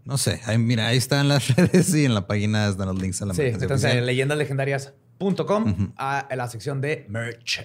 No 0.05 0.17
sé. 0.17 0.41
Ahí, 0.45 0.57
mira, 0.57 0.87
ahí 0.87 0.97
están 0.97 1.27
las 1.27 1.47
redes 1.55 1.93
y 1.95 2.05
en 2.05 2.13
la 2.13 2.27
página 2.27 2.67
están 2.67 2.87
los 2.87 3.01
links 3.01 3.21
a 3.21 3.25
la 3.27 3.33
Sí, 3.33 3.43
entonces 3.43 4.03
leyendaslegendarias.com 4.03 5.93
a 5.97 6.27
la 6.35 6.47
sección 6.49 6.81
de 6.81 7.05
merch. 7.09 7.61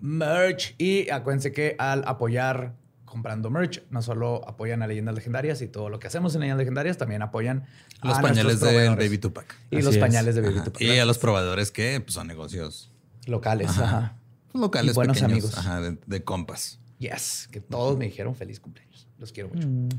Merch. 0.00 0.74
Y 0.78 1.10
acuérdense 1.10 1.52
que 1.52 1.76
al 1.78 2.02
apoyar 2.06 2.74
comprando 3.10 3.50
merch, 3.50 3.82
no 3.90 4.00
solo 4.02 4.48
apoyan 4.48 4.82
a 4.82 4.86
Leyendas 4.86 5.14
Legendarias 5.14 5.60
y 5.62 5.68
todo 5.68 5.90
lo 5.90 5.98
que 5.98 6.06
hacemos 6.06 6.34
en 6.34 6.40
Leyendas 6.40 6.60
Legendarias, 6.60 6.96
también 6.96 7.22
apoyan 7.22 7.66
Los 8.02 8.16
a 8.16 8.22
pañales 8.22 8.60
de. 8.60 8.88
Baby 8.88 9.18
Tupac. 9.18 9.54
Y 9.70 9.76
Así 9.76 9.84
los 9.84 9.94
es. 9.96 10.00
pañales 10.00 10.34
de 10.36 10.40
Baby 10.40 10.54
Ajá. 10.54 10.64
Tupac. 10.64 10.80
Y 10.80 10.98
a 10.98 11.04
los 11.04 11.18
proveedores 11.18 11.70
que 11.72 12.00
pues, 12.00 12.14
son 12.14 12.28
negocios 12.28 12.90
locales. 13.26 13.68
Ajá. 13.70 13.84
Ajá. 13.84 14.16
locales 14.54 14.92
Y 14.92 14.94
buenos 14.94 15.18
pequeños, 15.20 15.44
amigos. 15.44 15.58
ajá, 15.58 15.80
de, 15.80 15.98
de 16.06 16.24
compas. 16.24 16.78
Yes, 16.98 17.48
que 17.50 17.60
todos 17.60 17.98
me 17.98 18.04
dijeron 18.06 18.34
feliz 18.34 18.60
cumpleaños. 18.60 19.08
Los 19.18 19.32
quiero 19.32 19.48
mucho. 19.48 19.68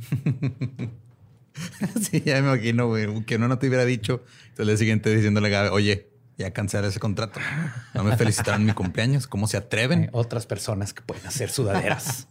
sí, 2.02 2.22
ya 2.26 2.42
me 2.42 2.48
imagino, 2.54 2.88
güey, 2.88 3.26
que 3.26 3.36
uno 3.36 3.48
no 3.48 3.60
te 3.60 3.68
hubiera 3.68 3.86
dicho. 3.86 4.24
Entonces, 4.50 4.74
el 4.74 4.78
siguiente 4.78 5.14
diciéndole 5.14 5.56
oye, 5.70 6.11
ya 6.42 6.52
cancelé 6.52 6.88
ese 6.88 7.00
contrato. 7.00 7.40
No 7.94 8.04
me 8.04 8.16
felicitaron 8.18 8.62
en 8.62 8.68
mi 8.68 8.74
cumpleaños. 8.74 9.28
¿Cómo 9.28 9.48
se 9.48 9.58
Hay 9.58 9.64
atreven? 9.64 10.10
otras 10.12 10.46
personas 10.46 10.94
que 10.94 11.02
pueden 11.02 11.26
hacer 11.26 11.50
sudaderas. 11.50 12.28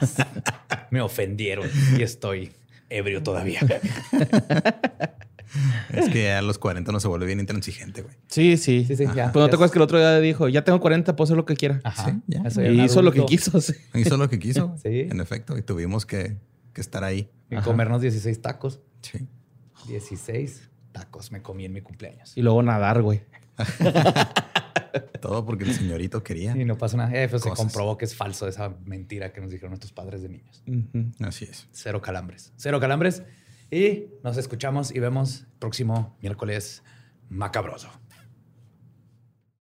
me 0.90 1.00
ofendieron 1.00 1.68
y 1.96 2.02
estoy 2.02 2.52
ebrio 2.90 3.22
todavía. 3.22 3.60
Es 5.92 6.08
que 6.08 6.32
a 6.32 6.42
los 6.42 6.58
40 6.58 6.90
no 6.90 6.98
se 7.00 7.06
vuelve 7.08 7.26
bien 7.26 7.38
intransigente, 7.40 8.02
güey. 8.02 8.14
Sí, 8.26 8.56
sí. 8.56 8.84
Sí, 8.86 8.96
sí, 8.96 9.04
ya. 9.14 9.30
Pues 9.32 9.42
no 9.42 9.48
te 9.48 9.54
acuerdas 9.54 9.70
que 9.70 9.78
el 9.78 9.82
otro 9.82 9.98
día 9.98 10.18
dijo, 10.18 10.48
ya 10.48 10.64
tengo 10.64 10.80
40, 10.80 11.14
puedo 11.14 11.24
hacer 11.24 11.36
lo 11.36 11.44
que 11.44 11.54
quiera. 11.54 11.80
Ajá. 11.84 12.06
Sí, 12.06 12.22
ya. 12.26 12.70
Y 12.70 12.80
hizo 12.82 13.02
lo 13.02 13.12
que 13.12 13.24
quiso. 13.24 13.60
sí. 13.60 13.74
Hizo 13.94 14.16
lo 14.16 14.28
que 14.28 14.38
quiso. 14.38 14.74
Sí. 14.82 15.06
En 15.10 15.20
efecto, 15.20 15.56
y 15.56 15.62
tuvimos 15.62 16.04
que, 16.06 16.36
que 16.72 16.80
estar 16.80 17.04
ahí. 17.04 17.30
Y 17.50 17.56
comernos 17.56 18.02
16 18.02 18.42
tacos. 18.42 18.80
Sí. 19.02 19.26
16 19.88 20.68
tacos 20.92 21.30
me 21.32 21.42
comí 21.42 21.64
en 21.64 21.72
mi 21.72 21.80
cumpleaños. 21.80 22.32
Y 22.36 22.42
luego 22.42 22.62
nadar, 22.62 23.02
güey. 23.02 23.22
Todo 25.20 25.44
porque 25.44 25.64
el 25.64 25.74
señorito 25.74 26.22
quería. 26.22 26.56
Y 26.56 26.64
no 26.64 26.78
pasó 26.78 26.96
nada. 26.96 27.10
Eh, 27.14 27.28
pues 27.28 27.42
se 27.42 27.50
comprobó 27.50 27.96
que 27.96 28.04
es 28.04 28.14
falso 28.14 28.46
esa 28.46 28.70
mentira 28.84 29.32
que 29.32 29.40
nos 29.40 29.50
dijeron 29.50 29.70
nuestros 29.70 29.92
padres 29.92 30.22
de 30.22 30.28
niños. 30.28 30.62
Así 31.20 31.44
es. 31.44 31.66
Cero 31.72 32.00
calambres. 32.00 32.52
Cero 32.56 32.78
calambres. 32.80 33.22
Y 33.70 34.06
nos 34.22 34.36
escuchamos 34.36 34.94
y 34.94 35.00
vemos 35.00 35.46
próximo 35.58 36.16
miércoles 36.20 36.82
macabroso. 37.28 37.90